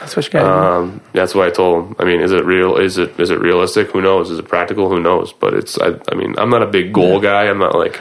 [0.00, 0.44] That's what you got.
[0.44, 1.96] Um, that's what I told him.
[1.98, 2.76] I mean, is it real?
[2.76, 3.90] Is it is it realistic?
[3.90, 4.30] Who knows?
[4.30, 4.88] Is it practical?
[4.88, 5.32] Who knows?
[5.32, 5.78] But it's.
[5.78, 7.44] I, I mean, I'm not a big goal guy.
[7.44, 8.00] I'm not like,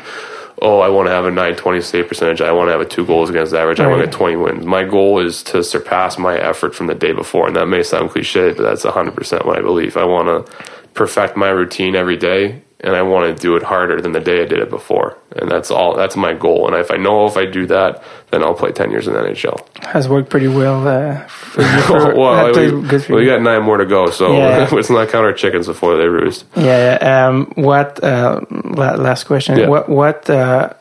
[0.62, 2.42] oh, I want to have a 920 save percentage.
[2.42, 3.80] I want to have a two goals against average.
[3.80, 4.66] I want to get 20 wins.
[4.66, 8.12] My goal is to surpass my effort from the day before, and that may sound
[8.12, 9.98] cliche, but that's 100 percent what I believe.
[9.98, 10.54] I want to
[10.94, 12.64] perfect my routine every day.
[12.82, 15.52] And I want to do it harder than the day I did it before, and
[15.52, 15.98] that's all.
[15.98, 16.66] That's my goal.
[16.66, 18.02] And if I know if I do that,
[18.32, 19.60] then I'll play ten years in the NHL.
[19.84, 21.82] Has worked pretty well uh, for you.
[21.90, 23.30] For, well, we, played good for we you.
[23.32, 24.70] got nine more to go, so Yeah.
[24.72, 26.46] let's not count our chickens before they roost.
[26.56, 27.28] Yeah.
[27.28, 28.02] Um, what?
[28.02, 29.58] Uh, last question.
[29.60, 29.68] Yeah.
[29.68, 29.90] What?
[29.90, 30.30] What?
[30.30, 30.72] Uh,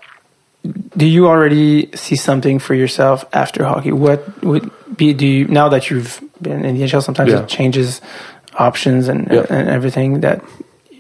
[0.96, 3.90] do you already see something for yourself after hockey?
[3.90, 5.14] What would be?
[5.14, 7.02] Do you now that you've been in the NHL?
[7.02, 7.42] Sometimes Yeah.
[7.42, 8.00] it changes
[8.56, 10.20] options and and everything.
[10.20, 10.44] That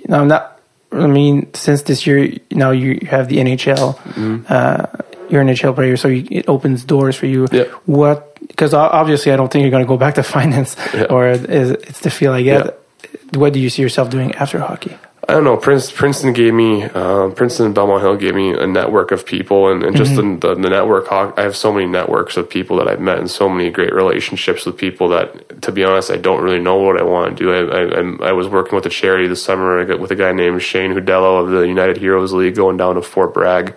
[0.08, 0.56] now, not.
[0.92, 3.96] I mean, since this year, now you have the NHL.
[3.96, 4.44] Mm-hmm.
[4.48, 4.86] Uh,
[5.28, 7.46] you're an NHL player, so you, it opens doors for you.
[7.52, 7.64] Yeah.
[7.84, 8.38] What?
[8.46, 11.04] Because obviously, I don't think you're going to go back to finance, Yeah.
[11.10, 12.78] or is, it's the feel I get.
[13.34, 14.96] What do you see yourself doing after hockey?
[15.28, 15.58] I don't know.
[15.58, 19.70] Prince, Princeton gave me, uh, Princeton and Belmont Hill gave me a network of people,
[19.70, 20.38] and, and just Mm-hmm.
[20.38, 21.12] the, the, the network.
[21.12, 24.64] I have so many networks of people that I've met, and so many great relationships
[24.64, 27.52] with people that, to be honest, I don't really know what I want to do.
[27.52, 30.92] I, I, I'm- was working with a charity this summer with a guy named Shane
[30.92, 33.74] Hudella of the United Heroes League, going down to Fort Bragg,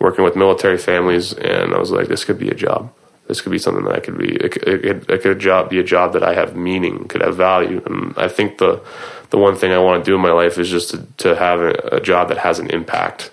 [0.00, 2.92] working with military families, and I was like, this could be a job.
[3.28, 4.34] This could be something that I could be.
[4.34, 7.20] It could, it could, it could job be a job that I have meaning, could
[7.22, 8.82] have value, and I think the
[9.30, 11.60] the one thing I want to do in my life is just to, to have
[11.60, 13.30] a, a job that has an impact.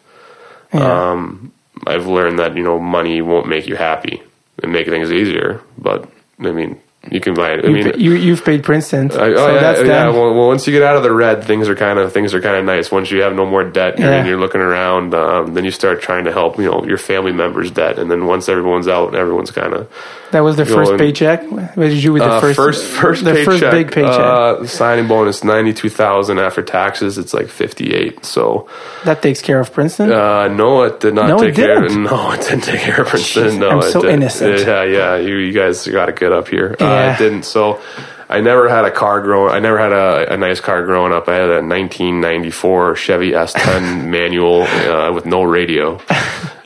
[0.73, 1.11] Yeah.
[1.11, 1.51] Um,
[1.85, 4.21] I've learned that you know money won't make you happy.
[4.63, 6.09] and make things easier, but
[6.39, 6.81] I mean,
[7.11, 7.65] you can buy it.
[7.65, 9.11] I You, mean, you, you've paid Princeton.
[9.11, 9.85] I- so oh yeah, that's yeah.
[10.05, 10.13] done.
[10.15, 12.41] Well, well, once you get out of the red, things are kind of things are
[12.41, 12.91] kind of nice.
[12.91, 14.11] Once you have no more debt, Yeah.
[14.11, 17.31] and you're looking around, um, then you start trying to help, you know, your family
[17.31, 19.88] members' debt, and then once everyone's out, everyone's kind of
[20.31, 21.43] That was the first paycheck.
[21.49, 24.19] What did you with the uh, first first first the paycheck, first big paycheck?
[24.19, 27.17] Uh, signing bonus ninety two thousand after taxes.
[27.17, 28.25] It's like fifty eight.
[28.25, 28.67] So
[29.05, 30.11] that takes care of Princeton.
[30.11, 31.81] uh, no, it did not No, it take care.
[31.81, 32.03] didn't.
[32.07, 33.47] No, it didn't take care of Princeton.
[33.47, 34.59] Jeez, no, I'm it so did- innocent.
[34.67, 35.15] Yeah, yeah.
[35.17, 36.75] You, you guys got it good up here.
[36.79, 37.15] Uh, Yeah.
[37.15, 37.43] it didn't.
[37.43, 37.81] So.
[38.29, 39.53] I never had a car growing.
[39.53, 41.29] I never had a, a nice car growing up.
[41.29, 45.97] I had a 1994 Chevy S10 manual uh, with no radio.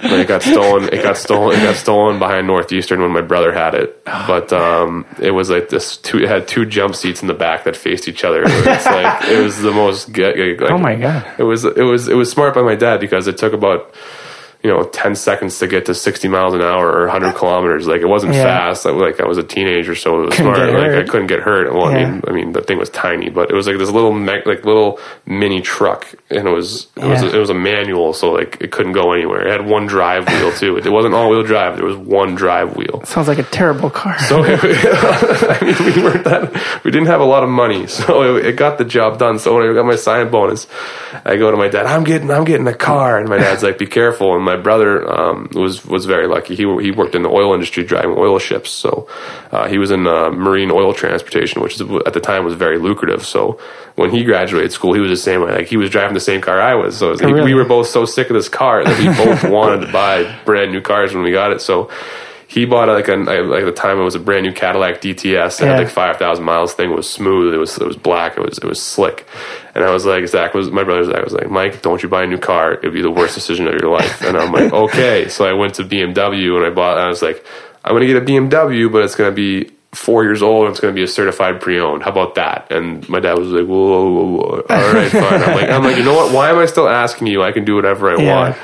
[0.01, 0.85] But it got stolen.
[0.85, 1.59] It got stolen.
[1.59, 4.03] It got stolen behind Northeastern when my brother had it.
[4.05, 5.97] But um, it was like this.
[5.97, 8.41] Two, it had two jump seats in the back that faced each other.
[8.43, 10.17] It's like it was the most.
[10.17, 10.35] Like,
[10.71, 11.27] Oh my God.
[11.37, 11.63] It was.
[11.65, 12.07] It was.
[12.07, 13.93] It was smart by my dad because it took about
[14.63, 18.01] you know 10 seconds to get to 60 miles an hour or 100 kilometers like
[18.01, 18.43] it wasn't Yeah.
[18.43, 21.27] fast I- like i was a teenager so it was Couldn't smart like i couldn't
[21.27, 23.77] get hurt well i mean i mean the thing was tiny but it was like
[23.79, 27.35] this little me- like little mini truck and it was it was Yeah.
[27.35, 30.51] it was a manual so like it couldn't go anywhere it had one drive wheel
[30.51, 34.17] too it wasn't all-wheel drive there was one drive wheel Sounds like a terrible car.
[34.19, 38.45] so I mean, we weren't that we didn't have a lot of money, so it,
[38.45, 39.39] it got the job done.
[39.39, 40.67] So when I got my sign bonus,
[41.25, 41.85] I go to my dad.
[41.85, 45.09] I'm getting I'm getting a car, and my dad's like, "Be careful." And my brother
[45.11, 46.55] um, was was very lucky.
[46.55, 49.07] He he worked in the oil industry driving oil ships, so
[49.51, 52.77] uh, he was in uh, marine oil transportation, which is, at the time was very
[52.77, 53.25] lucrative.
[53.25, 53.59] So
[53.95, 55.51] when he graduated school, he was the same way.
[55.51, 56.97] Like he was driving the same car I was.
[56.97, 57.43] So was, really?
[57.43, 60.71] we were both so sick of this car that we both wanted to buy brand
[60.71, 61.61] new cars when we got it.
[61.61, 61.89] So
[62.47, 65.61] he bought like a like at the time it was a brand new Cadillac DTS.
[65.61, 65.71] It Yeah.
[65.71, 66.73] had like five thousand miles.
[66.73, 67.53] Thing was smooth.
[67.53, 68.37] It was it was black.
[68.37, 69.25] It was it was slick.
[69.73, 72.23] And I was like Zach was my brother Zach was like Mike, don't you buy
[72.23, 72.73] a new car?
[72.73, 74.21] It'd be the worst decision of your life.
[74.21, 75.27] And I'm like okay.
[75.29, 76.97] So I went to BMW and I bought.
[76.97, 77.45] And I was like
[77.83, 80.93] I'm gonna get a BMW, but it's gonna be four years old and it's going
[80.93, 82.01] to be a certified pre-owned.
[82.01, 82.71] How about that?
[82.71, 84.65] And my dad was like, whoa, whoa, whoa, whoa.
[84.69, 85.41] all right, fine.
[85.43, 86.31] I'm like, I'm like, you know what?
[86.33, 87.43] Why am I still asking you?
[87.43, 88.33] I can do whatever I Yeah.
[88.33, 88.57] want.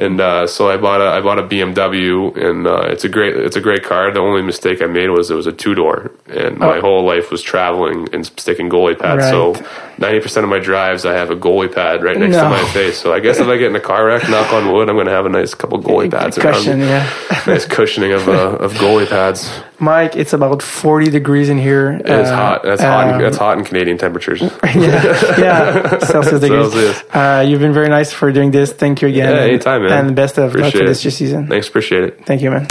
[0.00, 3.34] And uh, so I bought a I bought a BMW, and uh, it's a great
[3.36, 4.12] it's a great car.
[4.12, 6.80] The only mistake I made was it was a two door, and my Oh.
[6.80, 9.24] whole life was traveling and sticking goalie pads.
[9.28, 9.54] So
[9.98, 12.44] ninety percent of my drives, I have a goalie pad right next No.
[12.44, 12.96] to my face.
[12.96, 15.06] So I guess if I get in a car wreck, knock on wood, I'm going
[15.06, 16.88] to have a nice couple goalie pads Cushion, around.
[16.88, 17.42] yeah.
[17.48, 19.50] nice cushioning of uh, of goalie pads.
[19.80, 22.00] Mike, it's about 40 degrees in here.
[22.04, 22.62] It's hot.
[22.64, 23.08] That's hot.
[23.08, 24.40] In, um, that's hot in Canadian temperatures.
[24.64, 26.72] yeah, yeah, Celsius degrees.
[26.72, 27.02] Celsius.
[27.14, 28.72] Uh, you've been very nice for doing this.
[28.72, 29.34] Thank you again.
[29.34, 29.92] Yeah, anytime, man.
[29.92, 31.46] And the best of luck for this season.
[31.46, 32.26] Thanks, appreciate it.
[32.26, 32.66] Thank you, man.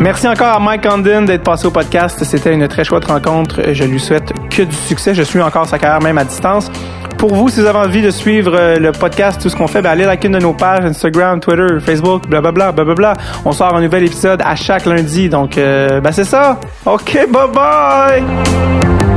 [0.00, 2.22] Merci encore à Mike Condon d'être passé au podcast.
[2.24, 3.72] C'était une très chouette rencontre.
[3.72, 5.14] Je lui souhaite que du succès.
[5.14, 6.70] Je suis encore sa carrière même à distance.
[7.16, 9.80] Pour vous, si vous avez envie de suivre euh, le podcast, tout ce qu'on fait,
[9.80, 13.14] ben allez liker une de nos pages Instagram, Twitter, Facebook, blablabla, blablabla.
[13.44, 15.28] On sort un nouvel épisode à chaque lundi.
[15.28, 16.58] Donc, euh, ben c'est ça.
[16.84, 19.13] OK, bye bye!